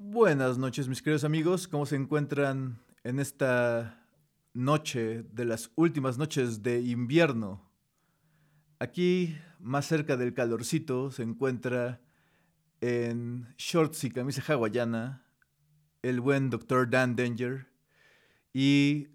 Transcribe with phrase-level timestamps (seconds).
[0.00, 1.66] Buenas noches, mis queridos amigos.
[1.66, 4.06] ¿Cómo se encuentran en esta
[4.54, 7.68] noche de las últimas noches de invierno?
[8.78, 12.00] Aquí, más cerca del calorcito, se encuentra
[12.80, 15.26] en shorts y camisa hawaiana
[16.02, 16.88] el buen Dr.
[16.88, 17.66] Dan Danger
[18.52, 19.08] y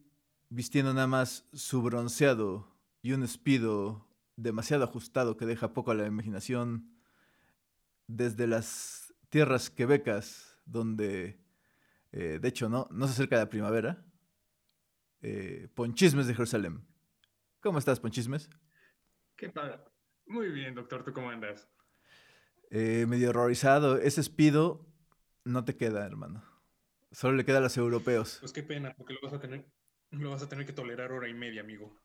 [0.49, 2.67] vistiendo nada más su bronceado
[3.01, 4.05] y un espido
[4.35, 6.89] demasiado ajustado que deja poco a la imaginación
[8.07, 11.43] desde las tierras quebecas donde
[12.13, 14.05] eh, de hecho no, no se acerca la primavera.
[15.21, 16.85] Eh, Ponchismes de Jerusalén.
[17.59, 18.49] ¿Cómo estás, Ponchismes?
[19.35, 19.83] ¿Qué tal?
[20.27, 21.03] Muy bien, doctor.
[21.03, 21.67] ¿Tú cómo andas?
[22.69, 23.97] Eh, medio horrorizado.
[23.97, 24.85] Ese espido
[25.43, 26.43] no te queda, hermano.
[27.11, 28.37] Solo le queda a los europeos.
[28.39, 29.65] Pues qué pena, porque lo vas a tener,
[30.11, 31.99] lo vas a tener que tolerar hora y media, amigo.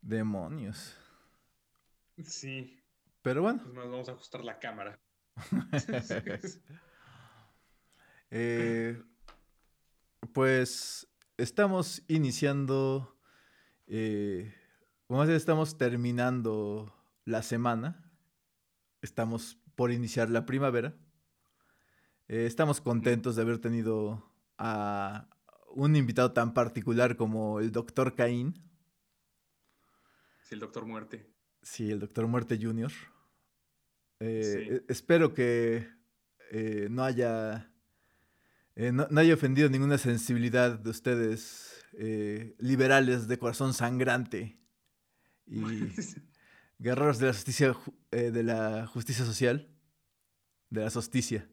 [0.00, 0.96] Demonios.
[2.22, 2.82] Sí.
[3.22, 3.60] Pero bueno.
[3.62, 4.98] Pues más vamos a ajustar la cámara.
[8.30, 9.02] Eh,
[10.32, 13.16] pues estamos iniciando,
[13.86, 14.54] eh,
[15.08, 18.12] más bien estamos terminando la semana.
[19.00, 20.96] Estamos por iniciar la primavera.
[22.26, 25.28] Eh, estamos contentos de haber tenido a
[25.70, 28.54] un invitado tan particular como el Doctor Caín.
[30.42, 31.32] Sí, el Doctor Muerte.
[31.62, 32.92] Sí, el Doctor Muerte Jr.
[34.20, 35.88] Eh, e, espero que
[36.90, 37.70] no haya
[38.92, 41.84] no, haya ofendido ninguna sensibilidad de ustedes
[42.58, 44.58] liberales de corazón sangrante
[45.46, 45.60] y
[46.78, 47.76] guerreros de la justicia
[48.10, 49.68] de la justicia social,
[50.70, 51.48] de la justicia.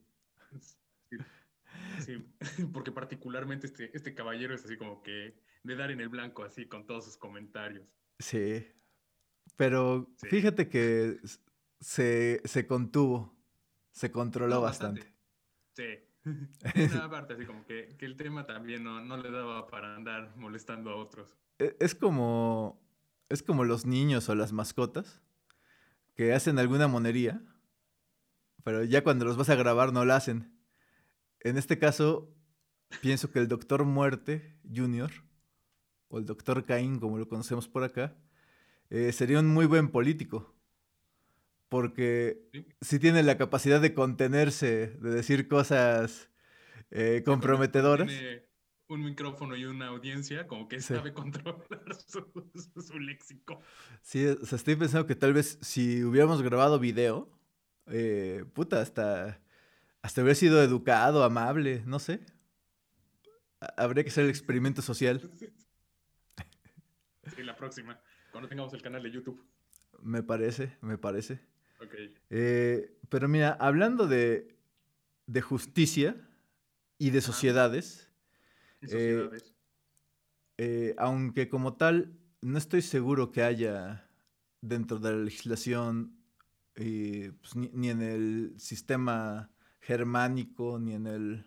[2.05, 2.23] Sí,
[2.73, 6.67] porque particularmente este, este caballero es así como que de dar en el blanco, así
[6.67, 7.87] con todos sus comentarios.
[8.19, 8.65] Sí,
[9.55, 11.19] pero fíjate que
[11.79, 13.35] se, contuvo,
[13.91, 15.13] se controló bastante.
[15.73, 15.83] Sí.
[17.01, 20.95] aparte, así como que, el tema también no, no, le daba para andar molestando a
[20.95, 21.37] otros.
[21.59, 22.81] E, es como,
[23.29, 25.21] es como los niños o las mascotas
[26.15, 27.41] que hacen alguna monería,
[28.63, 30.51] pero ya cuando los vas a grabar no la hacen.
[31.41, 32.33] En este caso,
[33.01, 35.11] pienso que el Doctor Muerte Junior,
[36.07, 38.15] o el Doctor Caín, como lo conocemos por acá,
[38.89, 40.54] eh, sería un muy buen político.
[41.69, 42.41] Porque
[42.81, 46.29] si tiene la capacidad de contenerse, de decir cosas
[46.91, 48.07] eh, comprometedoras.
[48.07, 48.45] Tiene
[48.87, 53.59] un micrófono y una audiencia, como que sabe controlar su, léxico.
[54.01, 57.29] Sí, o sea, estoy pensando que tal vez si hubiéramos grabado video,
[57.87, 59.41] eh, puta, hasta
[60.05, 62.23] hasta haber sido educado, amable, no sé.
[63.75, 65.21] Habría que hacer el experimento social.
[67.35, 67.99] Sí, la próxima,
[68.31, 69.43] cuando tengamos el canal de YouTube.
[69.99, 71.41] Me parece, me parece.
[72.29, 74.55] Eh, pero mira, hablando de,
[75.41, 76.15] justicia
[76.97, 78.11] y de sociedades.
[78.91, 79.29] Eh,
[80.57, 84.07] eh, aunque como tal, no estoy seguro que haya
[84.61, 86.15] dentro de la legislación,
[86.73, 91.45] pues, ni, en el sistema germánico, ni en el,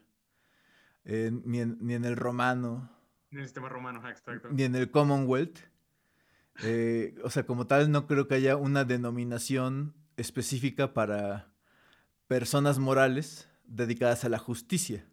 [1.44, 2.90] ni, en, el romano.
[3.30, 4.48] Ni en el sistema romano, exacto.
[4.50, 5.58] Ni en el Commonwealth.
[6.62, 11.54] Eh, o sea, como tal, no creo que haya una denominación específica para
[12.26, 15.06] personas morales dedicadas a la justicia.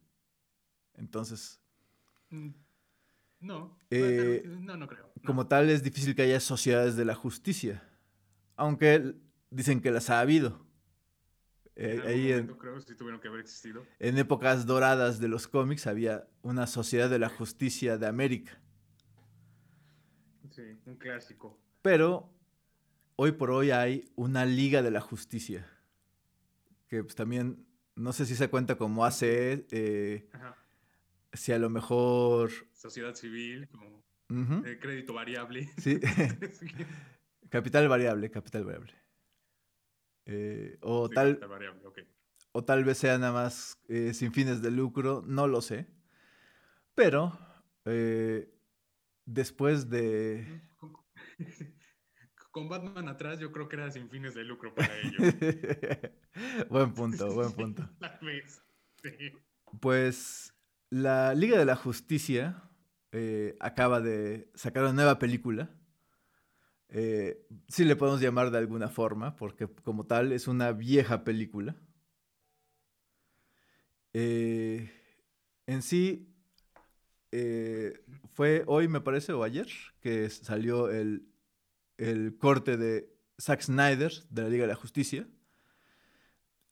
[0.95, 1.61] Entonces.
[2.29, 2.49] Mm,
[3.39, 5.11] no, eh, no, no creo.
[5.25, 7.83] Como tal, es difícil que haya sociedades de la justicia.
[8.55, 9.15] Aunque
[9.49, 10.65] dicen que las ha habido.
[11.75, 13.85] Eh, en ahí en, creo que tuvieron que haber existido.
[13.99, 18.59] En épocas doradas de los cómics había una sociedad de la justicia de América.
[20.49, 21.59] Sí, un clásico.
[21.81, 22.34] Pero
[23.15, 25.67] hoy por hoy hay una liga de la justicia.
[26.87, 27.65] Que pues, también,
[27.95, 30.29] no sé si se cuenta como ACE, eh,
[31.33, 32.51] si a lo mejor...
[32.73, 34.03] Sociedad civil, como
[34.65, 35.69] eh, crédito variable.
[35.77, 35.99] Sí.
[37.49, 38.93] capital variable, capital variable.
[40.25, 41.39] Eh, o, tal,
[42.51, 45.87] o tal vez sea nada más eh, sin fines de lucro, no lo sé.
[46.95, 47.37] Pero
[49.25, 50.61] después de...
[52.55, 55.19] Con Batman atrás yo creo que era sin fines de lucro para ellos.
[56.69, 57.83] buen punto, buen punto.
[59.81, 60.55] Pues
[60.89, 62.63] la Liga de la Justicia
[63.59, 65.69] acaba de sacar una nueva película
[66.89, 71.75] eh, sí le podemos llamar de alguna forma, porque como tal es una vieja película.
[74.13, 74.89] Eh,
[75.67, 76.33] en sí,
[77.33, 78.01] eh,
[78.33, 79.67] fue hoy, me parece, o ayer,
[79.99, 81.27] que salió el,
[81.97, 85.27] el corte de Zack Snyder de la Liga de la Justicia.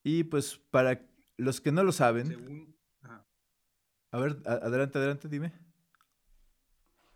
[0.03, 1.01] Y pues para
[1.37, 2.75] los que no lo saben.
[4.11, 5.51] A ver, adelante, adelante, dime.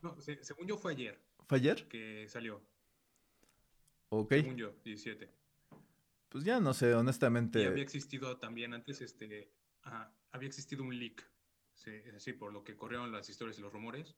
[0.01, 1.19] No, según yo fue ayer.
[1.47, 1.87] ¿Fue ayer?
[1.87, 2.61] Que salió.
[4.09, 4.31] Ok.
[4.31, 5.29] Según yo, 17.
[6.29, 7.61] Pues ya no sé, honestamente.
[7.61, 9.51] Y había existido también antes, este,
[10.31, 11.29] había existido un leak.
[11.73, 14.15] Sí, es así, por lo que corrieron las historias y los rumores.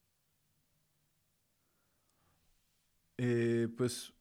[3.22, 4.14] Eh, pues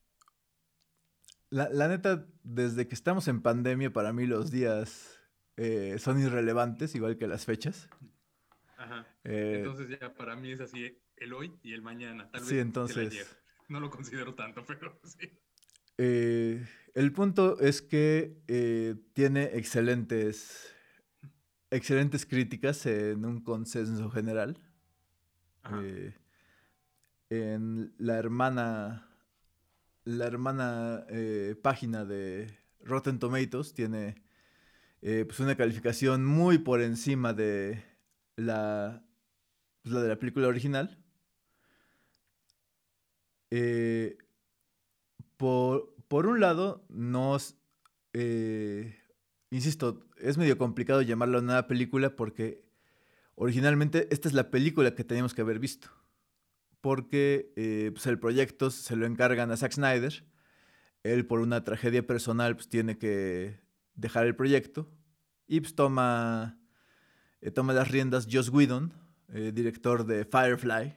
[1.50, 5.20] la, neta, desde que estamos en pandemia, para mí los días
[5.56, 7.88] eh, son irrelevantes, igual que las fechas.
[8.76, 9.06] Ajá.
[9.22, 12.28] Eh, entonces ya para mí es así el hoy y el mañana.
[12.32, 12.96] Tal vez sí, entonces.
[12.96, 13.26] El ayer.
[13.68, 15.30] No lo considero tanto, pero sí.
[15.96, 20.74] el punto es que tiene excelentes,
[21.70, 24.58] excelentes críticas en un consenso general.
[25.62, 25.82] Ajá
[27.30, 29.06] en la hermana,
[30.04, 34.22] la hermana eh, página de Rotten Tomatoes tiene
[35.02, 37.84] eh, pues una calificación muy por encima de
[38.36, 39.04] la,
[39.82, 40.98] pues, la de la película original.
[43.50, 44.18] Eh,
[45.36, 47.56] por, por, un lado, nos,
[49.50, 52.64] insisto, es medio complicado llamarla una película porque
[53.36, 55.97] originalmente esta es la película que teníamos que haber visto
[56.80, 60.24] porque eh, pues el proyecto se lo encargan a Zack Snyder.
[61.02, 63.60] Él por una tragedia personal pues tiene que
[63.94, 64.90] dejar el proyecto
[65.46, 66.60] y pues toma,
[67.40, 68.92] eh, toma las riendas Joss Whedon,
[69.28, 70.96] eh, director de Firefly,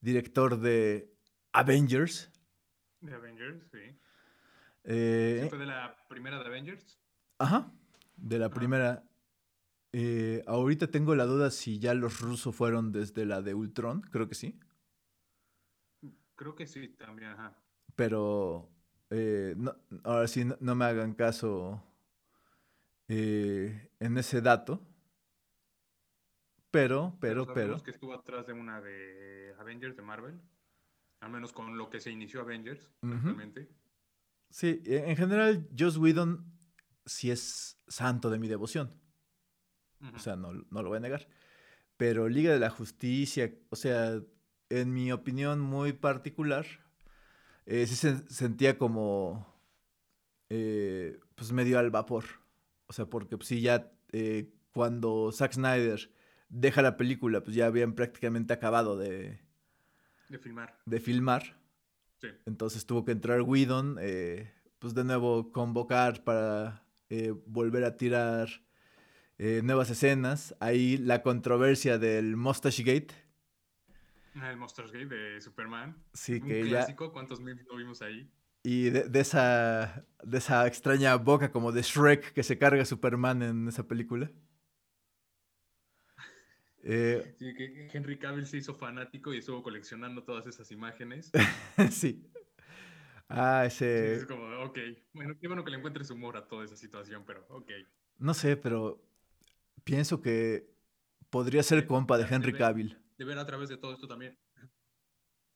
[0.00, 1.14] director de
[1.52, 2.30] Avengers.
[3.00, 3.96] De Avengers, sí.
[4.82, 6.98] ¿Fue de la primera de Avengers?
[7.38, 7.72] Ajá,
[8.16, 9.04] de la primera.
[9.96, 14.28] Eh, ahorita tengo la duda si ya los rusos fueron desde la de Ultron, creo
[14.28, 14.58] que sí.
[16.34, 17.56] Creo que sí, también, ajá.
[17.94, 18.68] Pero
[19.10, 19.54] eh,
[20.02, 21.80] ahora sí, no, me hagan caso
[23.06, 24.84] eh, en ese dato.
[26.72, 27.80] Pero, pero, pero.
[27.80, 30.40] que estuvo atrás de una de Avengers de Marvel.
[31.20, 33.70] Al menos con lo que se inició Avengers, realmente.
[34.50, 36.52] Sí, en general, Joss Whedon
[37.06, 39.03] sí es santo de mi devoción.
[40.12, 41.26] O sea, no, lo voy a negar.
[41.96, 44.20] Pero Liga de la Justicia, o sea,
[44.68, 46.66] en mi opinión muy particular,
[47.66, 49.46] eh, sí se sentía como,
[50.50, 52.24] eh, pues medio al vapor.
[52.86, 56.10] O sea, porque pues, sí ya eh, cuando Zack Snyder
[56.48, 59.40] deja la película, pues ya habían prácticamente acabado de...
[60.28, 60.78] De filmar.
[60.84, 61.56] De filmar.
[62.20, 62.28] Sí.
[62.46, 63.98] Entonces tuvo que entrar Whedon,
[64.78, 66.82] pues de nuevo convocar para
[67.46, 68.48] volver a tirar
[69.38, 70.54] eh, nuevas escenas.
[70.60, 73.14] Ahí la controversia del Mustache Gate.
[74.34, 75.96] Ah, el Mustache Gate de Superman.
[76.12, 78.30] Sí, Un que clásico, ¿cuántos memes lo vimos ahí?
[78.62, 83.68] Y de, esa, de esa extraña boca como de Shrek que se carga Superman en
[83.68, 84.30] esa película.
[86.86, 91.32] Eh, sí, que Henry Cavill se hizo fanático y estuvo coleccionando todas esas imágenes.
[91.90, 92.30] sí.
[93.26, 94.16] Ah, ese...
[94.16, 94.78] es como, ok.
[95.14, 97.70] Bueno, qué bueno que le encuentres humor a toda esa situación, pero ok.
[98.18, 99.02] No sé, pero
[99.84, 100.74] pienso que
[101.30, 102.98] podría ser compa de Henry Cavill.
[103.18, 104.38] De ver a través de todo esto también.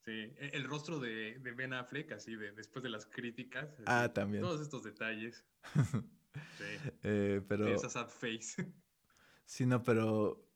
[0.04, 3.68] Sí, e, el rostro de, Ben Affleck, así, de, después de las críticas.
[3.86, 4.42] Ah, también.
[4.42, 5.44] Todos estos detalles.
[6.56, 6.90] Sí.
[7.02, 7.66] eh, pero...
[7.66, 8.64] esa sad face.
[9.44, 10.46] Sí, no, pero...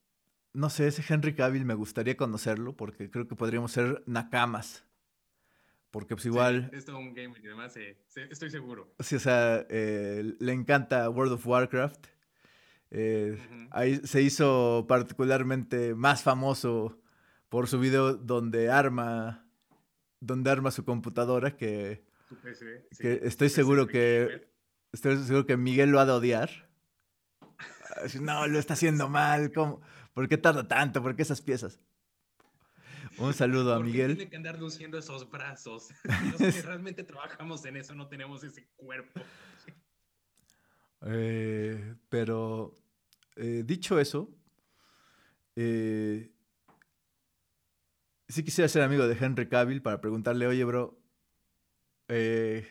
[0.52, 4.86] No sé, ese Henry Cavill me gustaría conocerlo porque creo que podríamos ser nakamas.
[5.90, 6.68] Porque pues igual...
[6.70, 8.94] Sí, es todo un game y demás, estoy seguro.
[9.00, 12.06] Sí, o sea, eh, le encanta World of Warcraft.
[12.94, 13.38] Eh,
[13.70, 17.00] ahí se hizo particularmente más famoso
[17.48, 19.46] por su video donde arma,
[20.20, 22.04] donde arma su computadora que,
[23.00, 24.46] que estoy seguro que
[24.92, 26.68] estoy seguro que Miguel lo ha de odiar.
[28.20, 29.52] No, lo está haciendo mal.
[29.52, 29.80] ¿Cómo?
[30.12, 31.02] ¿Por qué tarda tanto?
[31.02, 31.80] ¿Por qué esas piezas?
[33.16, 34.16] Un saludo a Miguel.
[34.16, 35.88] Tiene que andar luciendo esos brazos.
[36.38, 39.20] Los que realmente trabajamos en eso no tenemos ese cuerpo.
[41.04, 42.74] Eh, pero
[43.36, 44.30] eh, dicho eso,
[45.56, 46.30] eh,
[48.28, 50.98] sí quisiera ser amigo de Henry Cavill para preguntarle, oye, bro,
[52.08, 52.66] eh,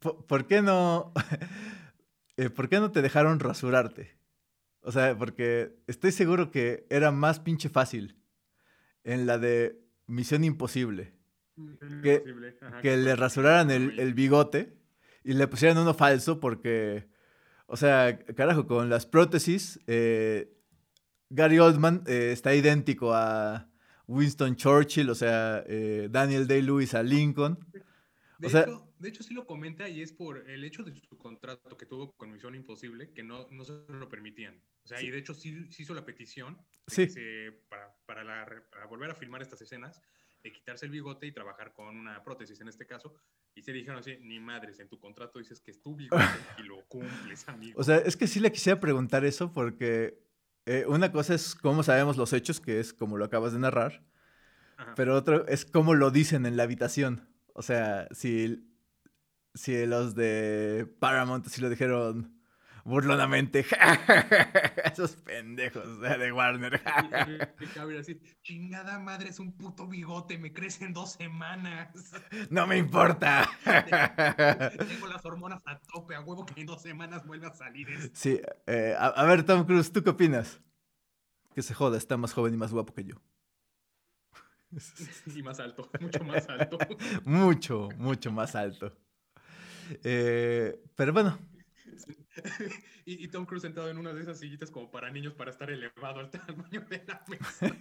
[0.00, 1.12] ¿por, qué no,
[2.54, 4.16] ¿por qué no te dejaron rasurarte?
[4.80, 8.18] O sea, porque estoy seguro que era más pinche fácil
[9.02, 11.14] en la de Misión Imposible.
[12.02, 14.76] que, le rasuraran el, el bigote
[15.22, 17.08] y le pusieran uno falso porque
[17.66, 20.52] o sea, carajo, con las prótesis, eh,
[21.30, 23.70] Gary Oldman eh, está idéntico a
[24.06, 27.58] Winston Churchill, o sea, eh, Daniel Day-Lewis a Lincoln.
[28.38, 31.76] De, hecho, de hecho sí lo comenta y es por el hecho de su contrato
[31.76, 34.60] que tuvo con Misión Imposible que no, no se lo permitían.
[34.84, 37.06] O sea, y de hecho sí, sí, hizo la petición sí.
[37.70, 40.02] para, para, la, para, volver a filmar estas escenas,
[40.44, 43.14] de quitarse el bigote y trabajar con una prótesis en este caso.
[43.54, 46.22] Y se dijeron así, ni madres, en tu contrato dices que es tu bigote
[46.58, 47.80] y lo cumples, amigo.
[47.80, 50.22] O sea, es que sí le quisiera preguntar eso porque
[50.66, 54.04] eh, una cosa es cómo sabemos los hechos, que es como lo acabas de narrar,
[54.96, 57.26] pero otro es cómo lo dicen en la habitación.
[57.54, 58.68] O sea, si,
[59.54, 62.38] si los de Paramount sí lo dijeron
[62.84, 63.64] burlonamente,
[64.84, 66.80] esos pendejos de Warner.
[68.00, 71.88] así, chingada madre, es un puto bigote, me crece en dos semanas.
[72.50, 73.48] No me importa.
[73.64, 78.10] Tengo las hormonas a tope, a huevo que en dos semanas vuelve a salir esto.
[78.14, 80.60] Sí, eh, a, a ver, Tom Cruise, ¿tú qué opinas?
[81.54, 83.16] Que se joda, está más joven y más guapo que yo.
[85.34, 86.78] Y más alto, mucho más alto.
[87.24, 88.92] mucho, mucho más alto.
[90.02, 91.38] Eh, pero bueno.
[93.06, 96.20] Y, Tom Cruise sentado en una de esas sillitas como para niños para estar elevado
[96.20, 97.76] al tamaño de la mesa.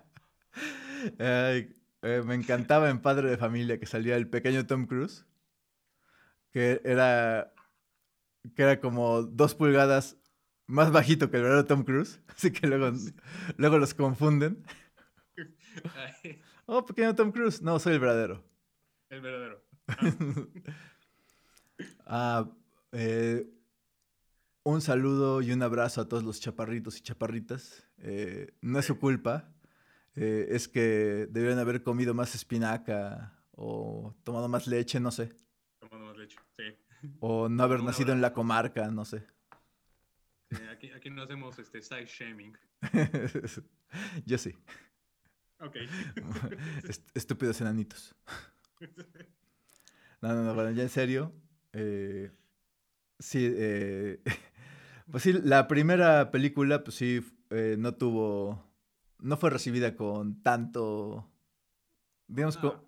[2.02, 5.26] Eh, me encantaba en Padre de Familia que salía el pequeño Tom Cruise,
[6.50, 7.52] que era,
[8.54, 10.16] que era como dos pulgadas
[10.66, 12.92] más bajito que el verdadero Tom Cruise, así que luego,
[13.56, 14.64] luego los confunden.
[16.66, 17.62] oh, pequeño Tom Cruise.
[17.62, 18.44] No, soy el verdadero.
[19.08, 19.64] El verdadero.
[19.88, 19.96] Ah,
[22.92, 23.46] eh,
[24.62, 27.86] un saludo y un abrazo a todos los chaparritos y chaparritas.
[27.98, 29.52] Eh, no es su culpa.
[30.14, 35.32] Eh, es que debieron haber comido más espinaca o tomado más leche, no sé.
[35.78, 36.64] Tomado más leche, sí.
[37.20, 39.24] O no haber nacido en la comarca, no sé.
[40.72, 42.56] aquí, aquí no hacemos este size shaming.
[44.26, 44.54] Yo sí.
[45.60, 45.76] Ok.
[47.14, 48.14] estúpidos enanitos.
[50.20, 51.32] No, no, no, bueno, ya en serio.
[51.72, 52.30] Eh,
[53.18, 54.22] sí, eh,
[55.10, 57.20] pues sí, la primera película, pues sí,
[57.50, 58.64] eh, no tuvo,
[59.18, 61.30] no fue recibida con tanto,
[62.26, 62.82] digamos, ah,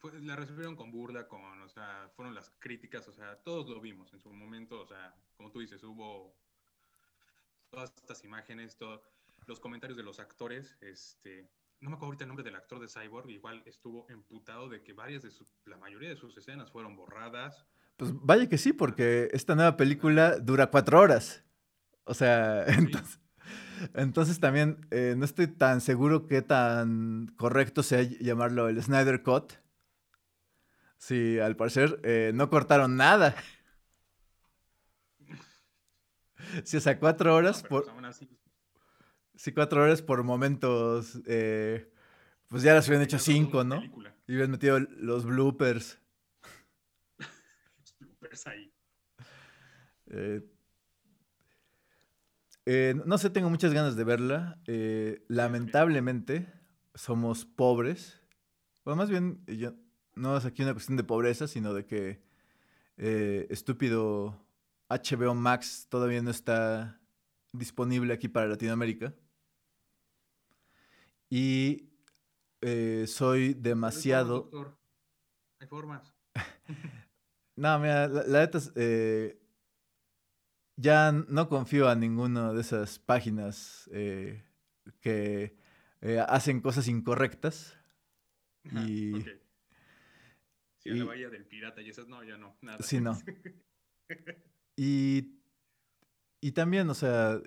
[0.00, 3.80] pues la recibieron con burla, con, o sea, fueron las críticas, o sea, todos lo
[3.80, 6.34] vimos en su momento, o sea, como tú dices, hubo
[7.68, 9.02] todas estas imágenes, todos
[9.46, 12.88] los comentarios de los actores, este, no me acuerdo ahorita el nombre del actor de
[12.88, 16.94] Cyborg, igual estuvo emputado de que varias de su, la mayoría de sus escenas fueron
[16.94, 17.66] borradas.
[17.96, 21.42] Pues vaya que sí, porque esta nueva película dura cuatro horas.
[22.04, 22.66] O sea,
[23.94, 29.54] entonces, también eh, no estoy tan seguro qué tan correcto sea llamarlo el Snyder Cut.
[30.98, 33.34] Sí, al parecer eh, no cortaron nada.
[36.64, 37.84] Sí, o sea, cuatro horas por...
[37.84, 38.26] Pues,
[39.40, 41.18] Sí, cuatro horas por momentos.
[41.24, 41.90] Eh,
[42.48, 43.82] pues ya las hubieran hecho cinco, ¿no?
[44.26, 45.98] Y hubieran metido los bloopers.
[47.16, 48.70] los bloopers ahí.
[50.08, 50.42] Eh,
[52.66, 54.60] eh, no sé, tengo muchas ganas de verla.
[55.28, 56.52] lamentablemente,
[56.94, 58.20] somos pobres.
[58.84, 59.72] Bueno, más bien, yo,
[60.16, 62.20] no es aquí una cuestión de pobreza, sino de que
[63.48, 64.46] estúpido
[64.90, 67.00] HBO Max todavía no está
[67.54, 69.14] disponible aquí para Latinoamérica.
[71.30, 71.88] Y
[72.60, 74.50] eh, soy demasiado...
[75.60, 76.12] Hay formas.
[77.56, 79.40] no, mira, la, neta eh,
[80.76, 84.44] ya no confío a ninguna de esas páginas eh,
[85.00, 85.56] que
[86.28, 87.78] hacen cosas incorrectas.
[88.64, 89.12] y...
[90.78, 92.78] Sí, la bahía del pirata y esas, no, ya no, nada.
[92.82, 93.12] Sí, no.
[94.76, 95.42] y,
[96.40, 97.38] y también, o sea,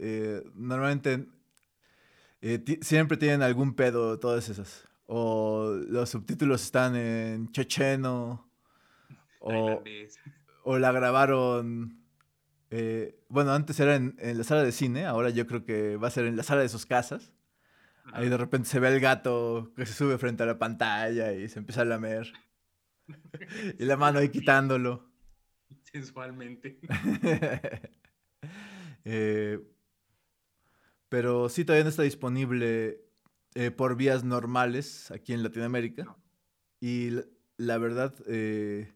[0.54, 1.28] normalmente
[2.46, 4.86] eh, siempre tienen algún pedo todas esas.
[5.06, 8.52] O los subtítulos están en checheno.
[9.40, 9.82] O,
[10.64, 12.04] o la grabaron.
[12.70, 16.12] Eh, bueno, antes era en, la sala de cine, ahora yo creo que va a
[16.12, 17.32] ser en la sala de sus casas.
[18.12, 21.48] Ahí de repente se ve el gato que se sube frente a la pantalla y
[21.48, 22.34] se empieza a lamer.
[23.80, 25.10] y la mano ahí quitándolo.
[25.84, 26.78] Sensualmente.
[29.06, 29.60] eh,
[31.14, 33.06] pero sí todavía no está disponible
[33.54, 36.18] eh, por vías normales aquí en Latinoamérica.
[36.80, 37.12] Y
[37.56, 38.92] la, verdad, eh,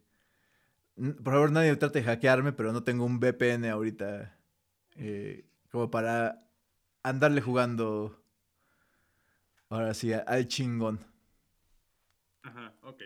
[0.96, 4.36] por favor nadie trate de hackearme, pero no tengo un VPN ahorita
[4.96, 6.44] eh, como para
[7.04, 8.20] andarle jugando
[9.68, 10.98] ahora sí al chingón.
[12.42, 13.00] Ajá, ok.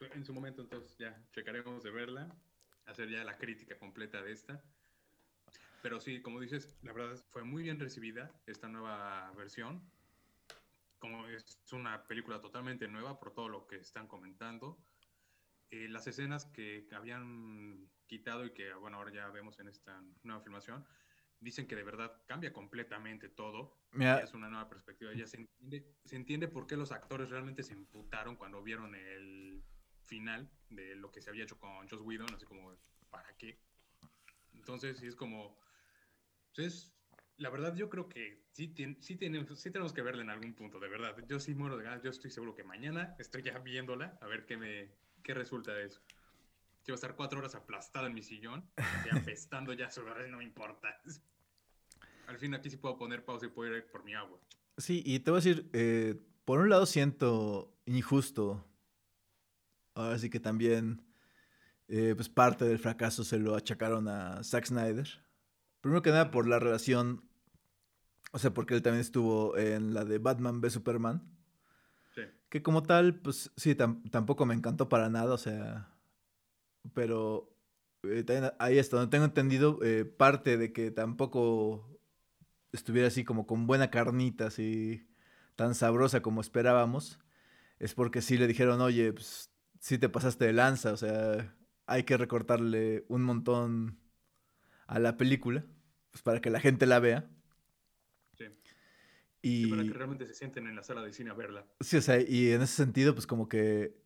[0.00, 2.36] En su momento entonces ya checaremos de verla,
[2.84, 4.62] hacer ya la crítica completa de esta.
[5.82, 9.82] Pero sí, como dices, la verdad fue muy bien recibida esta nueva versión.
[10.98, 14.78] como es una película totalmente nueva por todo lo que están comentando.
[15.70, 20.42] Eh, las escenas que habían quitado y que, bueno, ahora ya vemos en esta nueva
[20.42, 20.86] filmación,
[21.40, 23.80] dicen que de verdad cambia completamente todo.
[24.22, 25.12] Es una nueva perspectiva.
[25.14, 29.64] Ya se entiende, se entiende por qué los actores realmente se imputaron cuando vieron el
[30.04, 32.76] final de lo que se había hecho con Joss Whedon, así como,
[33.10, 33.58] ¿para qué?
[34.52, 35.58] Entonces, sí es como,
[36.54, 36.92] pues
[37.38, 40.78] la verdad yo creo que sí, sí, tenemos, sí tenemos que verla en algún punto,
[40.78, 41.16] de verdad.
[41.28, 44.46] Yo sí muero de ganas, yo estoy seguro que mañana estoy ya viéndola, a ver
[44.46, 44.90] qué, me,
[45.22, 46.00] qué resulta de eso.
[46.84, 51.00] Quiero estar cuatro horas aplastada en mi sillón, ya apestando ya sobre no me importa.
[52.26, 54.38] Al fin aquí sí puedo poner pausa y puedo ir por mi agua.
[54.78, 58.64] Sí, y te voy a decir, eh, por un lado siento injusto,
[59.94, 61.02] ahora sí que también,
[61.88, 65.08] eh, pues parte del fracaso se lo achacaron a Zack Snyder.
[65.82, 67.28] Primero que nada por la relación,
[68.32, 71.22] o sea, porque él también estuvo en la de Batman v Superman.
[72.14, 72.22] Sí.
[72.48, 75.90] Que como tal, pues sí, tampoco me encantó para nada, o sea,
[76.94, 77.54] pero
[78.04, 78.24] eh,
[78.58, 79.80] ahí está, no tengo entendido,
[80.16, 81.92] parte de que tampoco
[82.72, 85.06] estuviera así como con buena carnita, así
[85.56, 87.18] tan sabrosa como esperábamos,
[87.78, 91.54] es porque sí le dijeron, oye, pues sí te pasaste de lanza, o sea,
[91.86, 93.98] hay que recortarle un montón
[94.86, 95.64] a la película,
[96.12, 97.28] pues para que la gente la vea.
[98.38, 98.44] Sí.
[99.40, 101.66] Y para que realmente se sienten en la sala de cine a verla.
[101.80, 103.96] Sí, o sea, y en ese sentido, pues como que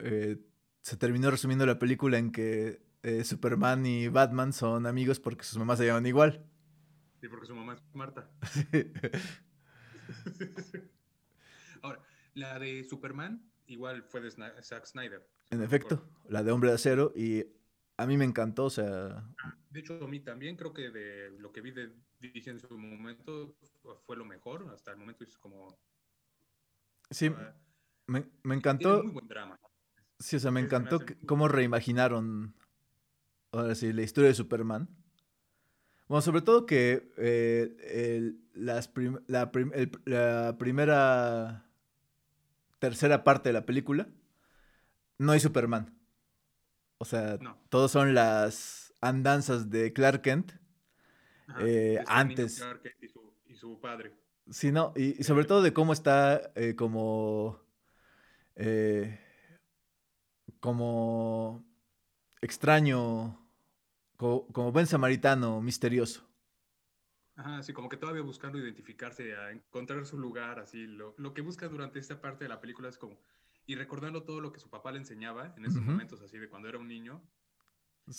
[0.00, 0.36] eh,
[0.82, 5.56] se terminó resumiendo la película en que eh, Superman y Batman son amigos porque sus
[5.56, 6.44] mamás se llaman igual.
[7.20, 8.28] Sí, porque su mamá es Marta.
[11.82, 12.00] Ahora,
[12.34, 15.26] la de Superman igual fue de Zack Snyder.
[15.50, 17.46] en efecto, la de Hombre de Acero y
[17.96, 19.24] a mí me encantó, o sea...
[19.42, 22.60] Ah, de hecho, a mí también creo que de lo que vi de DC en
[22.60, 23.56] su momento
[24.06, 24.68] fue lo mejor.
[24.72, 25.78] Hasta el momento es como...
[27.10, 27.30] Sí,
[28.06, 29.02] me, me, encantó...
[29.02, 29.58] muy buen drama.
[30.18, 32.54] Sí, o sea, me encantó cómo reimaginaron,
[33.52, 34.88] ahora sí, la historia de Superman
[36.06, 38.90] bueno, sobre todo que eh, las
[39.26, 39.50] la,
[40.58, 41.66] primera
[42.78, 44.08] tercera parte de la película
[45.16, 45.98] no hay Superman.
[47.04, 47.38] O sea,
[47.68, 50.52] todos son las andanzas de Clark Kent
[51.60, 52.56] eh, antes.
[52.56, 53.02] Clark Kent
[53.46, 54.14] y, su, padre.
[54.48, 57.60] Sí, no, y, sobre todo de cómo está eh, como.
[60.60, 61.62] como
[62.40, 63.38] extraño
[64.16, 66.26] como, buen samaritano misterioso.
[67.36, 70.86] Ajá, sí, como que todavía buscando identificarse, a encontrar su lugar, así.
[70.86, 73.18] Lo, lo, que busca durante esta parte de la película es como.
[73.66, 76.68] Y recordando todo lo que su papá le enseñaba en esos momentos, así de cuando
[76.68, 77.22] era un niño,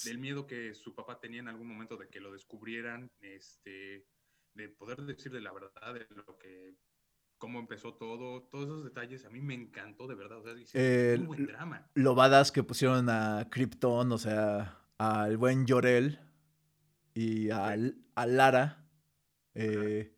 [0.06, 4.08] del miedo que su papá tenía en algún momento de que lo descubrieran, este,
[4.56, 6.76] de poder decirle la verdad de lo que.
[7.38, 10.40] cómo empezó todo, todos esos detalles, a mí me encantó de verdad.
[10.40, 11.90] O sea, dice, un buen drama.
[11.94, 16.20] Lo badass que pusieron a Krypton, o sea al buen Llorel
[17.14, 17.76] y a,
[18.26, 18.86] Lara.
[19.54, 20.16] Eh,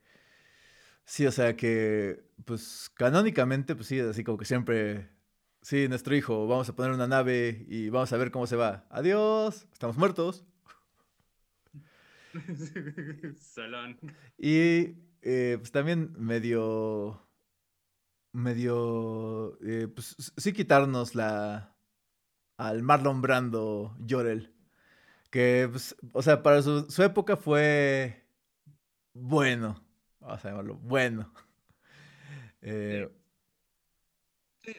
[1.06, 5.10] sí, o sea que, pues canónicamente, pues sí, así como que siempre,
[5.62, 8.86] sí, nuestro hijo, vamos a poner una nave y vamos a ver cómo se va.
[8.90, 10.46] Adiós, estamos muertos.
[13.40, 13.98] Salón.
[14.38, 17.22] Y eh, pues también medio,
[18.32, 21.76] medio, eh, pues sí quitarnos la,
[22.58, 24.54] al Marlon Brando Llorel.
[25.30, 28.26] Que, pues, o sea, para su, época fue
[29.14, 29.84] bueno.
[30.20, 31.34] Vamos a llamarlo bueno.
[32.62, 33.16] Eh, sí.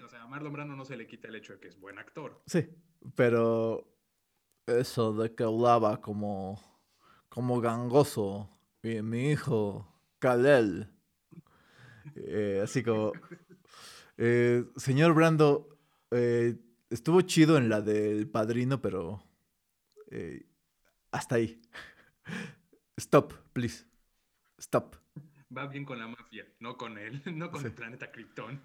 [0.04, 1.98] O sea, a Marlon Brando no se le quita el hecho de que es buen
[1.98, 2.42] actor.
[2.46, 2.68] Sí,
[3.14, 3.96] pero
[4.66, 6.60] eso de que hablaba como,
[7.28, 8.50] como gangoso
[8.82, 10.90] y mi hijo Kalel.
[12.16, 13.12] Eh, así como,
[14.16, 15.78] eh, señor Brando,
[16.90, 19.22] estuvo chido en la del padrino, pero
[20.10, 20.46] eh,
[21.10, 21.60] hasta ahí.
[22.96, 23.86] Stop, please.
[24.58, 24.96] Stop.
[25.56, 28.60] Va bien con la mafia, no con él, no con el planeta Krypton.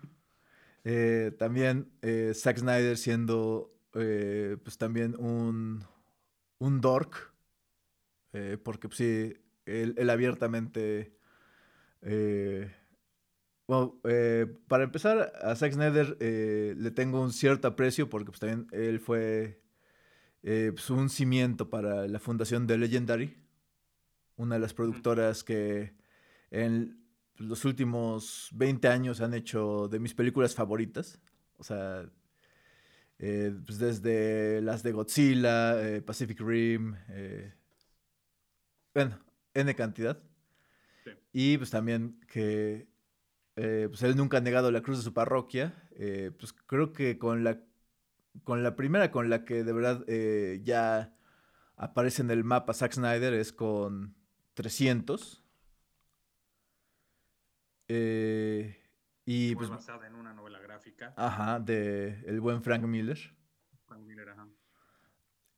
[0.83, 5.85] Eh, también eh, Zack Snyder siendo pues también un,
[6.57, 7.31] un dork,
[8.63, 9.35] porque pues, sí,
[9.67, 11.15] él, abiertamente...
[13.67, 14.01] bueno,
[14.67, 19.63] para empezar, a Zack Snyder le tengo un cierto aprecio porque pues también él fue
[20.43, 23.33] eh, pues, un cimiento para la fundación de Legendary,
[24.35, 25.93] una de las productoras que
[26.51, 27.02] en
[27.37, 31.19] los últimos 20 años han hecho de mis películas favoritas.
[31.57, 32.05] O sea,
[33.19, 36.95] eh, pues, desde las de Godzilla, eh, Pacific Rim,
[38.93, 39.19] bueno,
[39.53, 40.21] N cantidad.
[41.31, 42.87] Y pues también que
[43.55, 45.73] eh, pues él nunca ha negado la cruz de su parroquia.
[45.95, 47.59] Eh, pues creo que con la,
[48.43, 51.15] con la primera con la que de verdad eh, ya
[51.75, 54.15] aparece en el mapa Zack Snyder es con
[54.55, 55.42] 300.
[59.25, 61.13] Y pues, basada en una novela gráfica.
[61.17, 63.17] Ajá, de el buen Frank Miller.
[63.85, 64.47] Frank Miller, ajá.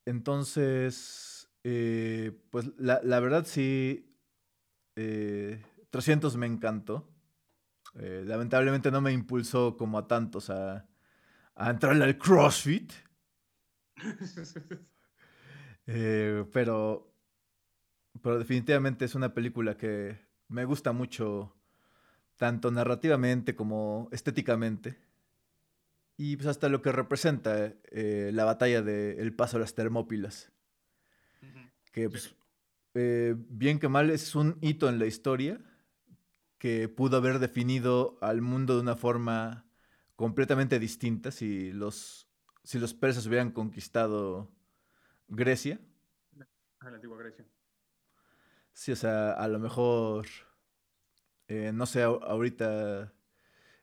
[0.06, 4.16] Entonces, pues la, la, verdad sí,
[4.94, 7.16] 300 me encantó.
[7.98, 10.86] Eh, lamentablemente no me impulsó como a tantos a,
[11.56, 12.92] a entrarle al CrossFit.
[15.88, 17.14] Eh, pero,
[18.20, 21.56] pero definitivamente es una película que me gusta mucho,
[22.38, 24.98] tanto narrativamente como estéticamente.
[26.18, 30.52] Y pues hasta lo que representa eh, la batalla de El Paso a las Termópilas.
[31.92, 32.36] Que pues,
[32.94, 35.62] bien que mal es un hito en la historia
[36.58, 39.66] que pudo haber definido al mundo de una forma
[40.16, 42.28] completamente distinta si los,
[42.64, 44.52] si los persas hubieran conquistado
[45.28, 45.80] Grecia.
[46.80, 47.46] A la antigua Grecia.
[48.74, 50.28] Sí, o sea, a lo mejor,
[51.48, 53.14] eh, no sé, ahorita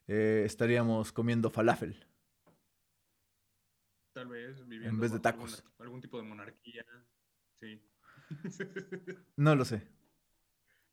[0.07, 2.07] eh, estaríamos comiendo falafel.
[4.13, 5.65] Tal vez viviendo en vez de tacos.
[5.79, 6.85] algún tipo de monarquía.
[7.61, 7.81] Sí.
[9.37, 9.87] no lo sé.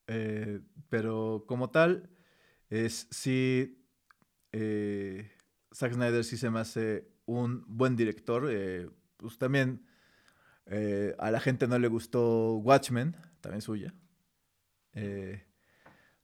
[0.08, 2.10] Eh, pero como tal,
[2.70, 3.86] es sí.
[4.52, 5.32] Eh,
[5.74, 8.48] Zack Snyder sí se me hace un buen director.
[8.50, 9.86] Eh, pues también
[11.18, 13.94] a la gente no le gustó Watchmen, también suya.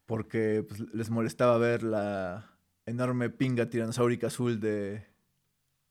[0.06, 5.08] Porque pues, les molestaba ver la enorme pinga tiranosauria azul de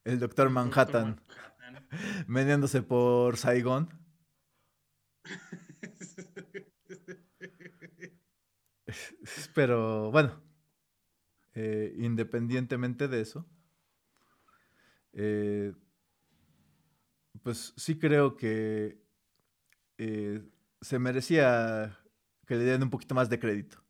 [0.04, 1.20] el Doctor Manhattan,
[2.26, 3.88] meneándose por Saigon.
[9.54, 10.42] Pero bueno,
[11.54, 13.46] eh, independientemente de eso,
[15.12, 15.72] eh,
[17.42, 18.98] pues sí creo que
[19.98, 20.42] eh,
[20.80, 21.98] se merecía
[22.46, 23.83] que le dieran un poquito más de crédito.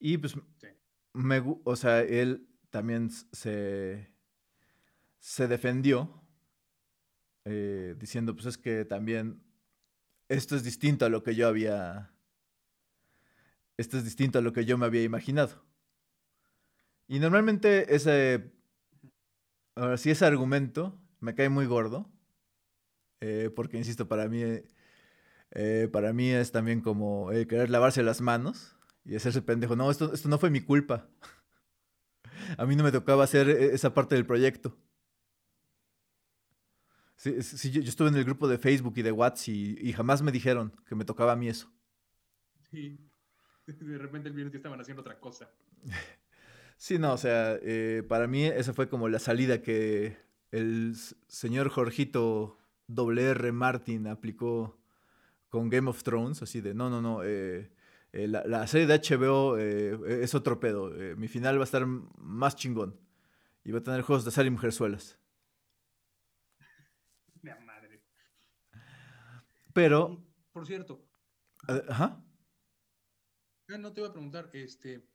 [0.00, 0.34] Y pues,
[1.12, 4.12] me, o sea, él también se,
[5.20, 6.16] se defendió
[7.96, 9.42] diciendo, pues es que también
[10.28, 12.12] esto es distinto a lo que yo había
[13.80, 15.64] esto es distinto a lo que yo me había imaginado.
[17.08, 18.52] Y normalmente ese,
[19.74, 22.06] ahora sí, ese argumento me cae muy gordo,
[23.20, 24.42] eh, porque insisto, para mí,
[25.52, 29.76] eh, para mí es también como eh, querer lavarse las manos y hacerse pendejo.
[29.76, 31.08] No, esto, esto no fue mi culpa.
[32.58, 34.76] a mí no me tocaba hacer esa parte del proyecto.
[37.16, 40.32] Sí, yo, estuve en el grupo de Facebook y de WhatsApp y, y jamás me
[40.32, 41.70] dijeron que me tocaba a mí eso.
[42.70, 42.98] Sí.
[43.78, 45.50] de repente el viernes ya estaban haciendo otra cosa.
[46.82, 50.16] Sí, no, o sea, eh, para mí esa fue como la salida que
[50.50, 50.94] el
[51.28, 54.80] señor Jorgito WR Martin aplicó
[55.50, 57.70] con Game of Thrones, así de, no, no, no, eh,
[58.12, 62.98] eh, la, serie de HBO es otro pedo, mi final va a estar más chingón
[63.64, 65.18] y va a tener juegos de sal y mujerzuelas.
[67.42, 68.02] La madre.
[69.72, 70.24] Pero...
[70.52, 71.06] Por cierto.
[71.88, 72.24] Ajá.
[73.68, 75.06] Ah, no te iba a preguntar, este,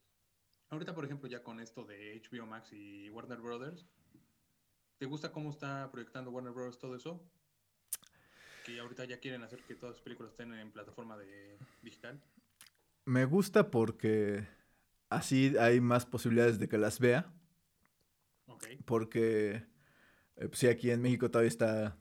[0.69, 3.85] ahorita por ejemplo ya con esto de HBO Max y Warner Brothers,
[4.97, 7.21] ¿te gusta cómo está proyectando Warner Brothers todo eso?
[8.65, 12.23] Que ahorita ya quieren hacer que todas las películas estén en plataforma de digital.
[13.05, 14.47] Me gusta porque
[15.09, 17.31] así hay más posibilidades de que las vea.
[18.85, 19.65] Porque
[20.35, 21.97] eh, pues, sí, aquí en México todavía está...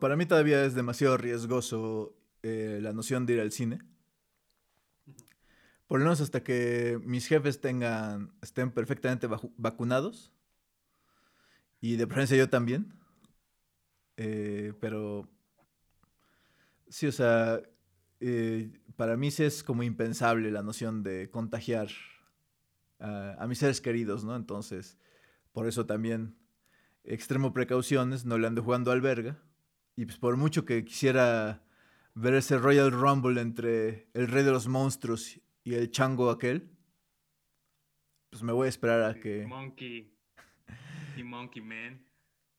[0.00, 3.80] para mí todavía es demasiado riesgoso eh, la noción de ir al cine.
[5.86, 10.32] Por lo menos hasta que mis jefes tengan, estén perfectamente vacunados.
[11.80, 12.92] Y de preferencia yo también.
[14.16, 15.28] Eh, pero
[16.88, 17.60] sí, o sea,
[18.20, 21.88] eh, para mí sí es como impensable la noción de contagiar
[22.98, 24.36] a, a mis seres queridos, ¿no?
[24.36, 24.98] Entonces,
[25.52, 26.36] por eso también
[27.04, 29.38] extremo precauciones, no le ando jugando alberga.
[29.96, 31.62] Y pues por mucho que quisiera
[32.14, 36.70] ver ese Royal Rumble entre el rey de los monstruos y el chango aquel,
[38.30, 39.46] pues me voy a esperar a que...
[39.46, 40.14] Monkey.
[41.16, 42.04] Y Monkey Man.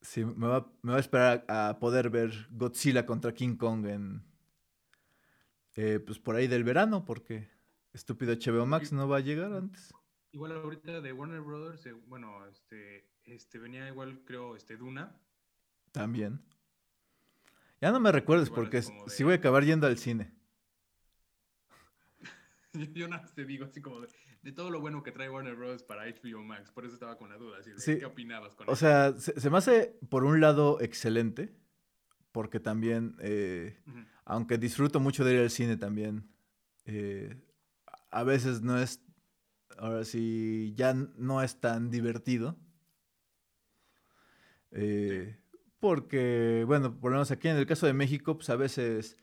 [0.01, 4.26] Sí, me va, a esperar a, poder ver Godzilla contra King Kong en...
[5.77, 7.49] Eh, pues por ahí del verano, porque
[7.93, 9.93] estúpido HBO Max no va a llegar antes.
[10.31, 15.15] Igual ahorita de Warner Brothers, eh, bueno, este, este venía igual creo este Duna.
[15.91, 16.41] También.
[17.79, 20.33] Ya no me recuerdes porque si voy a acabar yendo al cine.
[22.93, 24.07] yo nada más te digo así como de,
[24.41, 25.83] de todo lo bueno que trae Warner Bros.
[25.83, 26.71] para HBO Max.
[26.71, 27.59] Por eso estaba con la duda.
[27.59, 27.99] Así de, Sí.
[27.99, 28.79] ¿Qué opinabas con O eso?
[28.79, 31.55] sea, se, se me hace por un lado excelente,
[32.31, 33.77] porque también, eh.
[34.27, 36.29] Aunque disfruto mucho de ir al cine también,
[36.85, 37.37] eh,
[38.11, 39.01] a veces no es,
[39.77, 42.57] ahora sí, ya no es tan divertido.
[44.71, 45.37] Eh,
[45.79, 49.17] porque, bueno, por lo menos aquí en el caso de México, pues a veces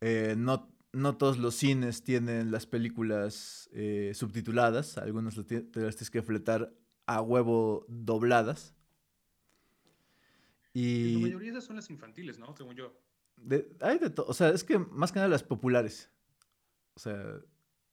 [0.00, 6.10] eh, no, no todos los cines tienen las películas eh, subtituladas, algunos te las tienes
[6.10, 6.74] que fletar
[7.06, 8.74] a huevo dobladas.
[10.74, 12.54] La Y mayoría de esas son las infantiles, ¿no?
[12.56, 13.01] Según yo.
[13.44, 16.10] De- hay de todo, o sea, es que más que nada las populares.
[16.94, 17.40] O sea,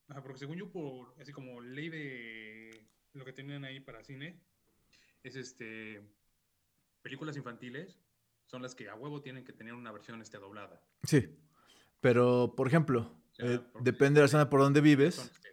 [0.08, 4.40] Ajá, porque según yo, por así como ley de lo que tenían ahí para cine,
[5.24, 6.02] es este
[7.02, 8.00] películas infantiles
[8.48, 10.82] son las que a huevo tienen que tener una versión este doblada.
[11.04, 11.38] sí.
[12.02, 15.18] Pero, por ejemplo, sea, eh, depende de la zona por donde Son vives.
[15.20, 15.50] este.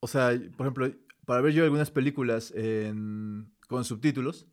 [0.00, 0.90] O sea, por ejemplo,
[1.26, 4.46] para ver yo algunas películas en- con subtítulos,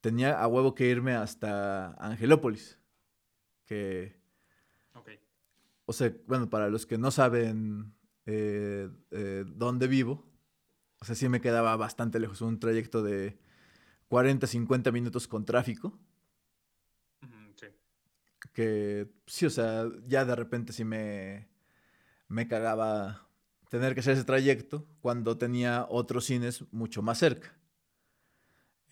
[0.00, 2.78] tenía a huevo que irme hasta Angelópolis.
[3.72, 4.14] Que,
[4.92, 5.08] Ok.
[5.86, 7.94] o sea, bueno, para los que no saben
[8.26, 10.26] eh, eh, dónde vivo,
[11.00, 13.38] o sea, sí me quedaba bastante lejos, un trayecto de
[14.08, 15.98] 40, 50 minutos con tráfico.
[17.56, 17.68] Sí.
[18.52, 21.48] que sí, o sea, ya de repente sí me,
[22.28, 23.26] me cagaba
[23.70, 27.56] tener que hacer ese trayecto cuando tenía otros cines mucho más cerca.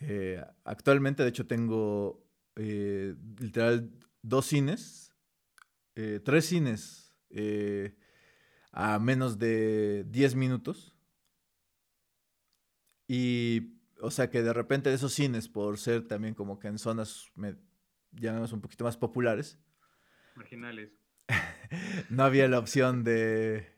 [0.01, 2.25] Eh, actualmente, de hecho, tengo
[2.57, 3.91] eh, literal
[4.23, 5.15] dos cines,
[5.95, 7.97] eh, tres cines eh,
[8.73, 10.95] a menos de 10 minutos.
[13.09, 17.31] Y, o sea, que de repente esos cines, por ser también como que en zonas,
[17.35, 17.57] me,
[18.13, 19.59] llamemos un poquito más populares,
[20.41, 20.91] Marginales.
[22.11, 23.75] no había la opción de,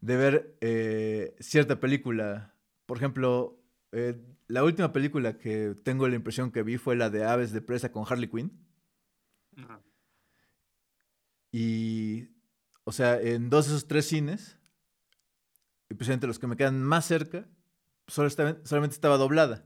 [0.00, 2.54] de ver eh, cierta película.
[2.86, 7.24] Por ejemplo, eh, la última película que tengo la impresión que vi fue la de
[7.24, 8.50] Aves de Presa con Harley Quinn.
[11.50, 12.28] Y,
[12.84, 14.58] o sea, en dos de esos tres cines,
[15.88, 17.48] y precisamente los que me quedan más cerca,
[18.06, 19.64] solo estaba- solamente estaba doblada.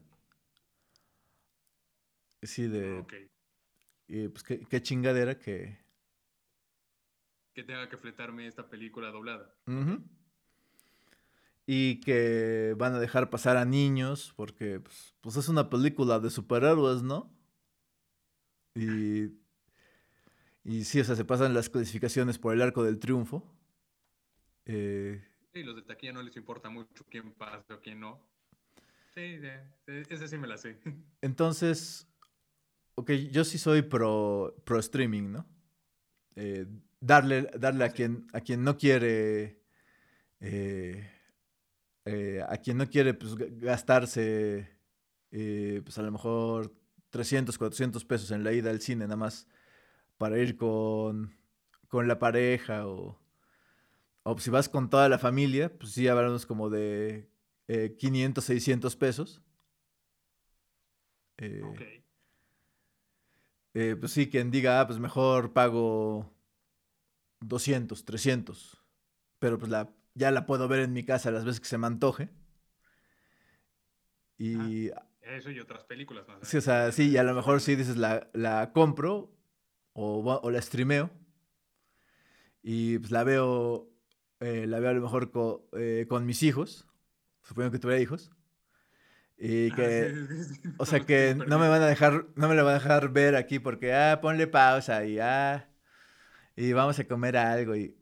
[2.42, 3.14] Sí, de, Ok.
[4.08, 5.80] y, pues qué, qué chingadera que...
[7.54, 9.54] Que tenga que fletarme esta película doblada.
[11.66, 16.30] Y que van a dejar pasar a niños porque pues, pues, es una película de
[16.30, 17.32] superhéroes, ¿no?
[18.74, 19.41] Y,
[20.64, 23.44] y sí, o sea, se pasan las clasificaciones por el arco del triunfo.
[24.66, 25.22] Eh,
[25.52, 28.18] Sí, los de taquilla no les importa mucho quién pasa o quién no.
[29.14, 29.48] Sí, sí,
[29.86, 30.78] sí, ese sí me la sé.
[31.20, 32.06] entonces,
[32.94, 35.46] ok, yo sí soy pro, pro streaming, ¿no?
[36.36, 36.66] Eh,
[37.00, 37.96] darle darle a, Sí.
[37.96, 39.60] quien, a quien no quiere...
[40.40, 41.10] eh,
[42.04, 44.68] eh, a quien no quiere pues, ga- gastarse,
[45.30, 46.74] eh, pues a lo mejor
[47.10, 49.46] 300, 400 pesos en la ida al cine, nada más
[50.22, 51.36] para ir con,
[51.88, 53.18] con la pareja o,
[54.24, 57.28] o si vas con toda la familia, pues sí hablamos como de
[57.68, 59.42] eh, 500, 600 pesos.
[61.38, 61.82] Eh, Ok.
[63.74, 66.30] eh, pues sí, quien diga, ah, pues mejor pago
[67.40, 68.82] 200, 300,
[69.38, 71.86] pero pues la, ya la puedo ver en mi casa las veces que se me
[71.86, 72.30] antoje.
[74.38, 74.90] Y
[75.22, 76.38] Eso y otras películas más.
[76.42, 79.30] sí, o sea, sí, y a lo mejor sí dices, la, la compro
[79.94, 81.10] o, o la streameo
[82.62, 83.90] y pues la veo,
[84.40, 86.86] eh, la veo a lo mejor co- eh, con mis hijos,
[87.42, 88.30] suponiendo que tuviera hijos,
[89.36, 90.14] y Ah, que...
[90.14, 92.74] sí, sí, sí, O sea que no me van a dejar, no me lo van
[92.76, 95.68] a dejar ver aquí porque, ah, ponle pausa y, ah,
[96.56, 97.96] y vamos a comer algo y,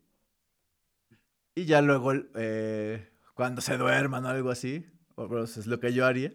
[1.55, 5.93] y ya luego, eh, cuando se duerman o algo así, o pues, es lo que
[5.93, 6.33] yo haría,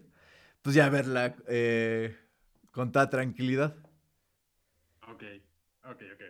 [0.63, 2.17] pues ya verla eh,
[2.73, 3.77] con toda tranquilidad.
[5.09, 5.23] Ok,
[5.91, 6.23] ok, ok.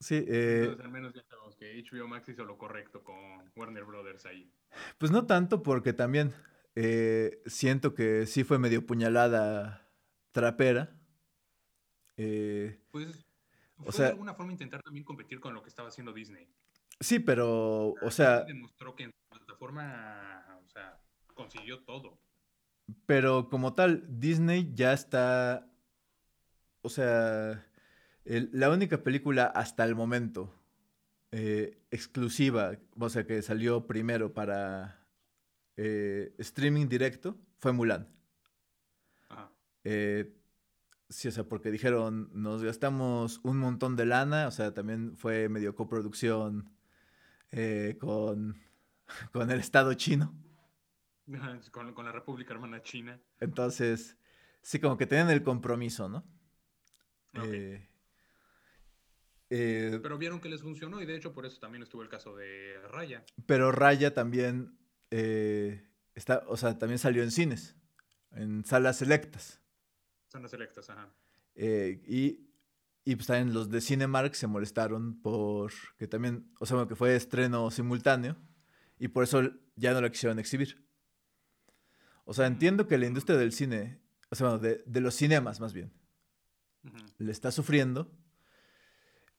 [0.00, 3.84] Sí, eh, Entonces al menos ya sabemos que HBO Max hizo lo correcto con Warner
[3.84, 4.50] Brothers ahí.
[4.98, 6.32] pues no tanto porque también
[6.74, 9.88] eh, siento que sí fue medio puñalada
[10.32, 10.96] trapera.
[12.16, 13.24] Eh, Pues
[13.76, 16.48] O fue sea- de alguna forma intentar también competir con lo que estaba haciendo Disney.
[17.00, 21.00] sí, pero, o sea, demostró que en plataforma, o sea,
[21.34, 22.18] consiguió todo.
[23.06, 25.68] Pero como tal, Disney ya está.
[26.82, 27.64] O sea,
[28.24, 30.52] el- la única película hasta el momento
[31.34, 34.98] eh, exclusiva, o sea, que salió primero para
[35.76, 38.06] eh, streaming directo, fue Mulan.
[39.30, 39.50] Ajá.
[39.84, 40.36] Eh,
[41.08, 45.48] sí, o sea, porque dijeron, nos gastamos un montón de lana, o sea, también fue
[45.48, 46.70] medio coproducción
[47.98, 48.56] con,
[49.32, 50.34] con el Estado chino.
[51.70, 53.18] Con, con la República Hermana China.
[53.40, 54.18] Entonces,
[54.60, 56.24] sí, como que tienen el compromiso, ¿no?
[57.34, 57.88] Eh,
[59.50, 62.34] eh, Pero vieron que les funcionó y de hecho por eso también estuvo el caso
[62.36, 63.24] de Raya.
[63.46, 64.78] pero Raya también
[65.10, 67.76] eh, está, o sea, también salió en cines,
[68.32, 69.60] en salas selectas.
[70.28, 71.12] Son las selectas, ajá.
[71.54, 72.48] Y,
[73.04, 76.96] y pues también los de Cinemark se molestaron por que también, o sea, bueno, que
[76.96, 78.36] fue estreno simultáneo
[78.98, 79.42] y por eso
[79.76, 80.86] ya no la quisieron exhibir.
[82.24, 85.60] O sea, entiendo que la industria del cine, o sea, bueno, de, de los cinemas
[85.60, 85.92] más bien,
[87.18, 88.10] Le está sufriendo.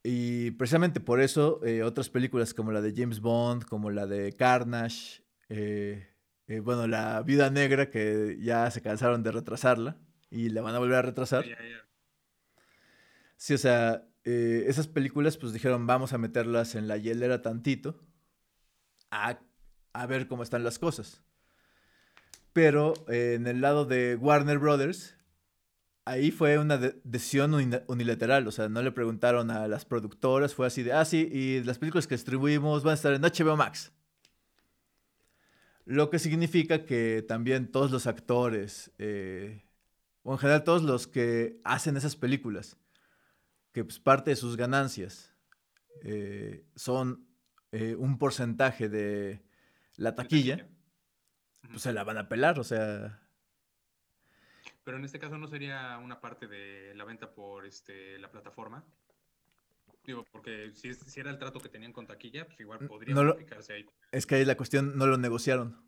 [0.04, 4.34] Y precisamente por eso eh, otras películas como la de James Bond, como la de
[4.34, 6.10] Carnage, eh,
[6.48, 9.98] eh, bueno, la Viuda Negra, que ya se cansaron de retrasarla
[10.30, 11.46] y la van a volver a retrasar.
[13.38, 18.00] Sí, o sea, esas películas pues dijeron vamos a meterlas en la hielera tantito
[19.12, 19.40] a,
[19.94, 21.24] a ver cómo están las cosas.
[22.52, 25.16] Pero en el lado de Warner Brothers,
[26.06, 30.54] ahí fue una de- decisión uni- unilateral, o sea, no le preguntaron a las productoras,
[30.54, 33.56] fue así de, ah, sí, y las películas que distribuimos van a estar en HBO
[33.58, 33.92] Max.
[35.86, 39.66] Lo que significa que también todos los actores, eh,
[40.24, 42.78] o en general todos los que hacen esas películas,
[43.74, 45.34] que pues, parte de sus ganancias
[46.04, 47.28] eh, son
[47.72, 49.44] eh, un porcentaje de
[49.98, 50.68] la taquilla,
[51.70, 53.22] pues se la van a pelar, o sea,
[54.84, 58.84] Pero en este caso no sería una parte de la venta por este, la plataforma.
[60.06, 63.24] Digo, porque si, si era el trato que tenían con taquilla, pues igual podría no
[63.24, 63.86] lo- ahí.
[64.12, 65.82] es que ahí la cuestión no lo negociaron.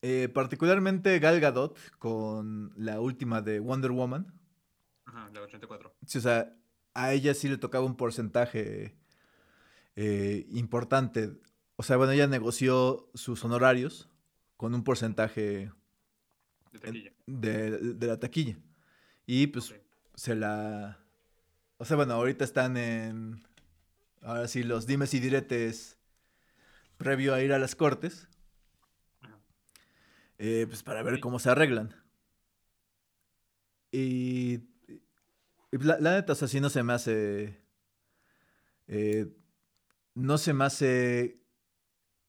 [0.00, 4.32] Eh, particularmente Gal Gadot con la última de Wonder Woman,
[5.06, 5.94] Ajá, la 84.
[6.06, 6.54] sí, o sea,
[6.94, 8.96] a ella sí le tocaba un porcentaje
[9.96, 11.32] eh, importante.
[11.76, 14.08] O sea, bueno, ella negoció sus honorarios
[14.56, 15.72] con un porcentaje
[16.74, 17.12] De taquilla.
[17.26, 18.58] de, de la taquilla.
[19.26, 19.72] Y pues
[20.14, 20.98] se la...
[21.78, 23.40] O sea, bueno, ahorita están en...
[24.22, 25.98] Ahora sí, los dimes y diretes
[26.96, 28.28] previo a ir a las cortes,
[30.38, 31.94] eh, pues para ver cómo se arreglan.
[33.92, 34.60] Y,
[35.70, 37.60] y la, la neta, o sea, sí no se me hace...
[38.86, 39.26] eh,
[40.14, 41.40] no se me hace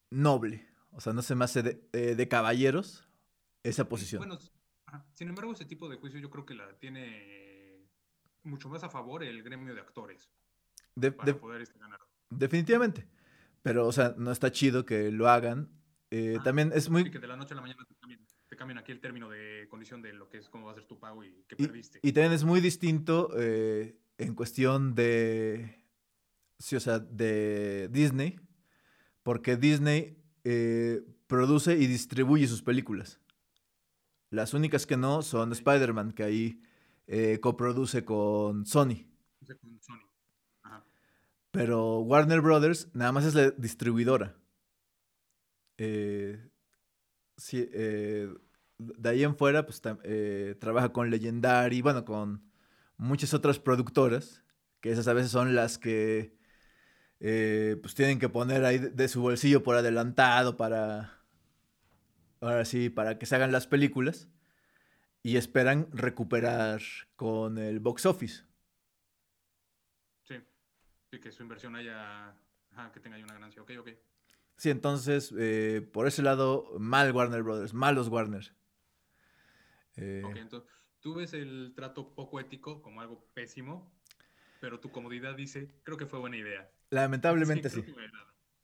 [0.09, 3.04] noble, o sea, no se me hace de, eh, de caballeros
[3.69, 4.19] esa posición.
[4.19, 4.37] Bueno,
[5.13, 7.87] sin embargo, ese tipo de juicio yo creo que la tiene
[8.43, 10.29] mucho más a favor el gremio de actores
[10.95, 11.99] De- para de- poder este, ganar.
[12.29, 13.07] Definitivamente.
[13.61, 15.69] Pero, o sea, no está chido que lo hagan.
[16.11, 17.09] Eh, también es muy...
[17.09, 19.67] Que de la noche a la mañana te cambian, te cambian aquí el término de
[19.69, 21.99] condición de lo que es cómo va a ser tu pago y que Y, perdiste.
[22.03, 25.83] y también es muy distinto eh, en cuestión de...
[26.59, 28.39] Sí, o sea, de Disney.
[29.23, 33.19] Porque Disney eh, produce y distribuye sus películas.
[34.35, 35.51] Las únicas que no son.
[35.51, 36.61] Spider-Man, que ahí
[37.07, 39.07] eh, coproduce con Sony.
[39.61, 40.07] Con Sony.
[40.63, 40.85] Ajá.
[41.51, 44.35] Pero Warner Brothers nada más es la distribuidora.
[45.77, 46.49] Eh,
[47.37, 48.33] sí, eh,
[48.77, 52.43] de ahí en fuera, pues eh, trabaja con Legendary, bueno, con
[52.97, 54.43] muchas otras productoras,
[54.81, 56.35] que esas a veces son las que
[57.81, 61.14] pues tienen que poner ahí de su bolsillo por adelantado para,
[62.47, 64.29] ahora sí, para que se hagan las películas
[65.23, 66.81] y esperan recuperar
[67.15, 68.43] con el box office.
[70.23, 70.35] Sí.
[71.11, 72.29] Sí, que su inversión haya.
[72.71, 73.61] Ajá, que tenga ahí una ganancia.
[73.61, 73.89] Ok, ok.
[74.57, 78.53] Sí, entonces, eh, por ese lado, mal Warner Brothers, malos Warner.
[79.97, 83.91] Eh, Ok, entonces, tú ves el trato poco ético como algo pésimo,
[84.59, 86.69] pero tu comodidad dice, creo que fue buena idea.
[86.89, 87.83] lamentablemente sí.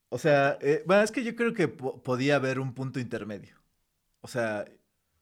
[0.10, 3.61] O sea, eh, bueno, es que yo creo que po- podía haber un punto intermedio.
[4.22, 4.66] O sea,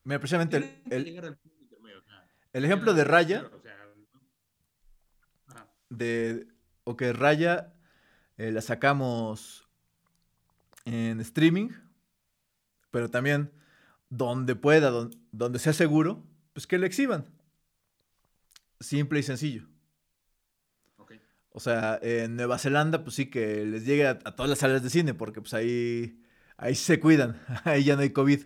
[0.04, 1.08] mira, precisamente el, el-
[2.54, 3.42] el ejemplo de Raya,
[6.84, 7.74] o que Raya
[8.38, 9.68] eh, la sacamos
[10.86, 11.70] en streaming,
[12.92, 13.52] pero también
[14.10, 16.24] donde pueda, don- donde sea seguro,
[16.54, 17.26] pues que la exhiban.
[18.80, 19.68] Simple y sencillo.
[21.52, 24.82] O sea, en Nueva Zelanda, pues sí que les llegue a, a todas las salas
[24.84, 26.24] de cine, porque pues ahí,
[26.58, 28.42] ahí se cuidan, ahí ya no hay COVID.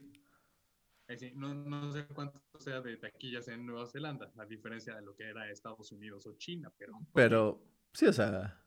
[1.36, 5.24] No, no sé cuánto sea de taquillas en Nueva Zelanda, a diferencia de lo que
[5.30, 7.00] era Estados Unidos o China, pero.
[7.14, 8.60] Pero sí, o sea,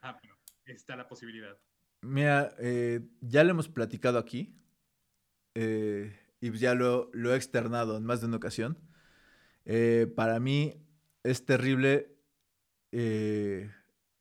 [0.00, 1.56] Ah, pero está la posibilidad.
[2.02, 4.54] mira, eh, ya lo hemos platicado aquí,
[5.54, 8.78] eh, y ya lo, lo he externado en más de una ocasión.
[9.64, 10.86] Eh, para mí
[11.24, 12.16] es terrible
[12.92, 13.70] eh,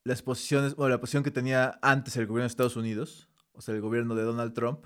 [0.04, 3.76] las posiciones, o la posición que tenía antes el gobierno de Estados Unidos, o sea,
[3.76, 4.86] el gobierno de Donald Trump,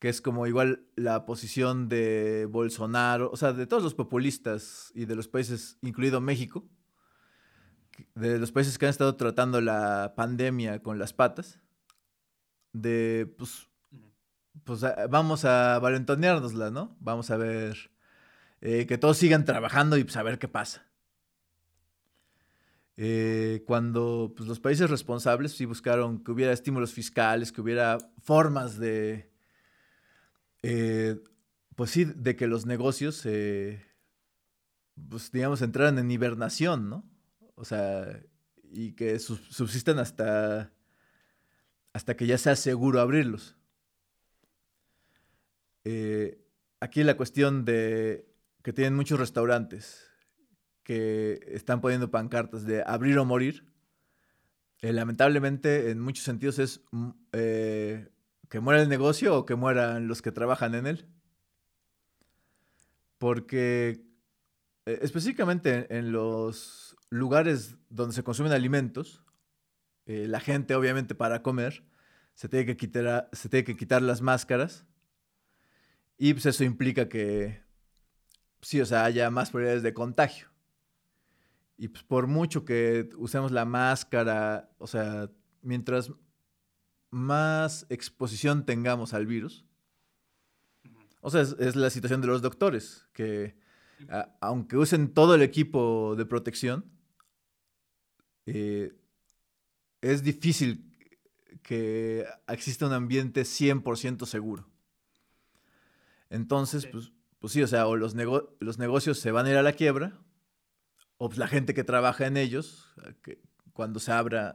[0.00, 5.04] que es como igual la posición de Bolsonaro, o sea, de todos los populistas y
[5.04, 6.66] de los países, incluido México,
[8.14, 11.60] de los países que han estado tratando la pandemia con las patas,
[12.72, 13.68] de, pues,
[14.64, 16.96] pues vamos a valentoneárnosla, ¿no?
[17.00, 17.90] Vamos a ver
[18.62, 20.86] eh, que todos sigan trabajando y pues a ver qué pasa.
[22.96, 28.78] Eh, cuando pues, los países responsables sí buscaron que hubiera estímulos fiscales, que hubiera formas
[28.78, 29.30] de,
[30.62, 31.20] eh,
[31.76, 33.22] pues sí, de que los negocios,
[35.08, 37.08] pues digamos, entraran en hibernación, ¿no?
[37.54, 38.20] O sea,
[38.62, 40.72] y que subsistan hasta,
[41.92, 43.56] hasta que ya sea seguro abrirlos.
[46.80, 48.30] aquí la cuestión de
[48.62, 50.10] que tienen muchos restaurantes
[50.82, 53.64] que están poniendo pancartas de abrir o morir,
[54.80, 58.08] eh, lamentablemente en muchos sentidos es mm, eh,
[58.50, 61.08] que muera el negocio o que mueran los que trabajan en él.
[63.16, 64.04] Porque
[64.84, 69.22] eh, específicamente en, los lugares donde se consumen alimentos,
[70.06, 71.84] la gente obviamente para comer
[72.34, 74.84] se tiene que quitar, se tiene que quitar las máscaras
[76.18, 77.62] y pues eso implica que
[78.60, 80.48] sí, o sea, haya más probabilidades de contagio.
[81.78, 85.30] Y pues por mucho que usemos la máscara, o sea,
[85.62, 86.12] mientras
[87.10, 89.64] más exposición tengamos al virus,
[91.20, 93.58] o sea, es, la situación de los doctores, que
[94.40, 96.84] aunque usen todo el equipo de protección,
[98.46, 98.94] eh,
[100.00, 100.96] es difícil
[101.62, 104.66] que exista un ambiente 100% seguro.
[106.30, 108.14] Entonces, pues pues sí, o sea, o los,
[108.60, 110.18] los negocios se van a ir a la quiebra,
[111.16, 113.40] o pues la gente que trabaja en ellos, que
[113.72, 114.54] cuando se abra...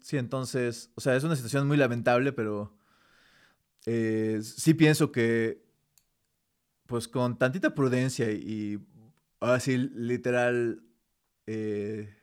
[0.00, 2.76] Sí, entonces, o sea, es una situación muy lamentable, pero
[3.86, 5.62] eh, sí pienso que,
[6.86, 8.78] pues con tantita prudencia y,
[9.40, 10.82] ahora sí, literal,
[11.46, 12.14] eh,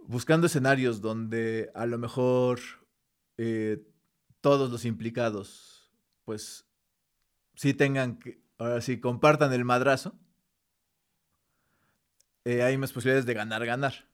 [0.00, 2.60] buscando escenarios donde a lo mejor
[3.38, 3.86] eh,
[4.40, 5.92] todos los implicados
[6.24, 6.66] pues
[7.54, 10.18] sí tengan que, ahora sí, compartan el madrazo,
[12.44, 14.13] hay más posibilidades de ganar, ganar.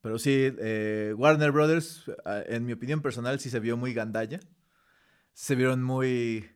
[0.00, 2.10] Pero sí, eh, Warner Brothers,
[2.46, 4.40] en mi opinión personal, sí se vio muy gandalla.
[5.32, 6.50] Se vieron muy,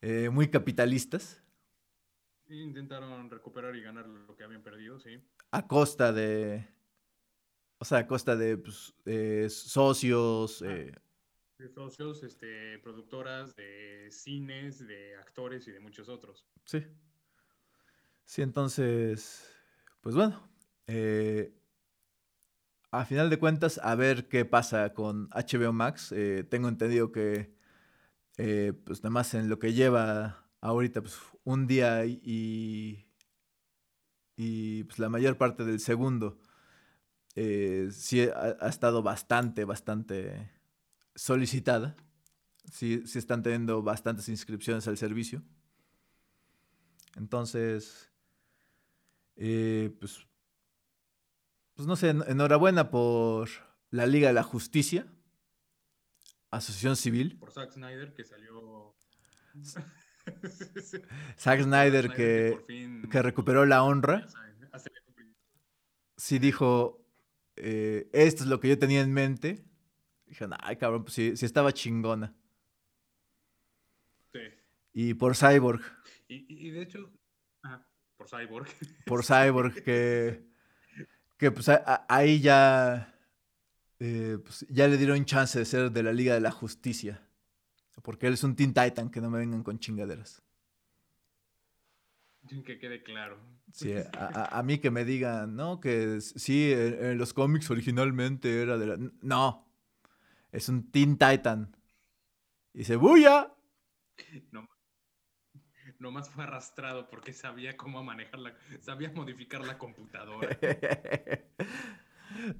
[0.00, 1.42] eh, muy capitalistas.
[2.48, 5.20] Intentaron recuperar y ganar lo que habían perdido, sí.
[5.50, 6.68] A costa de.
[7.78, 8.94] O sea, a costa de pues,
[9.48, 11.00] socios, ah
[11.58, 16.46] de socios, este, productoras, de cines, de actores y de muchos otros.
[16.64, 16.84] Sí.
[18.24, 19.48] Sí, entonces,
[20.00, 20.48] pues bueno,
[20.86, 21.54] eh,
[22.90, 26.12] a final de cuentas, a ver qué pasa con HBO Max.
[26.12, 27.54] Eh, tengo entendido que,
[28.38, 33.06] eh, pues nada más en lo que lleva ahorita, pues un día y,
[34.36, 36.38] y pues la mayor parte del segundo,
[37.34, 40.50] sí ha estado bastante, bastante
[41.14, 41.96] solicitada.
[42.72, 45.42] Sí, sí están teniendo bastantes inscripciones al servicio.
[47.16, 48.10] Entonces,
[49.36, 50.26] eh, pues,
[51.76, 53.48] pues no sé, enhorabuena por
[53.90, 55.06] la Liga de la Justicia,
[56.50, 57.38] Asociación Civil.
[57.38, 58.96] Por Zack Snyder, que salió...
[61.38, 64.26] Zack Snyder, que, que, recuperó la honra.
[66.16, 67.06] Sí dijo,
[67.56, 69.66] eh, esto es lo que yo tenía en mente,
[70.26, 72.34] Dijeron, ay, cabrón, pues sí, sí estaba chingona.
[74.32, 74.40] Sí.
[74.92, 75.80] Y por Cyborg.
[76.28, 77.12] Y, de hecho,
[78.16, 78.68] por Cyborg.
[79.04, 80.44] Por Cyborg, que,
[81.36, 81.70] que pues
[82.08, 83.14] ahí ya,
[84.00, 87.22] eh, pues, ya le dieron chance de ser de la Liga de la Justicia.
[88.02, 90.42] Porque él es un Teen Titan, que no me vengan con chingaderas.
[92.64, 93.38] Que quede claro.
[93.72, 95.80] Sí, a, mí que me digan, ¿no?
[95.80, 98.96] Que sí, en, los cómics originalmente era de la...
[99.22, 99.68] No,
[100.52, 101.76] es un Teen Titan.
[102.72, 103.52] Y dice, ¡buya!
[104.52, 104.68] No,
[105.98, 108.54] nomás fue arrastrado porque sabía cómo manejar la...
[108.80, 110.58] Sabía modificar la computadora.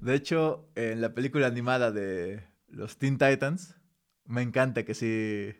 [0.01, 3.75] De hecho, en la película animada de los Teen Titans,
[4.25, 5.55] me encanta que si,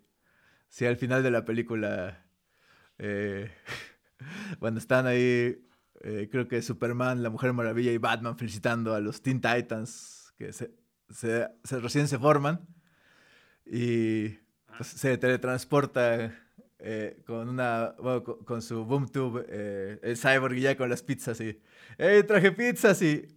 [0.70, 2.26] si al final de la película,
[2.98, 3.52] eh,
[4.60, 5.64] cuando están ahí,
[6.02, 10.54] eh, creo que Superman, la Mujer Maravilla y Batman felicitando a los Teen Titans, que
[10.54, 10.74] se,
[11.10, 11.48] se,
[11.80, 12.68] recién se forman
[13.66, 14.30] y
[14.78, 16.34] pues, se teletransporta
[16.80, 20.90] eh, con una, bueno, con, con su boom tube, eh, el cyborg y ya con
[20.90, 21.62] las pizzas y,
[21.98, 23.02] ¡Ey, traje pizzas!
[23.02, 23.28] Y,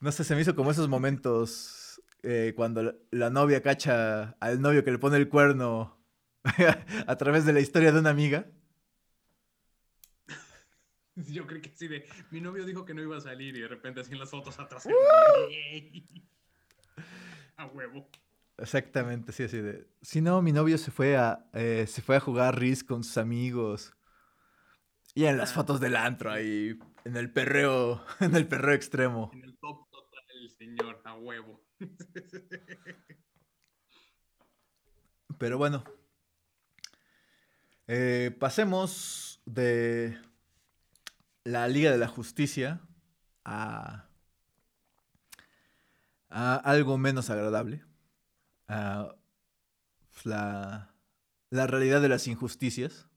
[0.00, 4.60] no sé, se me hizo como esos momentos eh, cuando la, la novia cacha al
[4.60, 5.96] novio que le pone el cuerno
[7.06, 8.46] a través de la historia de una amiga.
[11.16, 13.68] Yo creo que sí de, mi novio dijo que no iba a salir y de
[13.68, 14.86] repente así en las fotos atrás.
[17.56, 18.08] a huevo.
[18.58, 19.86] Exactamente, sí, así de.
[20.02, 23.18] Si no, mi novio se fue a, eh, se fue a jugar RIS con sus
[23.18, 23.92] amigos.
[25.14, 25.54] Y en las Ah.
[25.56, 29.30] fotos del antro ahí, en el perreo, en el perreo extremo.
[29.34, 31.62] En el top total, el señor, a huevo.
[35.38, 35.84] Pero bueno.
[37.88, 40.18] Eh, pasemos de
[41.44, 42.80] la Liga de la Justicia
[43.44, 44.08] a,
[46.30, 47.84] a algo menos agradable.
[48.68, 49.16] La,
[51.50, 53.08] la realidad de las injusticias.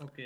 [0.00, 0.18] ok.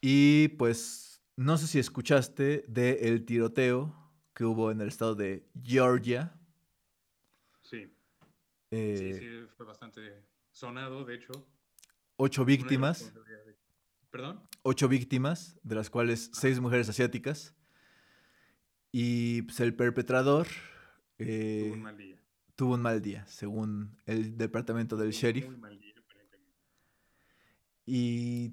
[0.00, 3.94] Y pues no sé si escuchaste del tiroteo
[4.34, 6.34] que hubo en el estado de Georgia.
[7.62, 7.92] Sí, sí,
[8.70, 10.22] Eh, sí, fue bastante
[10.52, 11.32] sonado, de hecho.
[12.16, 13.12] Ocho víctimas.
[14.10, 14.42] ¿Perdón?
[14.62, 17.54] ocho víctimas, de las cuales seis mujeres asiáticas.
[18.92, 20.48] Y pues, el perpetrador
[21.18, 22.19] eh, Tuvo un mal día.
[22.60, 25.46] Tuvo un mal día, según el departamento del sheriff.
[25.46, 26.58] Muy mal día, aparentemente.
[27.86, 28.50] Y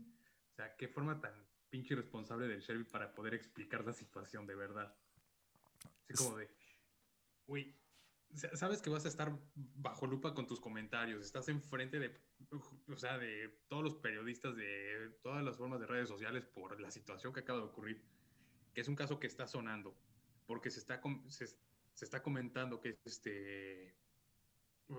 [0.53, 1.33] O sea, qué forma tan
[1.69, 4.95] pinche irresponsable del sheriff para poder explicar la situación de verdad.
[6.03, 6.49] Así como de,
[7.47, 7.75] uy,
[8.33, 12.17] sa- sabes que vas a estar bajo lupa con tus comentarios, estás enfrente de,
[12.87, 16.91] o sea, de todos los periodistas de todas las formas de redes sociales por la
[16.91, 18.01] situación que acaba de ocurrir,
[18.73, 19.97] que es un caso que está sonando,
[20.45, 21.47] porque se está, se,
[21.97, 23.95] se está comentando que este,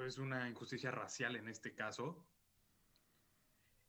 [0.05, 2.27] es una injusticia racial en este caso,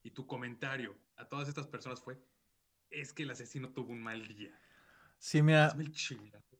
[0.04, 2.20] y tu comentario a todas estas personas fue,
[2.92, 4.56] es que el asesino tuvo un mal día.
[5.18, 5.92] sí, mira, Hazme el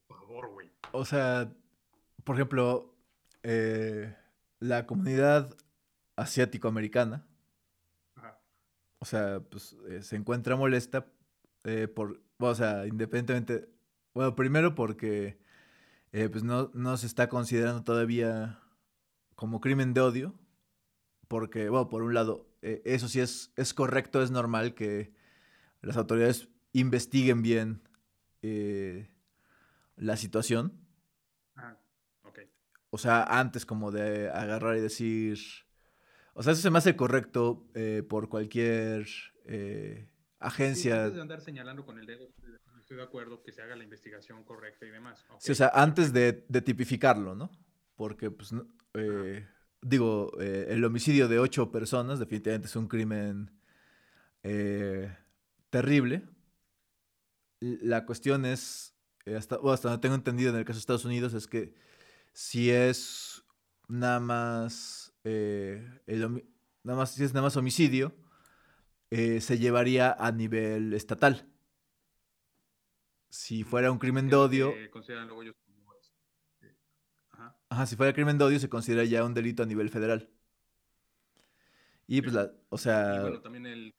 [0.08, 0.72] por favor, güey.
[0.90, 1.54] o sea,
[2.24, 2.96] por ejemplo,
[3.44, 4.12] eh,
[4.58, 5.56] la comunidad
[6.16, 7.28] asiático-americana,
[8.16, 8.40] Ajá.
[8.98, 11.06] o sea, pues eh, se encuentra molesta
[11.62, 13.68] eh, por, o sea, independientemente,
[14.14, 15.38] bueno, primero porque
[16.12, 18.60] eh, pues no, no se está considerando todavía
[19.34, 20.34] como crimen de odio,
[21.28, 25.12] porque, bueno, por un lado, eh, eso sí es, es correcto, es normal que
[25.82, 27.82] las autoridades investiguen bien
[28.42, 29.10] eh,
[29.96, 30.72] la situación,
[31.56, 31.76] Ah,
[32.24, 32.40] ok.
[32.90, 35.38] o sea, antes como de agarrar y decir...
[36.32, 39.06] O sea, eso se me hace correcto eh, por cualquier
[39.44, 41.02] eh, Sí, agencia.
[41.04, 42.28] antes de andar señalando con el dedo,
[42.90, 45.24] estoy de- acuerdo que se haga la investigación correcta y demás.
[45.30, 47.50] Ok, Sí, o sea, antes de, de tipificarlo, ¿no?
[47.94, 49.46] Porque, pues, no- eh,
[49.80, 53.52] digo, eh, el homicidio de ocho personas definitivamente es un crimen
[54.42, 55.14] eh,
[55.70, 56.24] terrible.
[57.60, 58.94] La cuestión es,
[59.26, 61.74] eh, hasta, o hasta donde tengo entendido en el caso de Estados Unidos, es que
[62.32, 63.44] si es
[63.88, 66.44] nada más, el
[66.82, 68.14] nada más, si es nada más homicidio,
[69.10, 71.49] eh, se llevaría a nivel estatal.
[73.30, 75.92] Si fuera un crimen de odio, que consideran luego ellos como,
[77.32, 77.54] Ajá.
[77.68, 80.28] Ajá, si fuera crimen de odio se considera ya un delito a nivel federal.
[82.06, 82.78] Y pues la, o
[83.08, 83.94] Y sea, bueno, también el,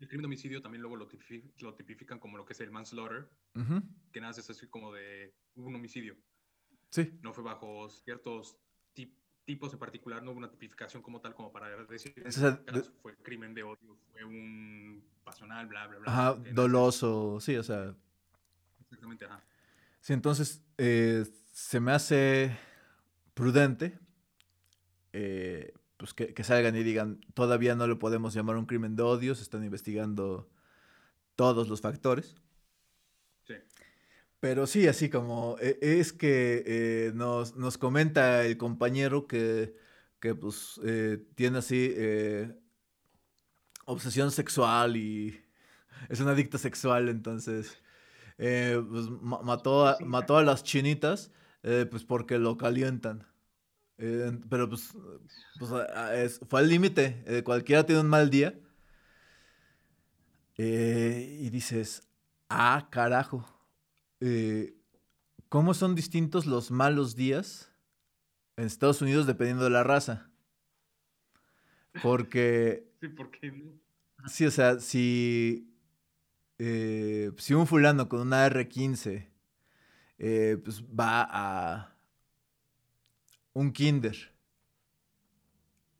[0.00, 2.70] el crimen de homicidio también luego lo, tipifi- lo tipifican como lo que es el
[2.70, 6.16] manslaughter, ujú, que nada, es así como de un homicidio.
[6.90, 8.56] sí, No fue bajo ciertos
[8.94, 9.14] tip-
[9.44, 12.64] tipos en particular, no hubo una tipificación como tal como para decir O sea, "Este
[12.64, 16.12] caso fue crimen de odio, fue un pasional, bla, bla, bla.
[16.12, 17.94] ajá, doloso, sí, o sea,
[18.90, 19.40] Exactamente, ajá.
[20.00, 22.56] sí, entonces eh, se me hace
[23.34, 23.98] prudente
[25.12, 29.02] eh, pues que, que salgan y digan, todavía no lo podemos llamar un crimen de
[29.02, 30.50] odio, se están investigando
[31.36, 32.36] todos los factores.
[33.46, 33.54] Sí.
[34.40, 39.76] Pero sí, así como eh, es que eh, nos, nos comenta el compañero que,
[40.20, 40.80] que pues
[41.34, 41.94] tiene así
[43.84, 45.38] obsesión sexual y
[46.08, 47.76] es un adicto sexual, entonces
[48.42, 51.30] eh, pues, ma- mató, a, mató a las chinitas
[51.62, 53.26] eh, pues porque lo calientan.
[53.98, 54.92] Eh, pero pues,
[55.58, 55.70] pues,
[56.14, 58.58] es- fue al límite, cualquiera tiene un mal día.
[60.56, 62.02] Y dices,
[62.48, 63.46] ah, carajo
[65.48, 67.72] cómo son distintos los malos días
[68.56, 70.30] en Estados Unidos dependiendo de la raza.
[72.02, 73.52] Porque, Sí, porque
[74.28, 75.69] sí, o sea, si,
[76.62, 79.26] eh, si un fulano con una R15
[80.18, 81.96] eh, pues va a
[83.54, 84.14] un kinder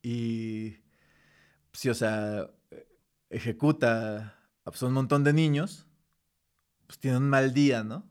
[0.02, 0.76] y
[1.72, 2.50] sí, o sea,
[3.30, 5.86] ejecuta a pues, un montón de niños,
[6.86, 8.06] pues tiene un mal día, ¿no?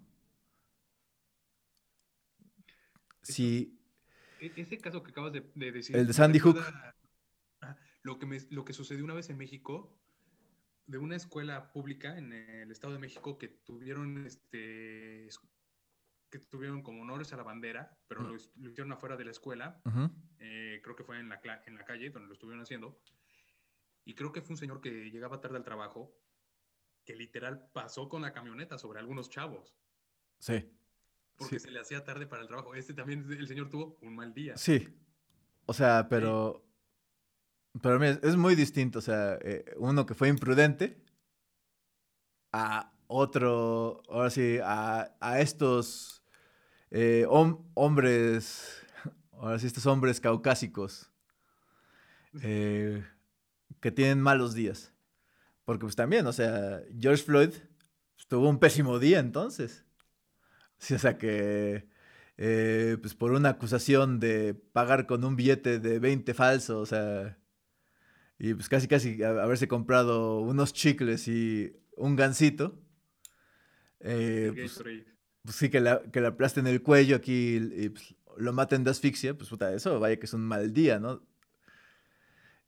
[3.22, 3.80] Sí.
[4.40, 5.96] E, ese caso que acabas de, decir.
[5.96, 6.58] El de Sandy Hook.
[8.02, 9.96] Lo que, lo que sucedió una vez en México,
[10.90, 15.30] de una escuela pública en el Estado de México que tuvieron este
[16.32, 19.82] que tuvieron como honores a la bandera, pero lo, hicieron afuera de la escuela.
[20.40, 23.02] Eh, creo que fue en la, en la calle donde lo estuvieron haciendo.
[24.06, 26.16] Y creo que fue un señor que llegaba tarde al trabajo,
[27.04, 29.76] que literal pasó con la camioneta sobre algunos chavos.
[30.40, 30.72] Sí.
[31.36, 32.76] Porque se le hacía tarde para el trabajo.
[32.76, 34.56] Este también, el señor tuvo un mal día.
[34.58, 34.88] Sí.
[35.66, 36.64] O sea, pero...
[37.82, 39.00] Pero mira, es muy distinto.
[39.00, 41.02] O sea, eh, uno que fue imprudente
[42.52, 46.24] a otro, ahora sí, a, a estos
[46.92, 48.82] eh, hombres,
[49.34, 51.12] ahora sí, estos hombres caucásicos.
[52.42, 53.04] Eh,
[53.80, 54.94] que tienen malos días.
[55.66, 57.50] Porque pues también, o sea, George Floyd
[58.16, 59.86] pues, tuvo un pésimo día entonces.
[60.78, 61.90] Sí, o sea que,
[63.02, 67.38] pues por una acusación de pagar con un billete de 20 falso, o sea,
[68.40, 72.82] y pues casi casi haberse comprado unos chicles y un gansito.
[74.00, 74.82] Eh, pues,
[75.44, 78.92] pues, sí, que, la, que le aplasten el cuello aquí y, pues, lo maten de
[78.92, 81.22] asfixia, pues puta, eso vaya que es un mal día, ¿no?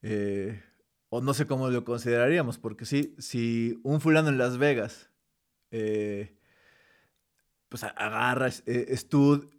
[0.02, 0.62] Eh,
[1.08, 5.10] o no sé cómo lo consideraríamos, porque sí, si un fulano en Las Vegas,
[5.72, 6.38] eh,
[7.70, 8.98] pues agarra, eh,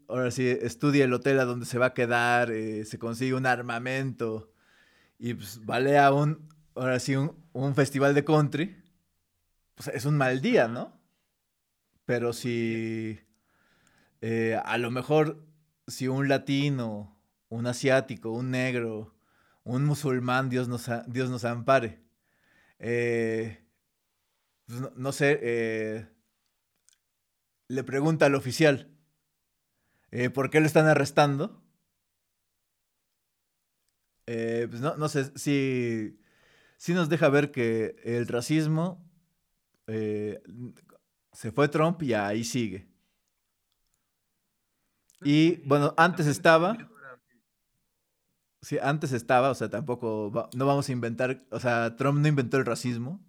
[0.08, 4.51] ahora sí, estudia el hotel a donde se va a quedar, se consigue un armamento
[5.22, 8.76] y pues balea un, ahora sí, un, festival de country,
[9.76, 11.00] pues es un mal día, ¿no?
[12.04, 13.20] Pero si
[14.64, 15.46] a lo mejor
[15.86, 17.16] si un latino,
[17.48, 19.14] un asiático, un negro,
[19.64, 22.00] un musulmán, Dios nos, Dios nos ampare.
[22.78, 23.64] Eh,
[24.66, 26.08] pues no, sé, eh,
[27.68, 28.90] le pregunta al oficial,
[30.10, 31.61] eh, ¿por qué lo están arrestando?
[34.68, 36.18] Pues no, sé si,
[36.76, 39.04] si nos deja ver que el racismo
[39.86, 42.88] se fue Trump y ahí sigue.
[45.24, 46.76] Y bueno, antes estaba
[48.62, 52.58] Sí, antes estaba, o sea, tampoco, no vamos a inventar, o sea, Trump no inventó
[52.58, 53.20] el racismo,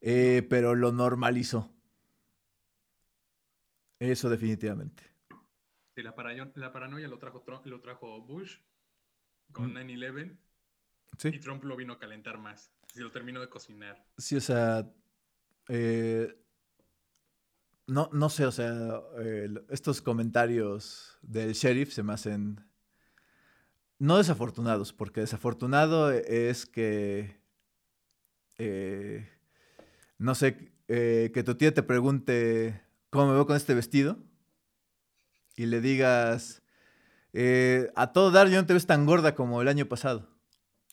[0.00, 1.68] eh, pero lo normalizó.
[3.98, 5.02] Eso definitivamente.
[5.96, 8.58] Sí, la, paranoia, lo trajo, Trump, lo trajo Bush
[9.52, 10.36] con 9-11 mm.
[11.18, 11.28] ¿Sí?
[11.28, 12.72] y Trump lo vino a calentar más.
[12.94, 14.04] Y lo terminó de cocinar.
[14.16, 14.90] Sí, o sea,
[15.68, 16.34] eh,
[17.86, 22.64] no, no sé, o sea, eh, estos comentarios del sheriff se me hacen
[23.98, 27.40] no desafortunados, porque desafortunado es que,
[28.58, 29.28] eh,
[30.18, 32.80] no sé, eh, que tu tía te pregunte
[33.10, 34.18] cómo me veo con este vestido
[35.56, 36.62] y le digas,
[37.32, 40.28] eh, a todo dar, yo no te ves tan gorda como el año pasado.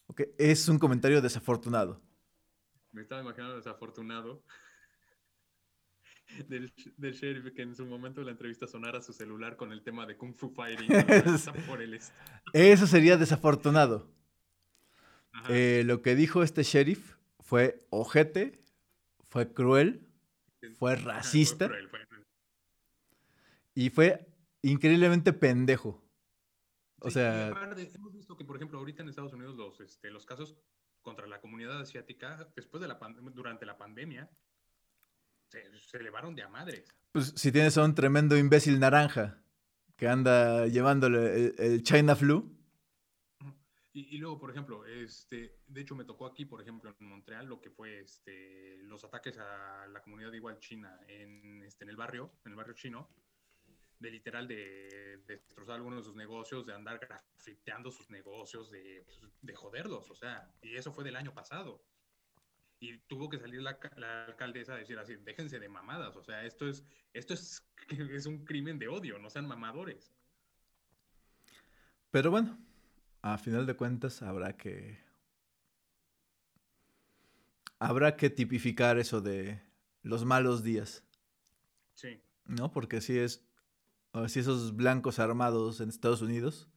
[0.07, 0.27] Okay.
[0.37, 2.01] Es un comentario desafortunado.
[2.91, 4.43] Me estaba imaginando desafortunado
[6.47, 6.71] del,
[7.13, 10.17] sheriff que en su momento de la entrevista sonara su celular con el tema de
[10.17, 10.89] Kung Fu Fighting.
[12.53, 14.09] Eso sería desafortunado.
[15.49, 18.63] Eh, lo que dijo este sheriff fue ojete,
[19.27, 20.07] fue cruel,
[20.79, 21.69] fue racista
[23.73, 24.25] y fue
[24.61, 26.04] increíblemente pendejo.
[27.05, 27.49] O sea...
[27.49, 30.55] hemos visto que, por ejemplo, ahorita en Estados Unidos los, este, los casos
[31.03, 32.99] contra la comunidad asiática, después de la
[33.31, 34.27] durante la pandemia,
[35.47, 36.83] se, elevaron de a madres.
[37.11, 39.39] Pues si tienes a un tremendo imbécil naranja
[39.95, 42.51] que anda llevándole el, China Flu.
[43.93, 47.61] Y, luego, por ejemplo, este, de hecho me tocó aquí, por ejemplo, en Montreal, lo
[47.61, 52.31] que fue este, los ataques a la comunidad igual china en, este, en el barrio,
[52.43, 53.07] en el barrio chino,
[53.99, 59.05] de literal de, destrozar algunos de sus negocios, de andar grafiteando sus negocios, de,
[59.41, 61.81] de joderlos, o sea, y eso fue del año pasado
[62.79, 63.77] y tuvo que salir la,
[64.27, 66.83] alcaldesa a decir así, déjense de mamadas, o sea, esto es,
[67.13, 70.13] esto es, es un crimen de odio, no sean mamadores.
[72.11, 72.57] Pero bueno,
[73.21, 75.03] a final de cuentas habrá que...
[77.77, 79.61] Habrá que tipificar eso de
[80.01, 81.03] los malos días.
[81.93, 82.21] Sí.
[82.45, 82.71] ¿No?
[82.71, 83.44] Porque si es...
[84.27, 86.69] Si esos blancos armados en Estados Unidos...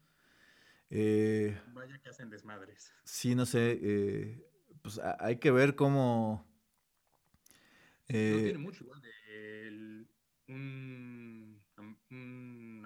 [0.91, 2.95] Eh, Vaya que hacen desmadres.
[3.05, 3.79] Sí, no sé.
[3.83, 4.49] Eh,
[4.83, 6.47] pues hay que ver cómo...
[8.09, 9.09] no eh, tiene mucho igual de
[10.49, 11.61] un,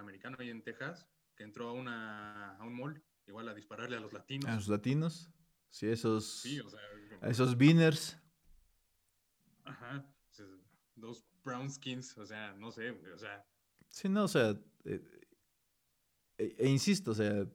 [0.00, 4.00] americano ahí en Texas que entró a, una, a un mall igual a dispararle a
[4.00, 4.46] los latinos.
[4.46, 5.30] A los latinos.
[5.70, 6.42] Sí, esos.
[6.42, 6.80] Sí, o sea.
[7.22, 8.18] Esos beaners.
[9.64, 10.04] Ajá.
[10.96, 13.46] Dos brown skins, o sea, no sé, o sea.
[13.92, 14.56] Sí, no, o sea.
[14.84, 15.00] Eh,
[16.38, 17.46] e, e, insisto, o sea.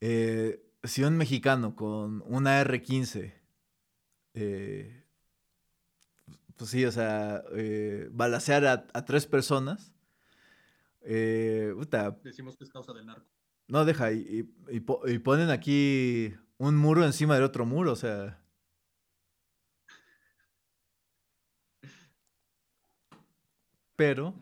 [0.00, 3.32] Eh, si un mexicano con una R15.
[4.34, 5.04] Eh,
[6.56, 7.42] pues sí, o sea,
[8.10, 9.92] balasear a, a, tres personas.
[11.02, 13.26] Decimos que es causa del narco.
[13.68, 18.38] No, deja, y, y, y, ponen aquí un muro encima del otro muro, o sea.
[23.96, 24.34] Pero,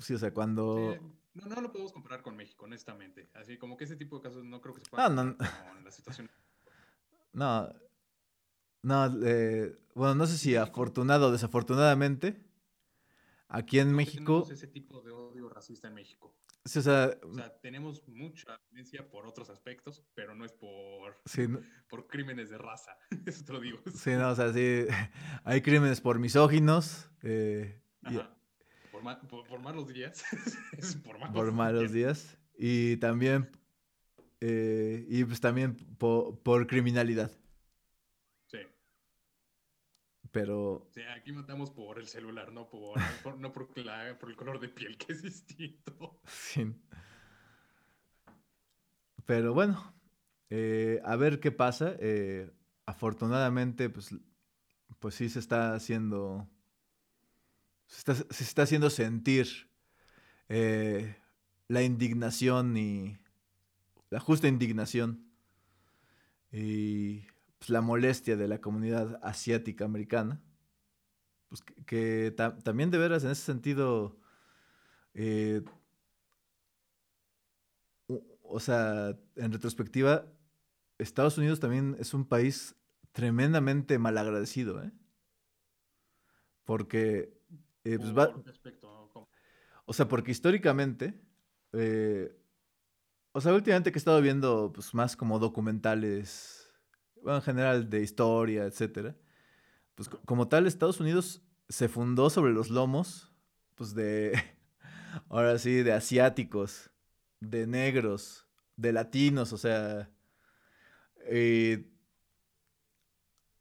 [0.00, 0.96] sí, o sea, cuando.
[1.34, 3.30] no, no lo podemos comparar con México, honestamente.
[3.34, 5.36] Así como que ese tipo de casos no creo que se pueda no, no.
[5.36, 6.28] con la situación.
[7.32, 7.72] No,
[8.82, 12.44] no, eh, bueno, no sé si afortunado o desafortunadamente,
[13.48, 14.48] aquí en México...
[14.50, 16.34] ese tipo de odio racista en México.
[16.64, 21.18] Sí, o, sea, o, sea, tenemos mucha violencia por otros aspectos, pero no es por,
[21.24, 21.46] sí,
[21.88, 22.96] por crímenes de raza,
[23.26, 23.78] eso te lo digo.
[23.94, 24.86] Sí, no, o sea, sí,
[25.44, 27.10] hay crímenes por misóginos.
[27.22, 27.82] Eh,
[29.00, 30.24] por, ma por, por, malos días.
[31.04, 32.36] por malos, por malos días.
[32.58, 33.50] Y también,
[34.40, 37.30] eh, y pues también por, por criminalidad.
[40.32, 40.88] Pero.
[40.94, 43.00] Sí, aquí matamos por el celular, no por,
[43.38, 46.20] no por, por, el color de piel, que es distinto.
[46.26, 46.72] Sí.
[49.26, 49.92] Pero bueno,
[50.50, 51.96] eh, a ver qué pasa.
[51.98, 52.48] Eh,
[52.86, 54.14] afortunadamente, pues,
[55.00, 56.48] pues sí se está haciendo.
[57.90, 59.68] Se está, haciendo sentir
[60.48, 61.16] eh,
[61.66, 63.18] la indignación y.
[64.10, 65.24] La justa indignación.
[66.52, 67.26] Y
[67.58, 70.40] pues, la molestia de la comunidad asiática americana,
[71.48, 72.32] pues que,
[72.64, 74.18] también de veras en ese sentido,
[75.14, 75.62] eh,
[78.42, 80.26] o sea, en retrospectiva,
[80.98, 82.76] Estados Unidos también es un país
[83.12, 84.92] tremendamente malagradecido, ¿eh?
[86.64, 87.39] Porque,
[87.94, 88.34] eh, pues va,
[89.84, 91.20] o sea, porque históricamente,
[91.72, 92.36] eh,
[93.32, 96.70] o sea, últimamente que he estado viendo pues, más como documentales
[97.22, 99.16] bueno, en general de historia, etcétera,
[99.94, 103.32] pues como tal Estados Unidos se fundó sobre los lomos,
[103.74, 104.32] pues de,
[105.28, 106.90] ahora sí, de asiáticos,
[107.40, 110.10] de negros, de latinos, o sea,
[111.26, 111.86] eh,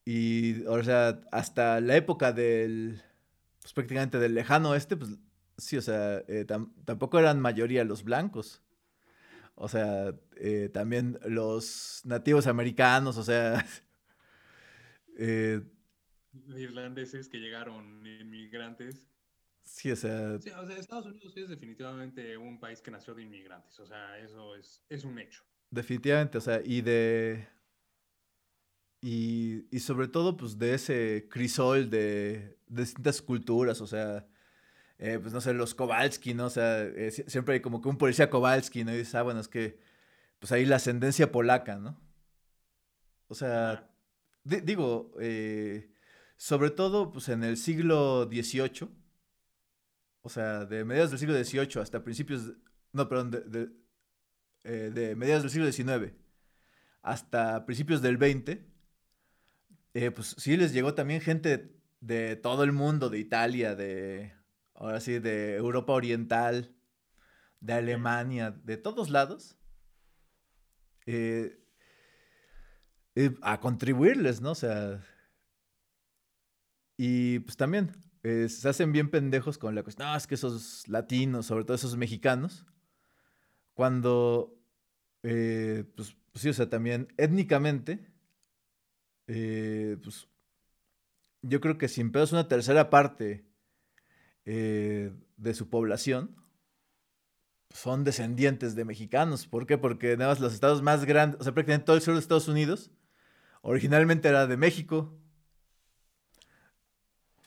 [0.06, 3.02] y, o sea, hasta la época del,
[3.70, 5.12] pues prácticamente del lejano oeste, pues
[5.58, 6.46] sí, o sea, eh,
[6.86, 8.64] tampoco eran mayoría los blancos.
[9.54, 13.66] O sea, eh, también los nativos americanos, o sea...
[15.22, 15.62] Eh,
[16.56, 19.12] irlandeses que llegaron, inmigrantes.
[19.64, 20.40] Sí, o sea...
[20.40, 24.18] Sí, o sea, Estados Unidos es definitivamente un país que nació de inmigrantes, o sea,
[24.20, 25.44] eso es, es un hecho.
[25.70, 27.50] Definitivamente, o sea, y de...
[29.02, 34.26] Y, y sobre todo, pues, de ese crisol de, de distintas culturas, o sea,
[35.00, 36.46] eh, pues no sé, los Kowalski, ¿no?
[36.48, 38.94] O sea, eh, siempre hay como que un policía Kowalski, ¿no?
[38.94, 39.80] Y dices, ah, bueno, es que,
[40.40, 42.00] pues ahí la ascendencia polaca, ¿no?
[43.28, 43.90] O sea,
[44.44, 45.92] digo, eh,
[46.38, 48.90] sobre todo, pues en el siglo XVIII,
[50.22, 52.54] o sea, de mediados del siglo XVIII hasta principios,
[52.92, 53.70] no, perdón, de,
[54.92, 56.14] de, mediados del siglo XIX
[57.02, 58.60] hasta principios del XX,
[60.14, 64.34] pues sí les llegó también gente de todo el mundo, de Italia, de,
[64.74, 66.76] ahora sí, de Europa Oriental,
[67.60, 69.58] de Alemania, de todos lados,
[71.06, 71.60] eh,
[73.16, 74.52] eh, a contribuirles, ¿no?
[74.52, 75.04] O sea,
[76.98, 77.92] y pues también
[78.24, 81.76] eh, se hacen bien pendejos con la cuestión, no, es que esos latinos, sobre todo
[81.76, 82.66] esos mexicanos,
[83.74, 84.58] cuando,
[85.22, 88.14] pues, pues, sí, o sea, también étnicamente,
[89.26, 90.28] pues
[91.42, 93.46] yo creo que sin pedos una tercera parte
[94.46, 96.36] eh, de su población
[97.70, 99.48] son descendientes de mexicanos.
[99.48, 99.78] ¿Por qué?
[99.78, 102.48] Porque nada más los estados más grandes, o sea, prácticamente todo el sur de Estados
[102.48, 102.92] Unidos,
[103.62, 105.18] originalmente era de México.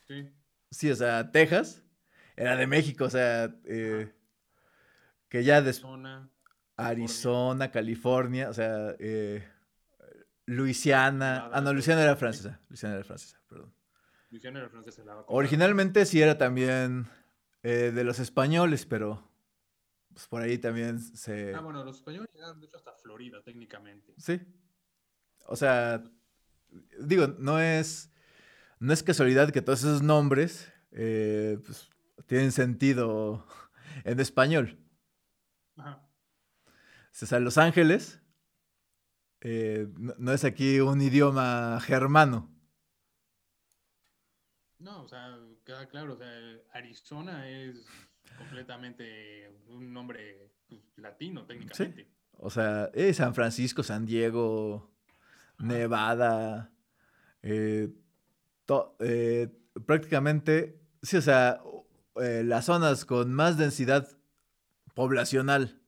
[0.06, 0.30] Sí.
[0.70, 1.82] Sí, o sea, Texas
[2.36, 4.12] era de México, o sea, eh,
[5.28, 6.30] que ya de Arizona,
[6.76, 9.46] Arizona, California, o sea, eh,
[10.46, 11.50] Luisiana.
[11.52, 12.60] Ah, no, Luisiana era francesa.
[12.68, 13.72] Luisiana era francesa, perdón.
[15.28, 17.08] Originalmente sí era también
[17.62, 19.30] eh, de los españoles, pero
[20.12, 21.54] pues por ahí también se...
[21.54, 24.12] Ah, bueno, los españoles llegaron de hecho hasta Florida técnicamente.
[24.18, 24.40] Sí.
[25.46, 26.02] O sea,
[26.98, 28.10] digo, no es,
[28.78, 31.90] no es casualidad que todos esos nombres eh, pues,
[32.26, 33.46] tienen sentido
[34.04, 34.78] en español.
[35.76, 36.06] Ajá.
[37.20, 38.18] O sea, Los Ángeles
[39.44, 42.48] Eh, no, es aquí un idioma germano.
[44.82, 46.28] No, o sea, queda claro, o sea,
[46.72, 47.86] Arizona es
[48.36, 52.08] completamente un nombre pues, latino técnicamente.
[52.38, 54.90] O sea, San Francisco, San Diego,
[55.58, 56.72] Nevada,
[57.42, 57.92] eh,
[59.00, 59.48] eh,
[59.86, 61.62] prácticamente, sí, o sea,
[62.16, 64.08] las zonas con más densidad
[64.94, 65.80] poblacional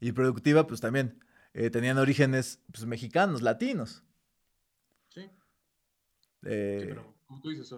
[0.00, 1.22] y productiva, pues también
[1.54, 4.02] eh, tenían orígenes pues, mexicanos, latinos.
[5.10, 5.30] Sí.
[6.44, 7.72] Eh, pero como tú dices,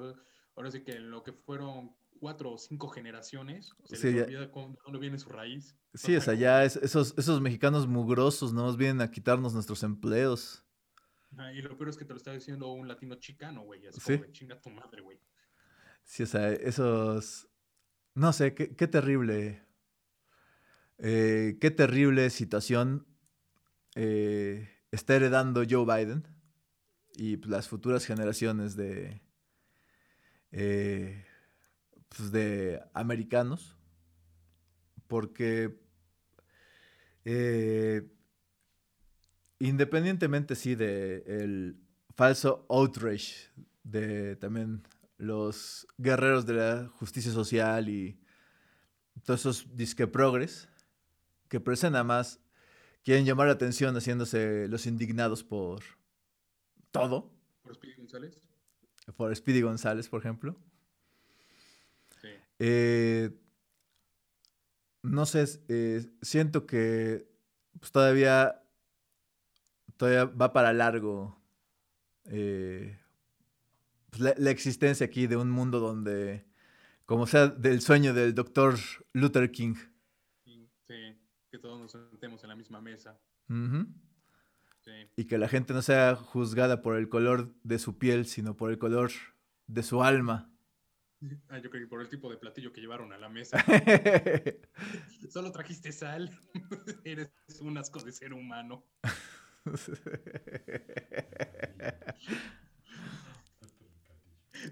[0.56, 4.50] ahora sí que lo que fueron cuatro o cinco generaciones, se les olvida
[4.84, 5.76] dónde viene su raíz.
[5.94, 10.64] Sí, o sea, ya esos, esos mexicanos mugrosos no nos vienen a quitarnos nuestros empleos.
[11.54, 13.86] y lo peor es que te lo está diciendo un latino chicano, güey.
[13.86, 14.18] Así ¿Sí?
[14.18, 15.20] como, chinga tu madre, güey.
[16.02, 17.48] Sí, o sea, esos...
[18.14, 19.64] No sé, qué, qué terrible.
[20.98, 23.06] Eh, qué terrible situación
[23.94, 26.26] eh, está heredando Joe Biden
[27.16, 29.24] y las futuras generaciones de,
[30.56, 31.26] eh,
[32.08, 33.76] pues, de americanos,
[35.08, 35.80] porque
[37.24, 38.08] eh,
[39.58, 41.76] independientemente sí de el
[42.14, 43.50] falso outrage
[43.82, 44.84] de también
[45.16, 48.20] los guerreros de la justicia social y
[49.24, 50.68] todos esos disque progres
[51.48, 52.40] que parecen nada más
[53.02, 55.82] quieren llamar la atención haciéndose los indignados por
[56.92, 57.32] todo.
[57.62, 58.43] Por González.
[59.16, 60.56] Por Speedy González, por ejemplo.
[62.20, 62.28] Sí.
[62.58, 63.30] Eh,
[65.02, 67.28] no sé, eh, siento que
[67.78, 68.62] pues, todavía,
[69.96, 71.38] todavía va para largo
[72.26, 72.98] eh,
[74.10, 76.46] pues, la, la, existencia aquí de un mundo donde,
[77.04, 78.76] como sea del sueño del doctor
[79.12, 79.74] Luther King,
[80.86, 83.16] que todos nos sentemos en la misma mesa.
[85.16, 88.70] Y que la gente no sea juzgada por el color de su piel, sino por
[88.70, 89.10] el color
[89.66, 90.50] de su alma.
[91.48, 93.56] Ah, yo creo que por el tipo de platillo que llevaron a la mesa.
[95.30, 96.30] Solo trajiste sal.
[97.02, 97.30] Eres
[97.62, 98.84] un asco de ser humano.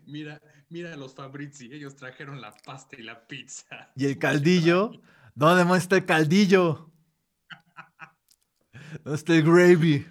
[0.05, 3.91] mira, mira a los Fabrizi, ellos trajeron la pasta y la pizza.
[3.97, 4.93] Y el caldillo
[5.35, 6.92] ¿Dónde está el caldillo?
[9.05, 10.07] ¿Dónde está el gravy?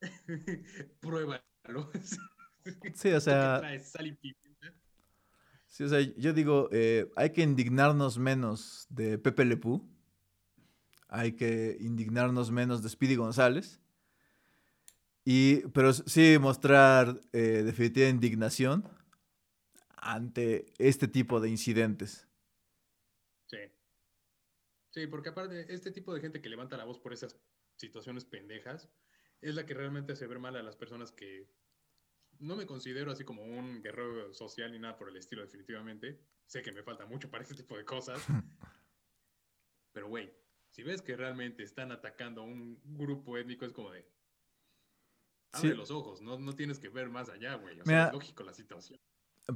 [1.00, 1.42] Pruébalo.
[2.94, 3.62] Sí, o sea.
[5.66, 9.86] Sí, o sea, yo digo, eh, hay que indignarnos menos de Pepe Lepú.
[11.08, 13.80] Hay que indignarnos menos de Speedy González.
[15.24, 18.88] Y, pero sí mostrar eh, definitiva indignación
[19.96, 22.26] ante este tipo de incidentes.
[24.90, 27.36] Sí, porque aparte, este tipo de gente que levanta la voz por esas
[27.78, 28.90] situaciones pendejas
[29.40, 31.48] es la que realmente hace ver mal a las personas que
[32.40, 36.20] no me considero así como un guerrero social ni nada por el estilo, definitivamente.
[36.46, 38.20] Sé que me falta mucho para este tipo de cosas.
[39.92, 40.32] Pero, güey,
[40.70, 44.06] si ves que realmente están atacando a un grupo étnico, es como de.
[45.52, 47.80] Abre los ojos, no, no, tienes que ver más allá, güey.
[47.80, 49.00] O sea, es lógico la situación.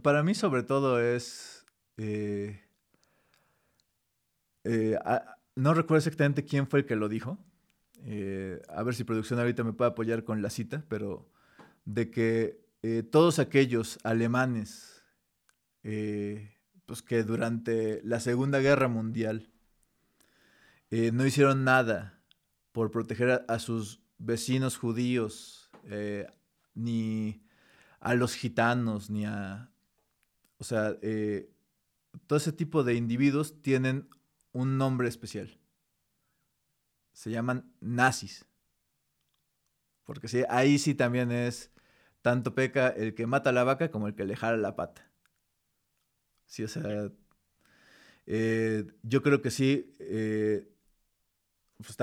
[0.02, 1.66] Para mí, sobre todo, es.
[1.98, 2.60] Eh,
[4.64, 4.98] eh,
[5.54, 7.38] no recuerdo exactamente quién fue el que lo dijo.
[8.04, 11.30] Eh, a ver si producción ahorita me puede apoyar con la cita, pero
[11.84, 14.88] de que eh, todos aquellos alemanes
[16.86, 19.50] pues que durante la Segunda Guerra Mundial
[20.90, 22.22] no hicieron nada
[22.70, 25.72] por proteger a, sus vecinos judíos,
[26.74, 27.42] ni
[27.98, 29.72] a los gitanos, ni a...
[30.58, 30.96] O sea,
[32.28, 34.08] todo ese tipo de individuos tienen
[34.52, 35.58] un nombre especial.
[37.12, 38.46] Se llaman nazis.
[40.04, 41.70] Porque sí, ahí sí también es
[42.22, 45.10] tanto peca el que mata la vaca como el que le jala la pata.
[46.46, 47.10] Sí, o sea,
[48.26, 49.92] eh, yo creo que sí.
[49.98, 50.68] Eh,
[51.78, 51.98] pues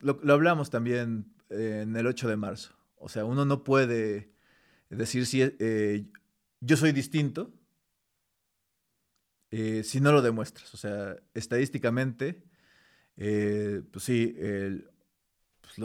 [0.00, 2.74] lo, hablamos también eh, en el 8 de marzo.
[2.96, 4.32] O sea, uno no puede
[4.90, 5.40] decir si
[6.60, 7.52] yo soy distinto
[9.50, 10.74] si no lo demuestras.
[10.74, 12.42] O sea, estadísticamente,
[13.18, 14.34] eh, pues sí,
[15.60, 15.78] pues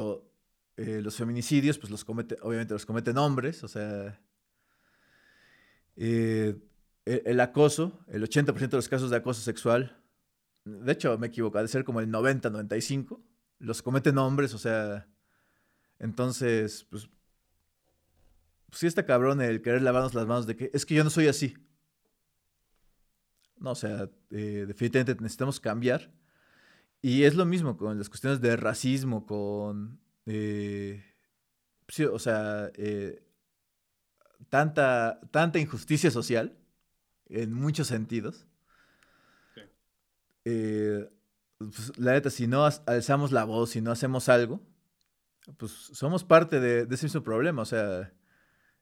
[0.77, 4.21] eh, los feminicidios, pues los cometen, obviamente los cometen hombres, o sea,
[5.95, 6.63] el,
[7.05, 10.01] el, acoso, el 80% de los casos de acoso sexual,
[10.63, 13.19] de hecho me equivoco, ha de ser como el 90-95,
[13.59, 15.07] los cometen hombres, o sea,
[15.99, 17.09] entonces, pues,
[18.69, 21.09] pues sí está cabrón el querer lavarnos las manos de que es que yo no
[21.09, 21.55] soy así.
[23.57, 26.11] No, o sea, eh, definitivamente necesitamos cambiar.
[27.03, 29.99] Y es lo mismo con las cuestiones de racismo, con...
[30.25, 31.03] Eh,
[31.89, 33.21] sí, o sea, eh,
[34.47, 36.57] tanta, tanta injusticia social
[37.27, 38.47] en muchos sentidos.
[40.45, 41.09] Eh,
[41.57, 44.61] pues, la neta, si no alzamos la voz, si no hacemos algo,
[45.57, 47.63] pues somos parte de, ese mismo problema.
[47.63, 48.13] O sea,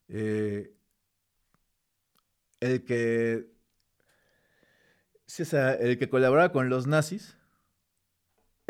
[0.10, 0.76] eh,
[2.60, 3.50] el que.
[5.40, 7.41] el que colaboraba con los nazis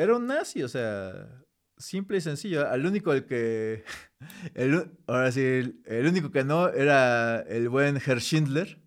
[0.01, 1.43] era un nazi, o sea,
[1.77, 2.67] simple y sencillo.
[2.67, 3.83] Al único el que.
[5.07, 8.81] ahora sí, el, único que no era el buen Herr Schindler.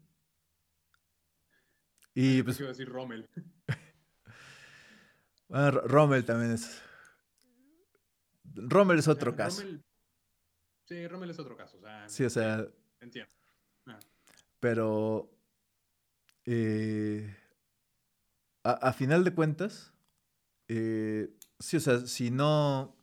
[2.15, 2.59] Y pues.
[2.61, 3.29] Iba a decir Rommel.
[5.49, 6.83] bueno, Rommel también es.
[8.55, 9.63] Rommel es otro caso.
[10.85, 11.79] Sí, Rommel es otro caso.
[11.79, 12.67] O sea, sí, o sea.
[13.01, 13.33] Entiendo.
[13.87, 13.99] Ah.
[14.61, 15.31] Pero.
[16.47, 17.35] Eh,
[18.63, 19.94] a, final de cuentas.
[20.69, 22.97] Eh, o sea, si no.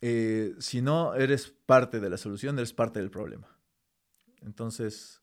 [0.00, 3.56] Eh, si no eres parte de la solución, eres parte del problema.
[4.42, 5.22] Entonces,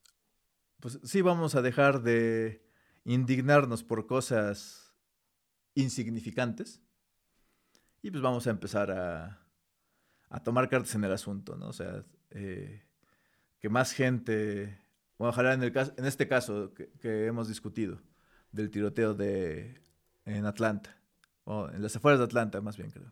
[0.80, 2.66] pues sí vamos a dejar de
[3.06, 4.96] indignarnos por cosas
[5.76, 6.82] insignificantes
[8.02, 9.46] y pues vamos a empezar a,
[10.30, 11.68] a tomar cartas en el asunto, ¿no?
[11.68, 12.84] O sea, eh,
[13.60, 14.80] que más gente,
[15.20, 18.02] bueno, ojalá en, el caso, en este caso que hemos discutido
[18.52, 19.82] del tiroteo de,
[20.26, 20.96] en Atlanta,
[21.44, 23.12] o en las afueras de Atlanta, más bien creo.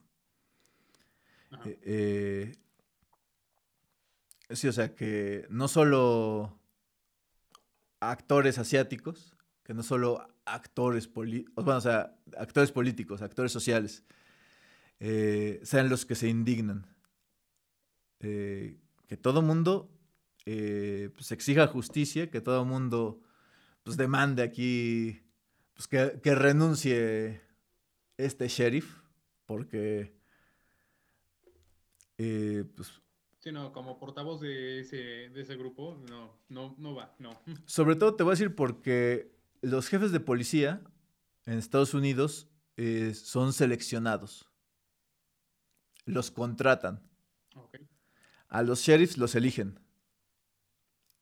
[1.66, 2.54] Eh,
[4.50, 6.60] eh, sí, o sea, que no solo
[8.00, 14.04] actores asiáticos, que no solo actores, políticos, bueno, o sea, actores políticos, actores sociales,
[15.00, 16.86] eh, sean los que se indignan.
[18.20, 19.90] que todo mundo
[20.44, 23.22] pues exija justicia, que todo mundo
[23.84, 25.22] pues demande aquí
[25.80, 27.40] pues que, que renuncie
[28.18, 29.02] este sheriff,
[29.46, 30.14] porque
[32.18, 33.02] eh, pues,
[33.38, 34.98] Sí, no, como portavoz de ese,
[35.30, 37.30] de ese grupo, no, no, no va, no.
[37.66, 40.82] Sobre todo te voy a decir porque los jefes de policía
[41.46, 44.52] en Estados Unidos eh, son seleccionados.
[46.04, 47.02] Los contratan.
[48.50, 49.80] A los sheriffs los eligen.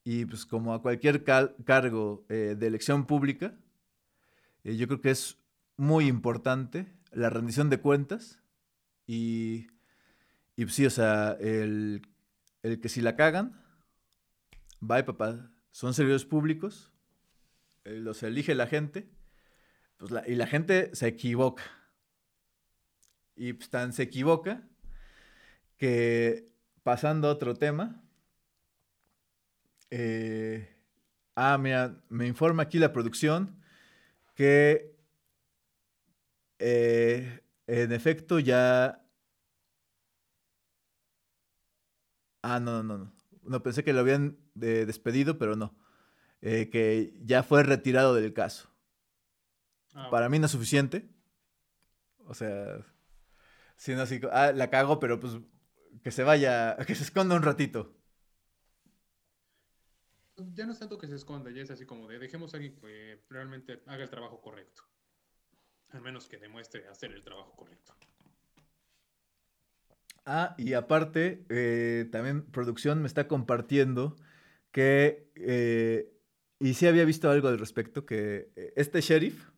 [0.03, 3.55] Y pues como a cualquier cargo eh, de elección pública,
[4.63, 5.37] yo creo que es
[5.77, 8.41] muy importante la rendición de cuentas
[9.05, 9.67] y,
[10.55, 12.01] y sí, o sea, el,
[12.61, 13.61] que si la cagan,
[14.79, 16.91] bye papá, son servidores públicos,
[17.85, 19.09] eh, los elige la gente,
[19.97, 21.63] pues y la gente se equivoca.
[23.35, 24.67] Y pues tan se equivoca
[25.77, 26.51] que
[26.83, 28.03] pasando a otro tema,
[29.91, 30.75] eh,
[31.35, 33.61] ah, mira, me informa aquí la producción
[34.37, 34.95] que
[36.59, 39.03] eh, en efecto ya...
[42.43, 43.13] Ah, no, no, no.
[43.41, 45.75] No, pensé que lo habían eh, despedido, pero no.
[46.41, 48.69] Eh, que ya fue retirado del caso.
[49.95, 51.09] Ah, Para mí no es suficiente.
[52.19, 52.85] O sea,
[53.75, 55.33] si no así, ah, la cago, pero pues
[56.03, 57.96] que se vaya, que se esconda un ratito.
[60.37, 62.75] Ya no es tanto que se esconda, ya es así como de dejemos a alguien
[62.75, 64.83] que realmente haga el trabajo correcto.
[65.89, 67.95] Al menos que demuestre hacer el trabajo correcto.
[70.25, 74.15] Ah, y aparte, eh, también producción me está compartiendo
[74.71, 76.11] que, eh,
[76.59, 79.49] y sí había visto algo al respecto, que eh, este sheriff,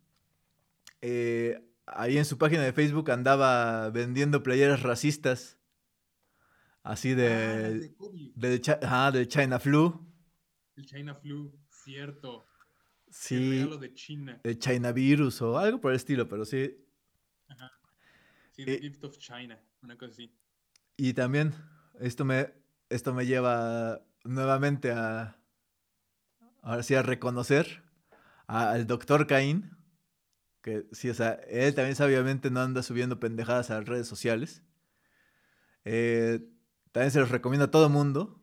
[1.88, 5.58] ahí en su página de Facebook andaba vendiendo playeras racistas,
[6.84, 7.92] así de,
[8.84, 10.09] ah, del China Flu.
[10.80, 12.48] El China Flu, cierto.
[13.10, 13.36] Sí.
[13.36, 14.40] El regalo de China.
[14.46, 16.74] El China Virus o algo por el estilo, pero sí.
[17.50, 17.70] Ajá.
[18.52, 20.34] Sí, The eh, Gift of China, una cosa así.
[20.96, 21.54] Y también,
[22.00, 22.54] esto me,
[22.88, 25.38] esto me lleva nuevamente a.
[26.62, 27.84] Ahora sí, a reconocer
[28.48, 29.78] al doctor Caín.
[30.62, 34.64] Que sí, o sea, él también sabiamente no anda subiendo pendejadas a las redes sociales.
[35.84, 36.40] Eh,
[36.94, 38.39] también se los recomiendo a todo mundo.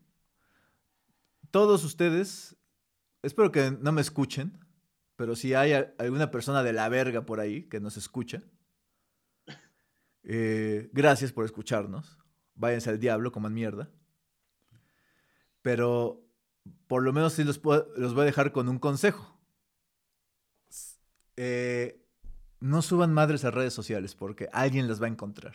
[1.57, 2.54] Todos ustedes
[3.22, 4.61] Espero que no me escuchen,
[5.16, 8.42] pero si hay alguna persona de la verga por ahí que nos escucha,
[10.22, 12.18] eh, gracias por escucharnos.
[12.54, 13.90] Váyanse al diablo, coman mierda.
[15.62, 16.24] Pero
[16.86, 17.59] por lo menos sí los,
[17.96, 19.40] los voy a dejar con un consejo.
[21.36, 22.07] Eh,
[22.61, 25.54] no suban madres a redes sociales porque alguien las va a encontrar.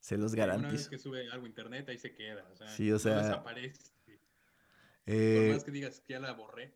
[0.00, 0.68] Se los garantizo.
[0.68, 2.46] Una vez que sube algo a internet, ahí se queda.
[2.52, 3.93] O sea, sí, o sea, no desaparece.
[5.06, 6.74] Eh, por más que digas que ya la borré.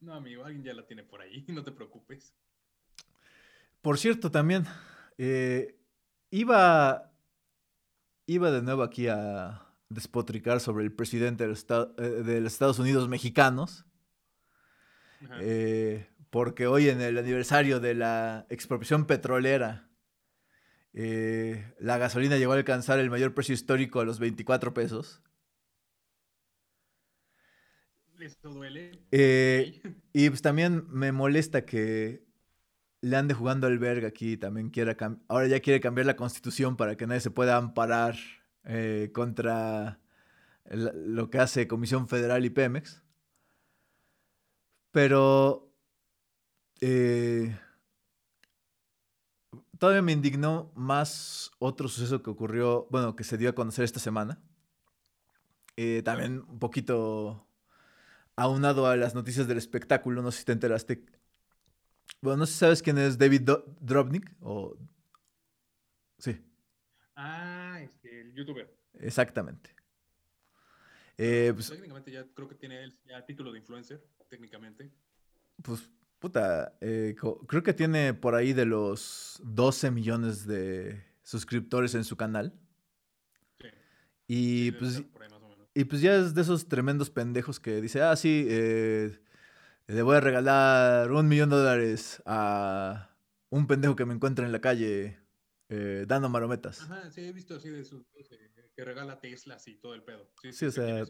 [0.00, 2.34] No, amigo, alguien ya la tiene por ahí, no te preocupes.
[3.80, 4.64] por cierto, también,
[5.16, 5.76] eh,
[6.30, 7.12] iba,
[8.26, 13.84] iba de nuevo aquí a despotricar sobre el presidente de los Estados Unidos mexicanos.
[16.30, 19.88] porque hoy en el aniversario de la expropiación petrolera
[21.00, 25.22] eh, la gasolina llegó a alcanzar el mayor precio histórico a los 24 pesos.
[28.20, 28.92] Esto duele.
[29.10, 29.80] Eh,
[30.12, 32.24] y pues también me molesta que
[33.00, 34.36] le ande jugando al verga aquí.
[34.36, 34.96] También quiera
[35.28, 38.16] ahora ya quiere cambiar la constitución para que nadie se pueda amparar
[38.64, 40.00] eh, contra
[40.70, 43.02] lo que hace Comisión Federal y Pemex.
[44.90, 45.64] Pero
[49.78, 54.00] Todavía me indignó más otro suceso que ocurrió, bueno, que se dio a conocer esta
[54.00, 54.40] semana.
[55.76, 57.47] Eh, también un poquito
[58.42, 61.04] aunado a las noticias del espectáculo, no sé si te enteraste.
[62.20, 63.48] Bueno, no sé si sabes quién es David
[63.80, 64.76] Drobnik o...
[66.18, 66.40] Sí.
[67.14, 68.74] Ah, este, el youtuber.
[69.00, 69.74] Exactamente.
[71.16, 74.90] Eh, pues, técnicamente ya creo que tiene ya título de influencer, técnicamente.
[75.62, 77.14] Pues Puta, eh,
[77.46, 82.58] creo que tiene por ahí de los 12 millones de suscriptores en su canal.
[83.60, 83.68] Sí.
[84.26, 85.00] Y, pues,
[85.78, 89.16] y pues ya es de esos tremendos pendejos que dice, ah, sí, eh,
[89.86, 93.16] le voy a regalar un millón de dólares a
[93.48, 95.20] un pendejo que me encuentre en la calle
[95.68, 96.80] eh, dando marometas.
[96.80, 98.02] Ajá, sí, he visto así de esos
[98.74, 100.28] que regala Teslas y todo el pedo.
[100.42, 101.04] Sí, sí, o sea,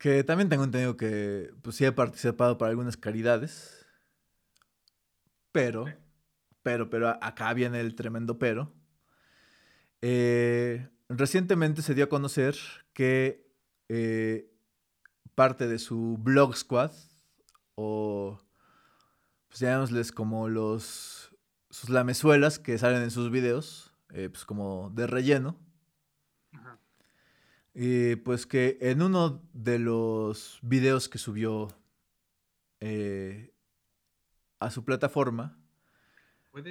[0.00, 3.86] que también tengo entendido que pues sí he participado para algunas caridades.
[5.52, 5.84] Pero,
[6.64, 8.74] pero, pero acá viene el tremendo pero.
[10.06, 12.54] Eh, recientemente se dio a conocer
[12.92, 13.50] que
[13.88, 14.52] eh,
[15.34, 16.92] parte de su blog squad,
[17.74, 18.38] o
[19.48, 21.34] pues llamémosles como los
[21.70, 25.58] sus lamezuelas que salen en sus videos, eh, pues como de relleno,
[27.72, 31.68] y pues que en uno de los videos que subió
[32.80, 33.54] eh,
[34.58, 35.58] a su plataforma.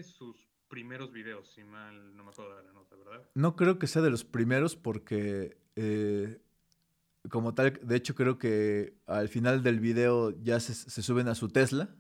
[0.04, 0.43] Sus
[0.74, 3.30] primeros videos, si mal no me acuerdo de la nota, ¿verdad?
[3.36, 6.42] No creo que sea de los primeros porque eh,
[7.30, 11.50] como tal, de hecho creo que al final del video ya se, suben a su
[11.50, 11.96] Tesla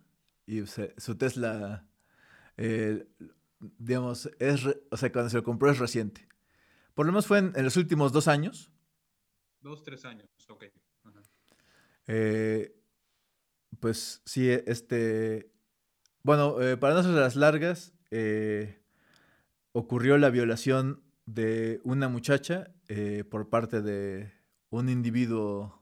[0.48, 1.86] y su Tesla,
[2.58, 3.08] eh,
[3.60, 6.28] digamos, es, o sea, cuando se lo compró es reciente.
[6.96, 8.72] Por lo menos fue en los últimos dos años
[9.62, 10.66] Dos, tres años, ok.
[12.08, 12.76] Eh,
[13.80, 15.54] pues sí, este.
[16.24, 18.80] Bueno, para no hacer las largas, eh,
[19.72, 22.72] ocurrió la violación de una muchacha
[23.32, 24.32] por parte de
[24.70, 25.82] un individuo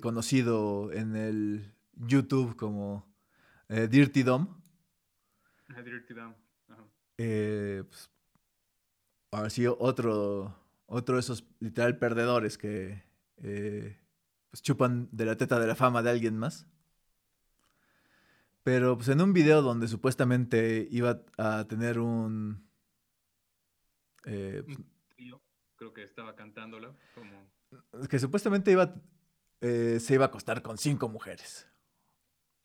[0.00, 3.10] conocido en el YouTube como
[3.68, 4.60] Dirty Dom.
[5.68, 6.34] Dirty Dom.
[7.16, 8.10] Pues,
[9.30, 10.54] ahora sí, otro
[10.86, 13.02] otro de esos literal perdedores que
[13.38, 13.98] eh,
[14.50, 16.66] pues, chupan de la teta de la fama de alguien más.
[18.64, 22.66] Pero pues en un video donde supuestamente iba a tener un...
[24.24, 24.78] Eh, pues,
[25.76, 26.96] creo que estaba cantándolo.
[27.14, 27.52] Como...
[28.08, 28.94] Que supuestamente iba,
[29.60, 31.68] eh, se iba a acostar con cinco mujeres.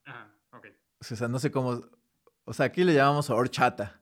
[0.05, 0.67] Ah, ok.
[1.01, 1.81] O sea, no sé cómo...
[2.45, 4.01] O sea, aquí le llamamos horchata.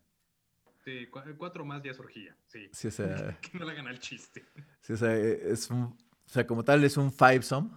[0.85, 2.69] Sí, cuatro más ya es orgía, sí.
[2.73, 3.39] Sí, o sea...
[3.41, 4.45] que no le hagan al chiste.
[4.81, 5.81] Sí, o sea, e, es un...
[5.81, 7.71] O sea, como tal es un fivesome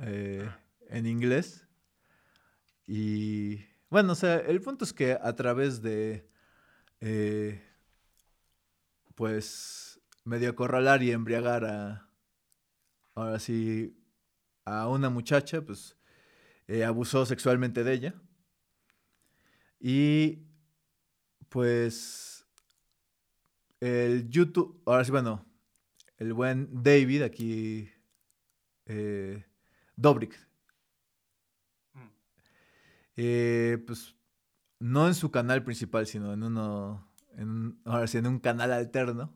[0.00, 0.50] eh,
[0.88, 1.68] en inglés.
[2.94, 6.28] Y bueno, o sea, el punto es que a través de,
[7.00, 7.62] eh,
[9.14, 12.10] pues, medio acorralar y embriagar a,
[13.14, 13.96] ahora sí,
[14.66, 15.96] a una muchacha, pues,
[16.68, 18.14] eh, abusó sexualmente de ella.
[19.80, 20.42] Y
[21.48, 22.46] pues
[23.80, 25.46] el YouTube, ahora sí, bueno,
[26.18, 27.90] el buen David aquí,
[28.84, 29.46] eh,
[29.96, 30.51] Dobrik.
[33.16, 34.14] Eh, pues
[34.78, 39.34] no en su canal principal, sino en uno, en, ahora sí, en un canal alterno,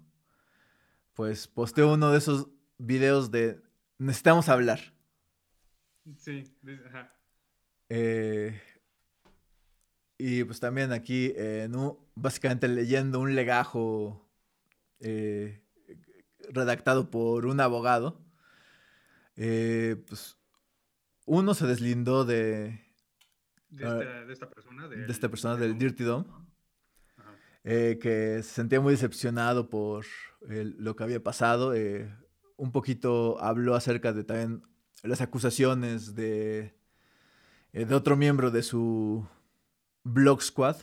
[1.15, 2.49] pues posteó uno de esos
[2.79, 3.63] videos de
[3.99, 4.81] necesitamos hablar.
[6.17, 6.45] Sí,
[6.87, 7.13] ajá.
[7.89, 8.61] Eh,
[10.19, 11.69] y pues también aquí, eh,
[12.15, 14.27] básicamente leyendo un legajo
[15.01, 15.63] eh,
[16.51, 18.25] redactado por un abogado,
[19.37, 20.39] eh, pues
[21.27, 22.86] uno se deslindó de...
[23.69, 24.89] De, esta, persona.
[24.89, 26.27] de esta persona del Dirty Dome.
[27.65, 30.07] que se sentía muy decepcionado por
[30.41, 31.75] lo que había pasado.
[32.57, 34.63] un poquito habló acerca de también
[35.03, 36.77] las acusaciones de
[37.77, 39.29] eh, de otro miembro de su
[40.03, 40.77] Blog Squad.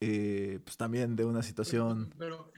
[0.00, 2.14] Eh, pues también de una situación.
[2.16, 2.50] Pero,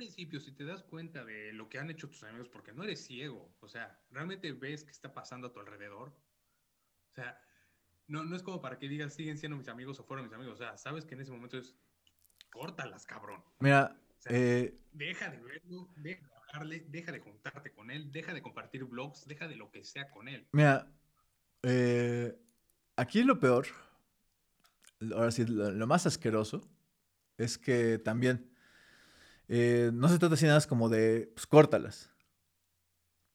[0.00, 3.04] principio, si te das cuenta de lo que han hecho tus amigos, porque no eres
[3.04, 6.08] ciego, o sea, realmente ves qué está pasando a tu alrededor.
[7.10, 7.38] O sea,
[8.06, 10.54] no, no es como para que digas siguen siendo mis amigos o fueron mis amigos.
[10.54, 11.76] O sea, sabes que en ese momento es
[12.50, 13.44] córtalas, cabrón.
[13.58, 13.94] Mira,
[14.30, 18.84] eh, deja de verlo, deja de hablarle, deja de juntarte con él, deja de compartir
[18.84, 20.48] blogs, deja de lo que sea con él.
[20.52, 20.90] Mira,
[21.62, 22.34] eh,
[22.96, 23.66] aquí lo peor,
[25.14, 26.66] ahora sí, lo, más asqueroso,
[27.36, 28.49] es que también
[29.50, 32.10] eh, no se trata así nada como de, pues córtalas.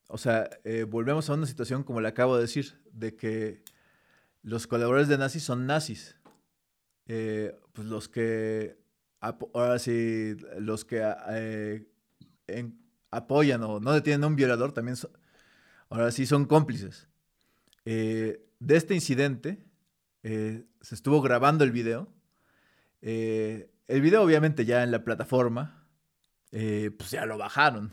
[0.08, 0.50] O sea,
[0.88, 3.64] volvemos a una situación como le acabo de decir, de que
[4.44, 6.16] los colaboradores de nazis son nazis.
[7.06, 8.78] pues los que
[9.54, 11.86] ahora sí, los que eh,
[13.12, 14.98] apoyan o no detienen a un violador también
[15.90, 17.08] ahora sí son cómplices.
[17.86, 19.66] Eh, de este incidente
[20.24, 22.12] eh, se estuvo grabando el video.
[23.02, 25.85] el video obviamente ya en la plataforma,
[26.52, 27.92] pues ya lo bajaron.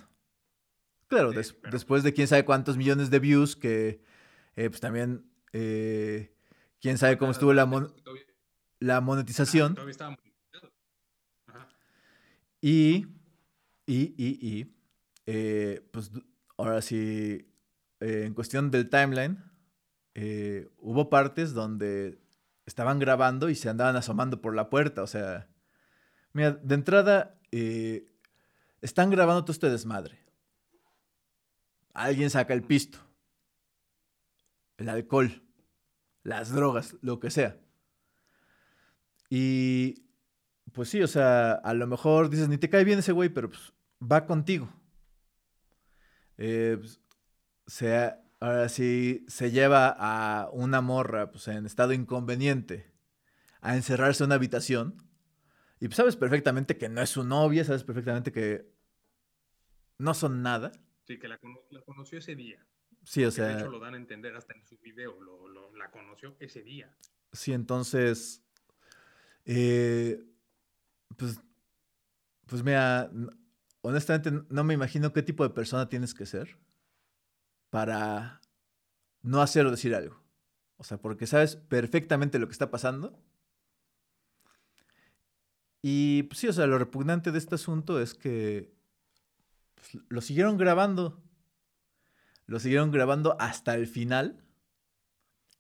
[1.09, 4.03] Claro, después de quién sabe cuántos millones de views que
[4.55, 7.69] pues también quién sabe cómo estuvo la,
[8.81, 9.77] la monetización.
[12.61, 13.07] Y,
[13.87, 14.77] y, y, y,
[15.27, 16.13] eh, pues
[16.57, 17.53] ahora sí,
[17.99, 19.43] eh, en cuestión del timeline,
[20.15, 22.21] eh, hubo partes donde
[22.65, 25.03] estaban grabando y se andaban asomando por la puerta.
[25.03, 25.49] O sea,
[26.33, 27.41] mira, de entrada,
[28.83, 30.19] están grabando todo este desmadre.
[31.95, 32.99] Alguien saca el pisto,
[34.77, 35.43] el alcohol,
[36.23, 37.59] las drogas, lo que sea.
[39.31, 40.05] Y
[40.73, 43.49] pues sí, o sea, a lo mejor dices, ni te cae bien ese güey, pero
[43.49, 44.69] pues va contigo.
[46.39, 47.01] Eh, pues,
[48.41, 52.93] ahora sí, se lleva a una morra pues, en estado inconveniente
[53.61, 54.97] a encerrarse en una habitación.
[55.83, 58.73] Y sabes perfectamente que no es su novia, sabes perfectamente que
[59.99, 60.71] no son nada.
[61.03, 61.41] Sí, que la,
[61.85, 62.65] conoció ese día.
[63.03, 63.49] Sí, o sea.
[63.49, 65.19] De hecho, lo dan a entender hasta en su video,
[65.75, 66.97] la conoció ese día.
[67.33, 68.45] Sí, entonces.
[69.45, 70.25] Eh,
[71.17, 71.41] pues,
[72.47, 73.11] pues mira,
[73.81, 76.61] honestamente no me imagino qué tipo de persona tienes que ser
[77.71, 78.41] para
[79.23, 80.23] no hacer o decir algo.
[80.77, 83.21] O sea, porque sabes perfectamente lo que está pasando.
[85.83, 88.73] Y pues sí, o sea, lo repugnante de este asunto es que
[89.75, 91.21] pues, lo siguieron grabando.
[92.47, 94.45] Lo siguieron grabando hasta el final.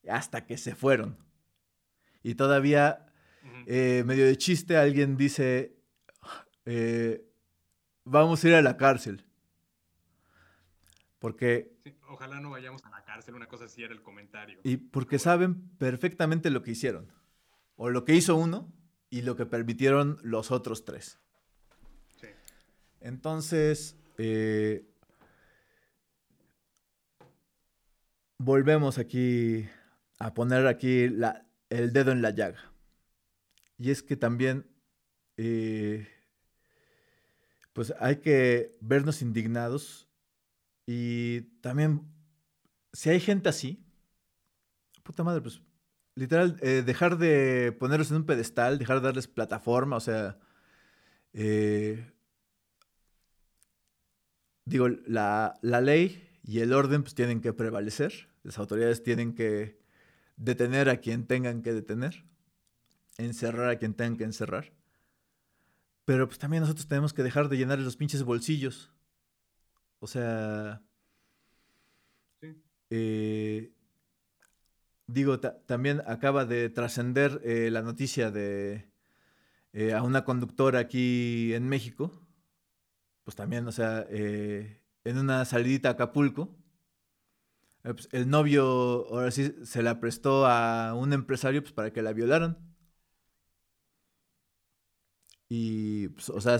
[0.08, 1.18] Hasta que se fueron.
[2.22, 3.06] Y todavía
[3.66, 5.76] eh, medio de chiste, alguien dice,
[6.64, 7.24] eh,
[8.04, 9.24] vamos a ir a la cárcel.
[11.18, 11.72] Porque...
[12.08, 14.60] ojalá no vayamos a la cárcel, una cosa así era el comentario.
[14.64, 17.12] Y porque saben perfectamente lo que hicieron.
[17.76, 18.72] O lo que hizo uno
[19.12, 21.18] y lo que permitieron los otros tres.
[22.18, 22.28] Sí.
[23.02, 24.88] Entonces, eh,
[28.38, 29.68] volvemos aquí
[30.18, 31.10] a poner aquí
[31.68, 32.72] el dedo en la llaga.
[33.76, 34.66] Y es que también,
[35.36, 36.08] eh,
[37.74, 40.08] pues hay que vernos indignados
[40.86, 42.10] y también,
[42.94, 43.84] si hay gente así,
[45.02, 45.60] puta madre, pues
[46.14, 50.38] literal, eh, dejar de ponerlos en un pedestal, dejar de darles plataforma, o sea,
[51.32, 52.12] eh,
[54.64, 59.80] digo, la, la, ley y el orden pues tienen que prevalecer, las autoridades tienen que
[60.36, 62.24] detener a quien tengan que detener
[63.18, 64.72] encerrar a quien tengan que encerrar.
[66.04, 68.90] Pero pues también nosotros tenemos que dejar de llenar los pinches bolsillos.
[70.00, 70.82] O sea...
[72.94, 73.72] Eh,
[75.06, 78.90] digo, también acaba de trascender eh, la noticia de
[79.72, 82.12] eh, a una conductora aquí en México.
[83.24, 86.56] Pues también, o sea, en una salidita a Acapulco.
[87.82, 92.12] Pues, el novio ahora sí se la prestó a un empresario pues, para que la
[92.12, 92.58] violaran.
[95.48, 96.58] Y, pues, o, sea,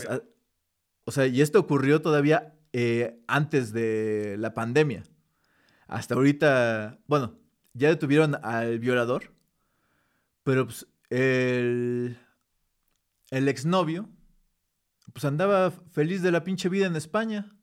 [1.05, 5.05] o sea, y esto ocurrió todavía eh, antes de la pandemia.
[5.86, 7.39] Hasta ahorita, bueno,
[7.74, 9.32] ya detuvieron al violador,
[10.43, 12.16] pero pues el,
[13.31, 14.09] el exnovio,
[15.12, 17.57] pues andaba feliz de la pinche vida en España.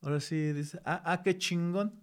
[0.00, 2.02] Ahora sí dice, ah, ah qué chingón.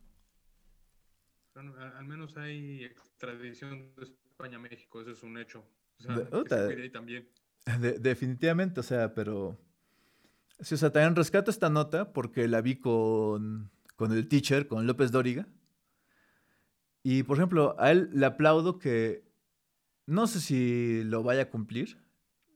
[1.55, 5.65] al menos hay extradición de España a México, eso es un hecho.
[5.99, 7.30] O sea, también
[7.99, 9.57] definitivamente, o sea, pero...
[10.60, 14.85] Sí, o sea, también rescato esta nota porque la vi con, con el teacher, con
[14.85, 15.47] López Dóriga.
[17.03, 19.23] Y por ejemplo, a él le aplaudo que
[20.05, 22.01] no sé si lo vaya a cumplir.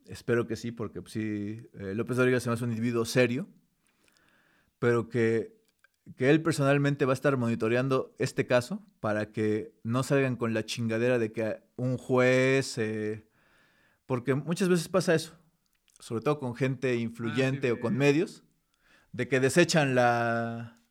[0.05, 3.47] Espero que sí, porque pues, sí, eh, López Dóriga se me hace un individuo serio.
[4.79, 5.57] Pero que,
[6.15, 10.65] que él personalmente va a estar monitoreando este caso para que no salgan con la
[10.65, 12.77] chingadera de que un juez.
[12.77, 13.27] Eh,
[14.05, 15.37] porque muchas veces pasa eso,
[15.99, 18.43] sobre todo con gente influyente o con medios,
[19.11, 20.81] de que desechan la,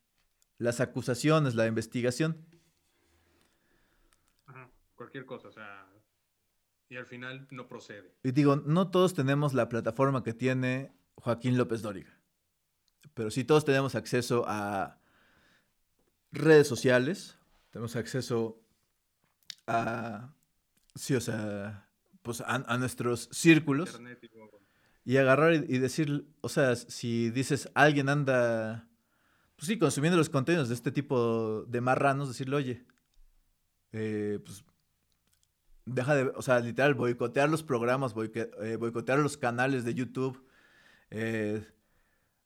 [0.58, 2.44] las acusaciones, la investigación.
[5.16, 5.86] Cualquier cosa, o sea,
[6.90, 8.12] y al final no procede.
[8.22, 12.18] Y digo, no todos tenemos la plataforma que tiene Joaquín López Dóriga,
[13.14, 14.98] pero sí todos tenemos acceso a
[16.32, 17.38] redes sociales,
[17.70, 18.60] tenemos acceso
[19.66, 20.34] a,
[20.94, 21.88] sí, o sea,
[22.20, 23.98] pues a, nuestros círculos.
[25.06, 28.86] Y, agarrar y, decir, o sea, si dices, alguien anda,
[29.55, 32.86] pues sí, consumiendo los contenidos de este tipo de marranos, decirle, oye,
[33.93, 34.62] eh, pues
[35.86, 40.44] deja de, o sea, literal, boicotear los programas, eh, boicotear los canales de YouTube.
[41.10, 41.64] Eh,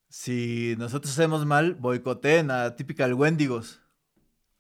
[0.09, 3.81] si nosotros hacemos mal, boicoteen a Typical Wendigos.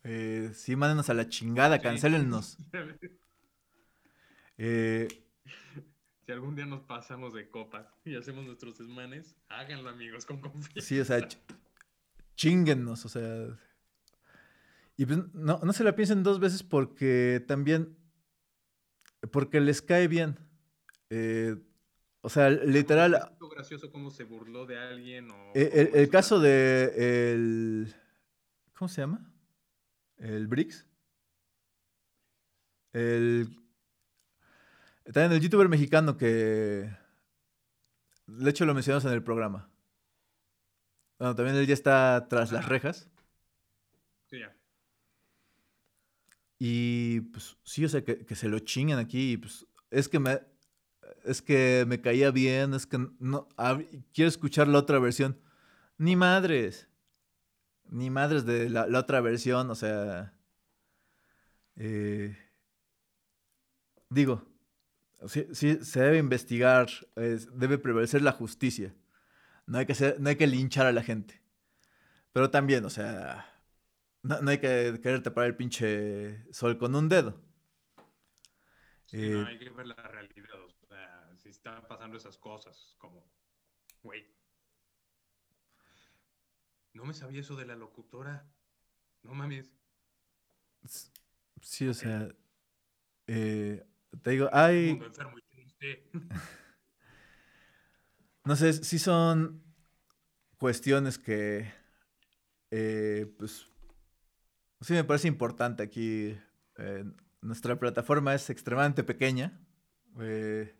[0.02, 2.56] Eh, sí, mándenos a la chingada, cancelennos.
[4.56, 5.08] Eh,
[6.26, 10.80] si algún día nos pasamos de copas y hacemos nuestros desmanes, háganlo, amigos, con confianza.
[10.80, 11.26] Sí, o sea,
[12.34, 13.58] chinguennos, o sea.
[14.96, 17.96] Y pues no, no se la piensen dos veces porque también
[19.28, 20.38] porque les cae bien.
[21.10, 21.56] Eh,
[22.22, 23.14] o sea, literal.
[23.14, 25.30] ¿Es gracioso cómo se burló de alguien?
[25.30, 27.32] O, eh, el, caso de.
[27.32, 27.94] El,
[28.74, 29.30] ¿Cómo se llama?
[30.18, 30.86] El Brix.
[32.92, 33.56] El.
[35.04, 36.90] También el youtuber mexicano que.
[38.26, 39.68] De hecho, lo mencionamos en el programa.
[41.18, 43.10] Bueno, también él ya está tras las rejas.
[44.26, 44.54] Sí, ya.
[46.62, 49.38] Y pues sí, o sea, que, se lo chingan aquí.
[49.38, 50.40] pues es que me.
[51.24, 53.48] Es que me caía bien, es que no.
[54.12, 55.40] quiero escuchar la otra versión.
[55.96, 56.86] Ni madres.
[57.88, 60.34] Ni madres de la, otra versión, o sea.
[61.76, 62.36] Eh,
[64.10, 64.46] digo,
[65.28, 68.94] sí, sí, se debe investigar, debe prevalecer la justicia.
[69.66, 71.40] No hay, que no hay que linchar a la gente.
[72.32, 73.49] Pero también, o sea,
[74.22, 77.40] no, hay que querer tapar el pinche sol con un dedo.
[79.12, 80.60] no, eh, hay que ver la realidad.
[80.60, 83.24] O sea, si están pasando esas cosas, como,
[84.02, 84.26] güey.
[86.92, 88.46] No me sabía eso de la locutora.
[89.22, 89.72] No mames.
[91.62, 92.28] Sí, o sea.
[93.26, 93.84] Eh,
[94.22, 95.00] te digo, hay.
[98.44, 99.62] no sé, si son
[100.58, 101.72] cuestiones que.
[102.70, 103.70] Eh, pues
[104.80, 106.36] Sí, me parece importante aquí.
[106.78, 107.04] Eh,
[107.42, 109.60] nuestra plataforma es extremadamente pequeña.
[110.20, 110.74] Eh,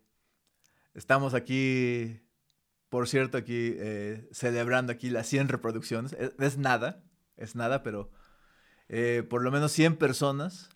[0.94, 2.20] estamos aquí,
[2.89, 6.16] por cierto, aquí eh, celebrando aquí las 100 reproducciones.
[6.39, 7.05] Es, nada,
[7.36, 8.10] es nada, pero
[9.28, 10.68] por lo menos 100 personas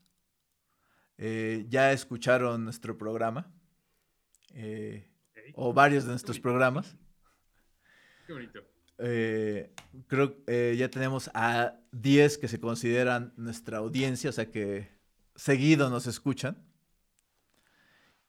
[1.16, 3.52] ya escucharon nuestro programa.
[5.54, 6.96] O varios de nuestros programas.
[8.26, 8.73] Qué bonito.
[8.98, 9.74] Eh,
[10.06, 14.88] creo que eh, ya tenemos a 10 que se consideran nuestra audiencia, o sea que
[15.34, 16.56] seguido nos escuchan.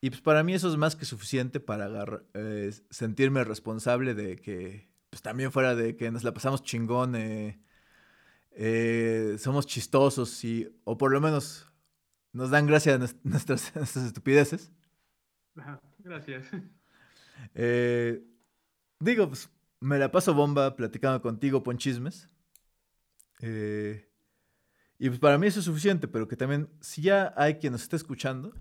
[0.01, 1.89] Y pues para mí eso es más que suficiente para
[2.33, 7.15] eh, sentirme responsable de que, pues también fuera de que nos la pasamos chingón,
[9.39, 11.71] somos chistosos y, o por lo menos
[12.33, 14.71] nos dan gracia a nuestras, nuestras estupideces.
[16.03, 16.45] Gracias.
[18.99, 19.49] digo, pues
[19.85, 22.27] me la paso bomba platicando contigo, Ponchismes.
[23.41, 24.09] Eh,
[24.97, 27.83] y pues para mí eso es suficiente, pero que también, si ya hay quien nos
[27.83, 28.55] esté escuchando,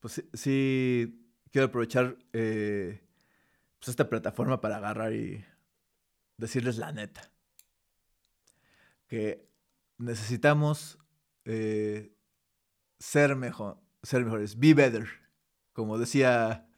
[0.00, 3.04] pues sí, quiero aprovechar eh,
[3.78, 5.44] pues esta plataforma para agarrar y
[6.38, 7.30] decirles la neta.
[9.08, 9.46] Que
[9.98, 10.98] necesitamos
[11.44, 12.16] eh,
[12.98, 15.08] ser mejor, ser mejores, be better,
[15.74, 16.70] como decía,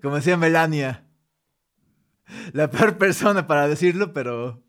[0.00, 1.05] como decía Melania
[2.52, 4.62] la peor persona para decirlo, pero.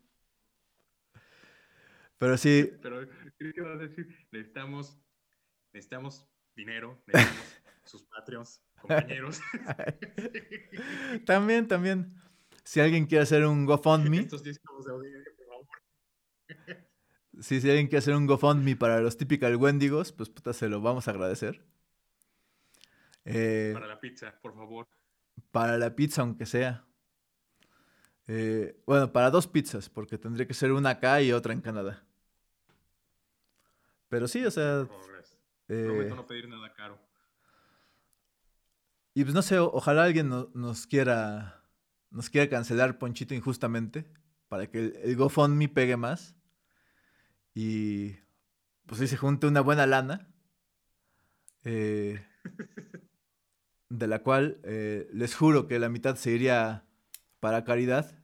[2.18, 2.70] Pero sí.
[2.82, 3.06] Pero
[3.36, 5.00] creo que vas a decir, necesitamos,
[5.72, 9.40] necesitamos dinero, necesitamos sus patreons, compañeros.
[11.26, 12.14] también, también.
[12.64, 14.18] Si alguien quiere hacer un GoFundMe.
[14.18, 15.66] Estos discos de audiencia, por favor.
[17.40, 21.08] si alguien quiere hacer un GoFundMe para los típicos Wendigos, pues puta, se lo vamos
[21.08, 21.64] a agradecer.
[23.24, 24.86] Eh, para la pizza, por favor.
[25.50, 26.87] Para la pizza, aunque sea.
[28.28, 32.04] Eh, bueno, para dos pizzas, porque tendría que ser una acá y otra en Canadá.
[34.08, 34.86] Pero sí, o sea...
[35.68, 36.98] Eh, Prometo no pedir nada caro.
[39.14, 41.58] Y pues no sé, ojalá alguien nos quiera
[42.10, 44.10] nos quiera cancelar Ponchito injustamente
[44.48, 46.34] para que el, el GoFundMe pegue más
[47.54, 48.16] y
[48.86, 50.28] pues ahí se junte una buena lana
[51.64, 52.24] eh,
[53.90, 56.86] de la cual eh, les juro que la mitad se iría
[57.40, 58.17] para caridad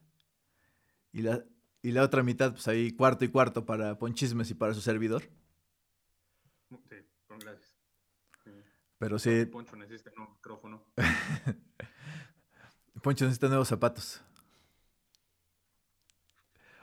[1.15, 1.45] y la,
[1.81, 5.23] y la otra mitad, pues ahí cuarto y cuarto para Ponchismes y para su servidor.
[6.89, 6.97] Sí,
[7.29, 7.73] con gracias.
[8.99, 9.47] Pero sí.
[9.47, 10.83] Poncho necesita un micrófono.
[13.03, 14.21] Poncho necesita nuevos zapatos.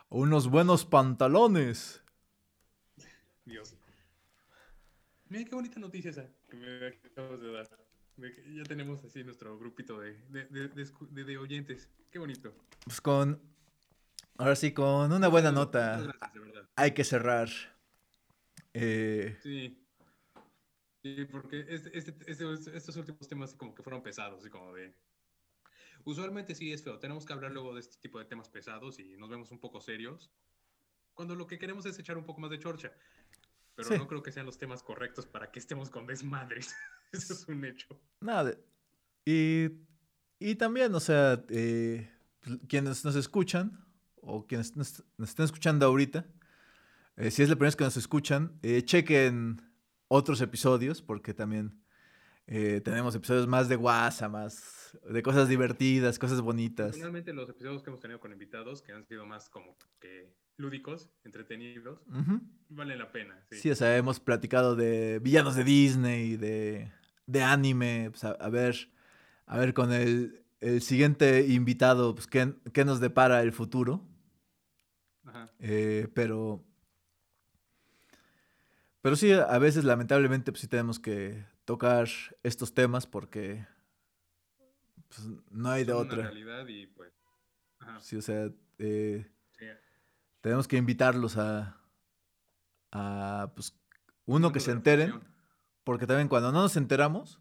[0.08, 2.02] Unos buenos pantalones.
[3.44, 3.76] Dios.
[5.28, 7.68] Mira qué bonita noticia esa que me acabas de dar.
[8.53, 11.90] Ya tenemos así nuestro grupito de, de, oyentes.
[12.12, 12.53] Qué bonito.
[12.86, 13.41] Pues con.
[14.38, 16.14] Ahora sí, con una buena nota.
[16.76, 17.49] Hay que cerrar.
[18.74, 19.78] Eh, sí.
[21.03, 24.94] Sí, porque este, este, este, estos últimos temas como que fueron pesados, y como de...
[26.03, 29.18] Usualmente sí es feo, tenemos que hablar luego de este tipo de temas pesados y
[29.18, 30.32] nos vemos un poco serios,
[31.14, 32.91] cuando lo que queremos es echar un poco más de chorcha
[33.76, 36.76] pero no creo que sean los temas correctos para que estemos con desmadres.
[37.12, 37.99] Eso es un hecho.
[38.20, 38.56] Nada.
[39.26, 39.68] Y,
[40.40, 42.10] y también, o sea, eh,
[42.68, 43.86] quienes nos escuchan
[44.22, 46.26] o quienes nos, estén escuchando ahorita,
[47.18, 49.61] eh, si es la primera vez que nos escuchan, eh, chequen
[50.07, 51.77] otros episodios porque también
[52.84, 56.95] tenemos episodios más de guasa, más de cosas divertidas, cosas bonitas.
[56.95, 61.10] Finalmente los episodios que hemos tenido con invitados, que han sido más como que lúdicos,
[61.23, 61.99] entretenidos,
[62.69, 63.43] vale la pena.
[63.52, 63.72] Sí.
[63.72, 66.91] o sea, hemos platicado de villanos de Disney, de,
[67.26, 68.76] de anime, pues a, ver,
[69.45, 74.07] a ver con el, el siguiente invitado, pues qué, qué, nos depara el futuro.
[75.60, 76.64] Eh, pero,
[79.02, 82.07] pero sí, a veces lamentablemente pues sí tenemos que tocar
[82.43, 83.65] estos temas porque
[85.07, 86.23] pues, no hay de otra.
[86.23, 87.11] realidad y pues...
[87.99, 89.27] Sí, o sea, eh,
[90.41, 91.77] tenemos que invitarlos a,
[92.91, 93.76] a pues,
[94.26, 95.19] uno, que se enteren,
[95.84, 97.39] porque también cuando no nos enteramos,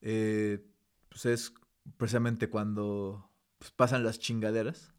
[0.00, 0.64] eh,
[1.08, 1.52] pues es
[1.96, 4.94] precisamente cuando pues, pasan las chingaderas.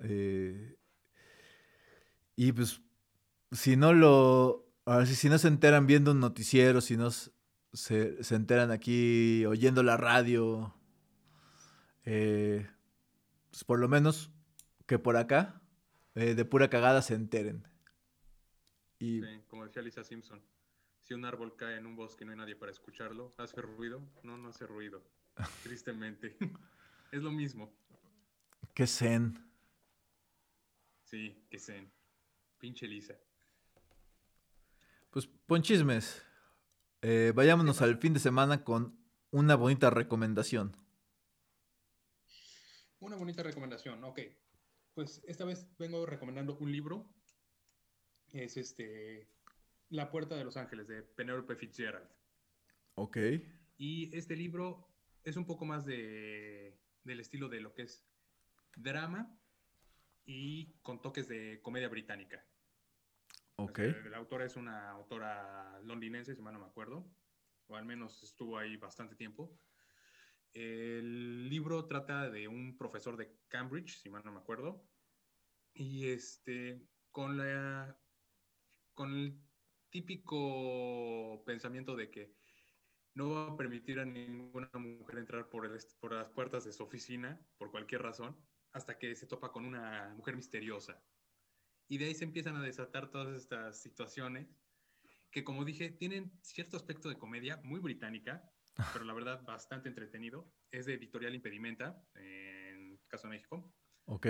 [0.00, 0.76] Eh,
[2.36, 2.80] y pues,
[3.52, 4.66] si no lo.
[4.84, 9.44] Ahora sí, si no se enteran viendo un noticiero, si no se, se enteran aquí
[9.46, 10.74] oyendo la radio,
[12.04, 12.68] eh,
[13.50, 14.30] pues por lo menos
[14.86, 15.60] que por acá,
[16.14, 17.66] eh, de pura cagada, se enteren.
[18.98, 19.22] Y...
[19.48, 20.42] como decía Lisa Simpson,
[21.00, 24.02] si un árbol cae en un bosque y no hay nadie para escucharlo, ¿hace ruido?
[24.22, 25.02] No, no hace ruido.
[25.62, 26.36] Tristemente.
[27.12, 27.72] es lo mismo.
[28.74, 29.49] Qué zen.
[31.10, 31.92] Sí, qué zen.
[32.60, 33.18] Pinche Lisa.
[35.10, 36.22] Pues ponchismes.
[37.02, 38.96] Eh, vayámonos al fin de semana con
[39.32, 40.76] una bonita recomendación.
[43.00, 44.20] Una bonita recomendación, ok.
[44.94, 47.12] Pues esta vez vengo recomendando un libro.
[48.28, 49.28] Es este
[49.88, 52.08] La Puerta de los Ángeles de Penelope Fitzgerald.
[52.94, 53.16] Ok.
[53.78, 54.88] Y este libro
[55.24, 58.06] es un poco más de, del estilo de lo que es
[58.76, 59.39] drama
[60.24, 62.44] y con toques de comedia británica.
[63.56, 63.78] Ok.
[64.10, 67.06] la autora es una autora londinense, si mal no me acuerdo,
[67.66, 69.58] o al menos estuvo ahí bastante tiempo.
[70.52, 74.84] El libro trata de un profesor de Cambridge, si mal no me acuerdo,
[75.74, 78.00] y este, con la,
[78.94, 79.40] con el
[79.90, 82.34] típico pensamiento de que
[83.14, 86.82] no va a permitir a ninguna mujer entrar por, el, por las puertas de su
[86.82, 88.36] oficina, por cualquier razón,
[88.72, 91.02] hasta que se topa con una mujer misteriosa.
[91.88, 94.48] Y de ahí se empiezan a desatar todas estas situaciones
[95.30, 98.48] que, como dije, tienen cierto aspecto de comedia muy británica,
[98.92, 100.52] pero la verdad bastante entretenido.
[100.70, 103.74] Es de Editorial Impedimenta, en caso de México.
[104.06, 104.26] Ok.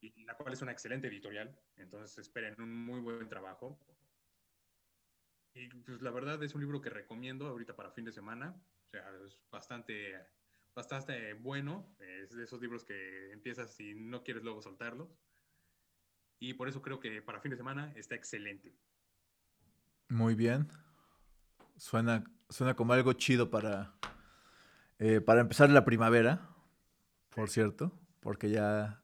[0.00, 3.78] Y la cual es una excelente editorial, entonces esperen un muy buen trabajo.
[5.54, 8.60] Y pues la verdad es un libro que recomiendo ahorita para fin de semana.
[8.86, 10.14] O sea, es bastante,
[10.74, 11.94] bastante bueno.
[11.98, 15.08] Es de esos libros que empiezas y no quieres luego soltarlos.
[16.38, 18.74] Y por eso creo que para fin de semana está excelente.
[20.08, 20.68] Muy bien.
[21.76, 23.94] Suena, suena como algo chido para,
[24.98, 26.50] eh, para empezar la primavera,
[27.30, 29.02] por cierto, porque ya,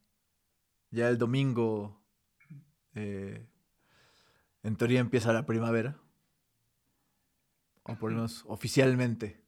[0.90, 2.04] ya el domingo,
[2.94, 3.48] eh,
[4.62, 5.98] en teoría, empieza la primavera,
[7.84, 9.47] o por lo menos oficialmente.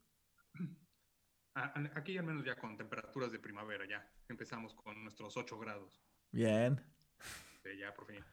[1.54, 6.00] Aquí al menos ya con temperaturas de primavera, ya empezamos con nuestros 8 grados.
[6.30, 6.80] Bien.
[7.78, 8.24] ya por fin.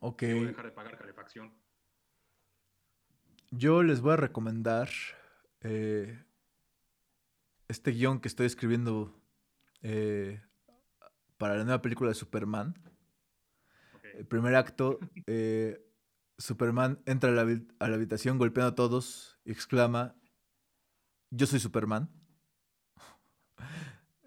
[0.00, 0.22] Ok.
[0.22, 1.52] Voy a dejar de pagar calefacción.
[3.50, 4.88] Yo les voy a recomendar
[5.60, 6.22] eh,
[7.68, 9.14] este guion que estoy escribiendo
[9.82, 10.42] eh,
[11.38, 12.74] para la nueva película de Superman.
[14.14, 15.84] El primer acto, eh,
[16.38, 17.42] Superman entra a la,
[17.78, 20.16] a la, habitación golpeando a todos y exclama,
[21.36, 22.10] yo soy Superman.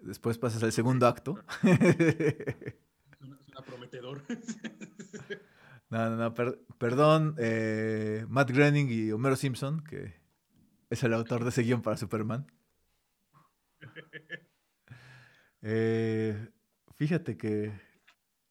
[0.00, 1.44] Después pasas al segundo acto.
[1.60, 4.22] Suena prometedor.
[5.90, 6.34] No, no, no,
[6.78, 10.14] perdón, eh, Matt Groening y Homero Simpson, que
[10.88, 12.46] es el autor de ese guion para Superman.
[15.62, 16.48] Eh,
[16.94, 17.72] fíjate que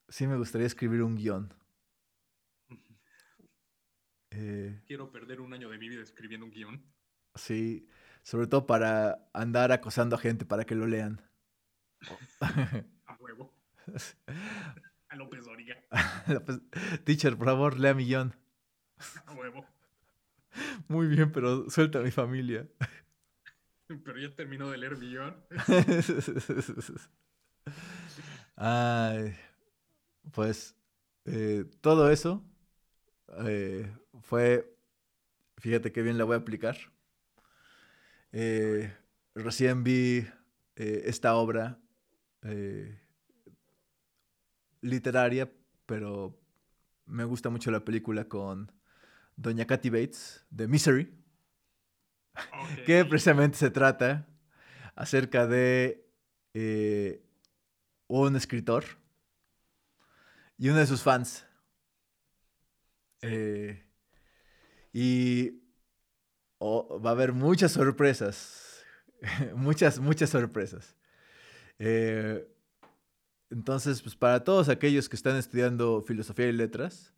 [0.10, 1.54] sí me gustaría escribir un guion.
[4.32, 6.84] Eh, Quiero perder un año de mi vida escribiendo un guion.
[7.36, 7.88] Sí,
[8.24, 11.22] sobre todo para andar acosando a gente para que lo lean.
[13.08, 13.54] a huevo.
[15.10, 15.76] A López Doriga.
[17.04, 18.36] Teacher, por favor, lea mi guion.
[19.26, 19.66] A huevo.
[20.88, 22.68] Muy bien, pero suelta a mi familia.
[23.88, 25.36] Pero ya terminó de leer mi guion.
[28.56, 29.36] Ay,
[30.32, 30.76] pues
[31.26, 32.44] eh, todo eso
[33.46, 33.92] eh,
[34.22, 34.76] fue,
[35.58, 36.78] fíjate qué bien la voy a aplicar.
[38.32, 38.94] Eh,
[39.36, 40.28] recién vi
[40.76, 41.80] esta obra
[44.82, 45.52] literaria,
[45.86, 46.40] pero
[47.06, 48.72] me gusta mucho la película con
[49.36, 51.14] Doña Kathy Bates de Misery,
[52.86, 54.28] que precisamente se trata
[54.96, 56.06] acerca de
[56.54, 57.24] eh,
[58.08, 58.84] un escritor
[60.58, 61.46] y uno de sus fans.
[63.22, 63.86] Eh,
[64.94, 65.62] y
[66.60, 68.86] va a haber muchas sorpresas,
[69.56, 70.96] muchas, muchas sorpresas.
[71.80, 72.48] Eh,
[73.50, 77.14] entonces, pues para todos aquellos que están estudiando filosofía y letras,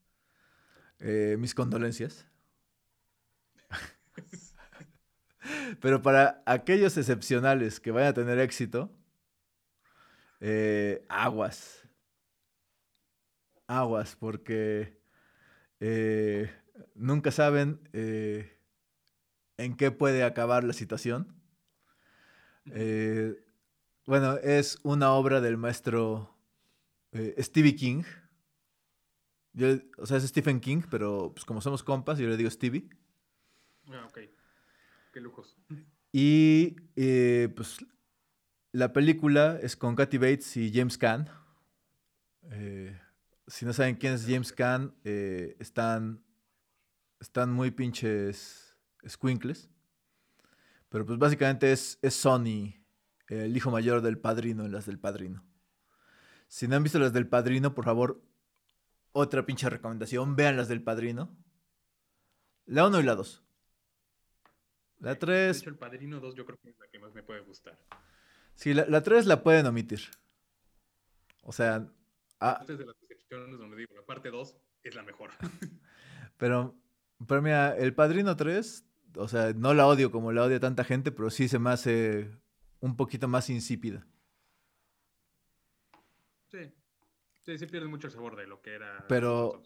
[0.99, 2.26] eh, mis condolencias.
[5.81, 8.91] Pero para aquellos excepcionales que vayan a tener éxito,
[10.39, 11.88] eh, aguas.
[13.68, 14.99] Aguas, porque
[16.93, 17.80] nunca saben
[19.63, 21.35] en qué puede acabar la situación.
[24.05, 26.35] Bueno, es una obra del maestro
[27.11, 28.03] eh, Stevie King.
[29.97, 32.89] o sea, es Stephen King, pero pues, como somos compas, yo le digo Stevie.
[33.88, 34.19] Ah, ok.
[35.13, 35.57] Qué lujos.
[36.11, 37.77] Y eh, pues
[38.71, 41.29] la película es con Kathy Bates y James Caan.
[42.49, 42.99] Eh,
[43.47, 46.23] si no saben quién es James Caan, están,
[47.19, 48.60] están muy pinches
[49.07, 49.69] squinkles.
[50.89, 52.81] Pero pues básicamente es, es Sony
[53.31, 55.43] el hijo mayor del padrino en las del padrino.
[56.47, 58.21] Si no han visto las del padrino, por favor,
[59.13, 61.33] otra pinche recomendación, vean las del padrino.
[62.65, 63.43] La 1 y la 2.
[64.99, 65.55] La 3.
[65.55, 67.79] De hecho, el padrino 2 yo creo que es la que más me puede gustar.
[68.55, 70.01] Sí, la, 3 la pueden omitir.
[71.43, 71.87] O sea.
[72.39, 75.31] Ah, Esta es de las excepciones donde digo, la parte 2 es la mejor.
[76.37, 76.75] pero,
[77.27, 78.85] pero mira, el padrino 3,
[79.15, 82.29] o sea, no la odio como la odia tanta gente, pero sí se me hace
[82.79, 84.05] un poquito más insípida.
[86.47, 86.71] Sí.
[87.43, 89.05] Sí, sí pierde mucho el sabor de lo que era.
[89.07, 89.63] Pero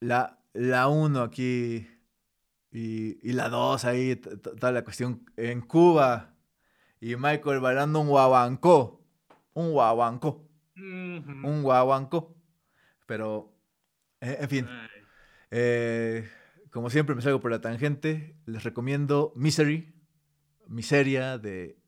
[0.00, 1.86] la, la uno aquí
[2.72, 6.34] y, la dos ahí, toda la cuestión en Cuba
[7.00, 9.04] y Michael bailando un guaguancó.
[9.54, 10.48] Un guaguancó.
[10.76, 12.36] Un guaguancó.
[13.06, 13.52] Pero,
[14.20, 14.68] eh, en fin.
[15.50, 16.30] Eh,
[16.70, 18.36] como siempre me salgo por la tangente.
[18.46, 19.94] Les recomiendo Misery
[20.68, 21.78] Miseria de,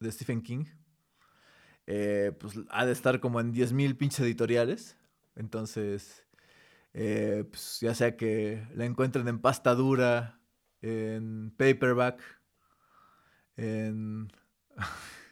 [0.00, 0.64] de Stephen King,
[1.86, 4.96] eh, pues ha de estar como en 10.000 pinches editoriales.
[5.36, 6.26] Entonces,
[6.94, 10.40] eh, pues ya sea que la encuentren en pasta dura,
[10.80, 12.22] en paperback,
[13.56, 14.32] en...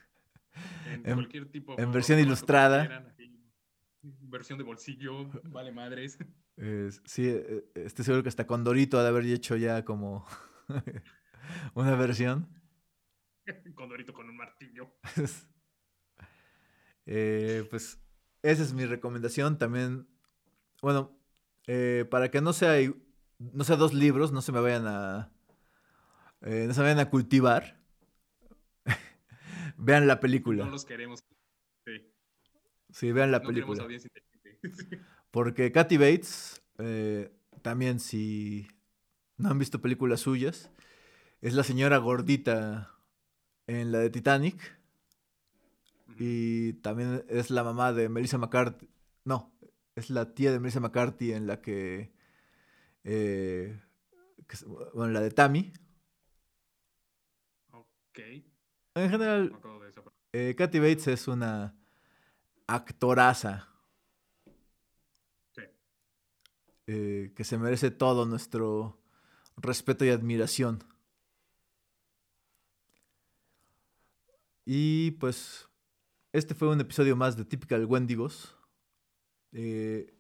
[1.05, 1.79] en, cualquier tipo.
[1.79, 3.15] En versión ilustrada.
[4.03, 6.19] versión de bolsillo, vale madres.
[7.05, 10.27] sí, eh, estoy seguro que hasta con Dorito ha de haber hecho ya como
[11.75, 12.49] una versión.
[13.75, 14.95] Condorito con un martillo.
[17.05, 18.01] Eh, pues
[18.43, 19.59] esa es mi recomendación.
[19.59, 20.07] También,
[20.81, 21.19] bueno,
[21.67, 22.77] eh, para que no sea,
[23.41, 25.33] no sea dos libros, no se me vayan a,
[26.43, 27.83] eh, no se vayan a cultivar.
[29.77, 30.65] vean la película.
[30.65, 31.25] No los queremos.
[31.85, 32.15] Sí,
[32.91, 33.85] sí vean la película.
[35.33, 36.63] Porque Kathy Bates,
[37.63, 38.69] también si
[39.37, 40.71] no han visto películas suyas,
[41.41, 42.95] es la señora gordita
[43.67, 44.79] en la de Titanic.
[46.19, 48.89] Y también es la mamá de Melissa McCarthy.
[49.25, 49.53] No,
[49.97, 52.13] es la tía de Melissa McCarthy en la que.
[53.05, 53.81] Eh,
[54.95, 55.73] bueno, la de Tammy.
[57.71, 58.19] Ok.
[58.95, 59.59] En general,
[60.33, 61.75] eh, Kathy Bates es una
[62.67, 63.69] actoraza.
[65.55, 65.63] Sí.
[66.87, 69.01] Eh, que se merece todo nuestro
[69.57, 70.83] respeto y admiración.
[74.65, 75.69] Y pues
[76.33, 78.57] este fue un episodio más de Typical Wendigos.
[79.53, 80.15] Eh,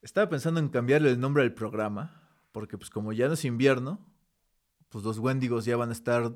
[0.00, 3.98] estaba pensando en cambiarle el nombre al programa, porque pues como ya no es invierno,
[4.88, 6.32] pues los Wendigos ya van a estar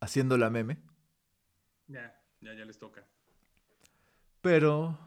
[0.00, 0.78] haciendo la meme.
[1.86, 3.06] Ya, ya, ya les toca.
[4.40, 4.98] Pero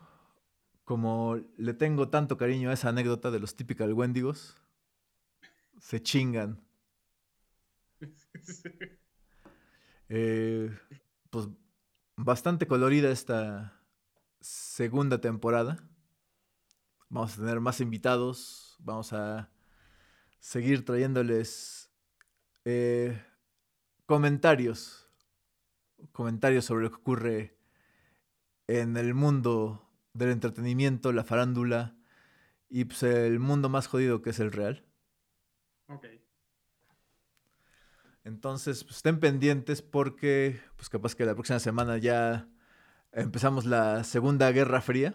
[0.83, 4.57] como le tengo tanto cariño a esa anécdota de los Typical Wendigos,
[5.79, 6.59] se chingan.
[10.09, 10.77] eh,
[11.29, 11.47] pues
[12.17, 13.79] bastante colorida esta
[14.39, 15.77] segunda temporada.
[17.09, 19.51] Vamos a tener más invitados, vamos a
[20.39, 21.91] seguir trayéndoles
[22.65, 23.21] eh,
[24.05, 25.09] comentarios,
[26.11, 27.57] comentarios sobre lo que ocurre
[28.67, 31.95] en el mundo del entretenimiento, la farándula
[32.69, 34.85] y pues, el mundo más jodido que es el real.
[35.87, 36.05] Ok.
[38.23, 42.47] Entonces, pues, estén pendientes porque, pues capaz que la próxima semana ya
[43.11, 45.13] empezamos la Segunda Guerra Fría.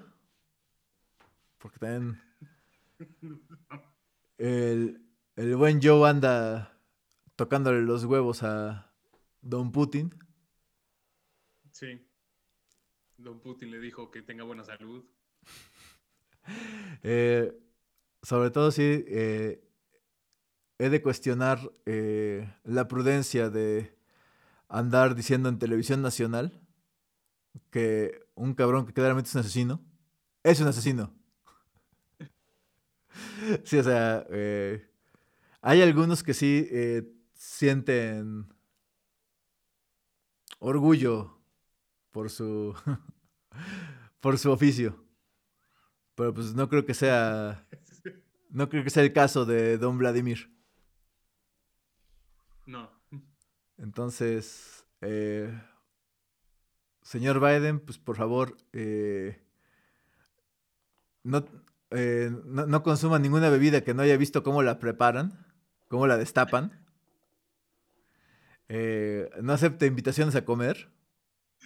[1.58, 2.20] Porque también
[4.38, 5.02] el,
[5.36, 6.78] el buen Joe anda
[7.36, 8.92] tocándole los huevos a
[9.40, 10.14] Don Putin.
[11.72, 12.05] Sí.
[13.26, 15.04] Don Putin le dijo que tenga buena salud.
[17.02, 17.52] Eh,
[18.22, 19.60] sobre todo si eh,
[20.78, 23.96] he de cuestionar eh, la prudencia de
[24.68, 26.60] andar diciendo en televisión nacional
[27.70, 29.84] que un cabrón que claramente es un asesino
[30.44, 31.12] es un asesino.
[33.64, 34.24] sí, o sea,
[35.62, 36.68] hay algunos que sí
[37.34, 38.46] sienten
[40.60, 41.40] orgullo
[42.12, 42.74] por su
[44.20, 45.04] por su oficio.
[46.14, 47.66] Pero pues no creo que sea
[48.50, 50.50] no creo que sea el caso de Don Vladimir.
[52.64, 52.90] No.
[53.76, 55.52] Entonces, eh,
[57.02, 59.38] señor Biden, pues por favor, eh,
[61.22, 61.44] no,
[61.90, 65.46] eh, no, no, consuma ninguna bebida que no haya visto cómo la preparan,
[65.88, 66.72] cómo la destapan.
[68.68, 70.88] no acepte invitaciones a comer.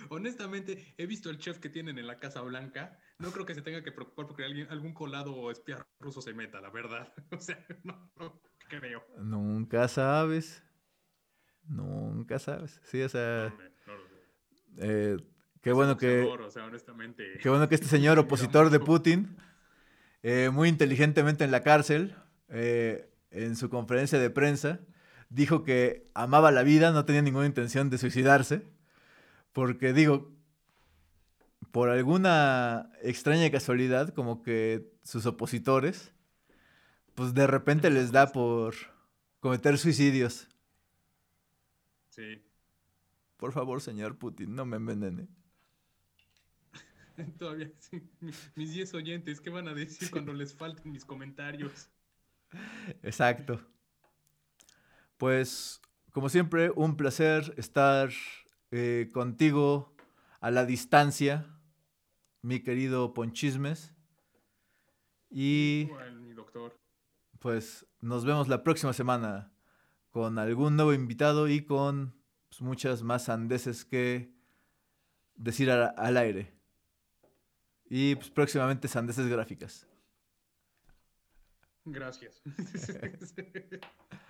[0.09, 2.99] Honestamente, he visto el chef que tienen en la Casa Blanca.
[3.19, 6.33] No creo que se tenga que preocupar porque alguien, algún colado o espía ruso se
[6.33, 7.13] meta, la verdad.
[7.33, 9.05] O sea, no, no creo.
[9.19, 10.63] Nunca sabes.
[11.65, 12.81] Nunca sabes.
[12.85, 13.55] Sí, o sea.
[14.79, 15.17] Eh,
[15.61, 16.23] qué bueno que.
[16.23, 17.39] O sea, honestamente.
[17.41, 19.37] Qué bueno que este señor opositor de Putin,
[20.23, 22.17] eh, muy inteligentemente en la cárcel,
[22.49, 24.81] eh, en su conferencia de prensa,
[25.29, 28.63] dijo que amaba la vida, no tenía ninguna intención de suicidarse.
[29.53, 30.33] Porque digo,
[31.71, 36.13] por alguna extraña casualidad, como que sus opositores,
[37.15, 38.75] pues de repente les da por
[39.41, 40.49] cometer suicidios.
[42.11, 42.43] Sí.
[43.37, 45.29] Por favor, señor Putin, no me envenene.
[47.39, 48.03] Todavía, sí.
[48.55, 51.91] Mis 10 oyentes, ¿qué van a decir cuando les falten mis comentarios?
[53.03, 53.61] Exacto.
[55.17, 55.81] Pues,
[56.13, 58.11] como siempre, un placer estar
[58.71, 59.95] eh, contigo
[60.41, 61.47] a la distancia,
[62.43, 63.95] mi querido Ponchismes.
[65.31, 65.87] Y.
[65.87, 66.79] Bueno, mi doctor.
[67.39, 69.53] Pues nos vemos la próxima semana
[70.11, 72.15] con algún nuevo invitado y con
[72.49, 74.35] pues, muchas más sandeces que
[75.37, 76.53] decir al, al aire.
[77.89, 79.87] Y pues, próximamente sandeces gráficas.
[81.85, 82.43] Gracias.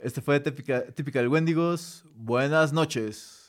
[0.00, 2.04] Este fue Típica, Típica del Wendigos.
[2.14, 3.47] Buenas noches.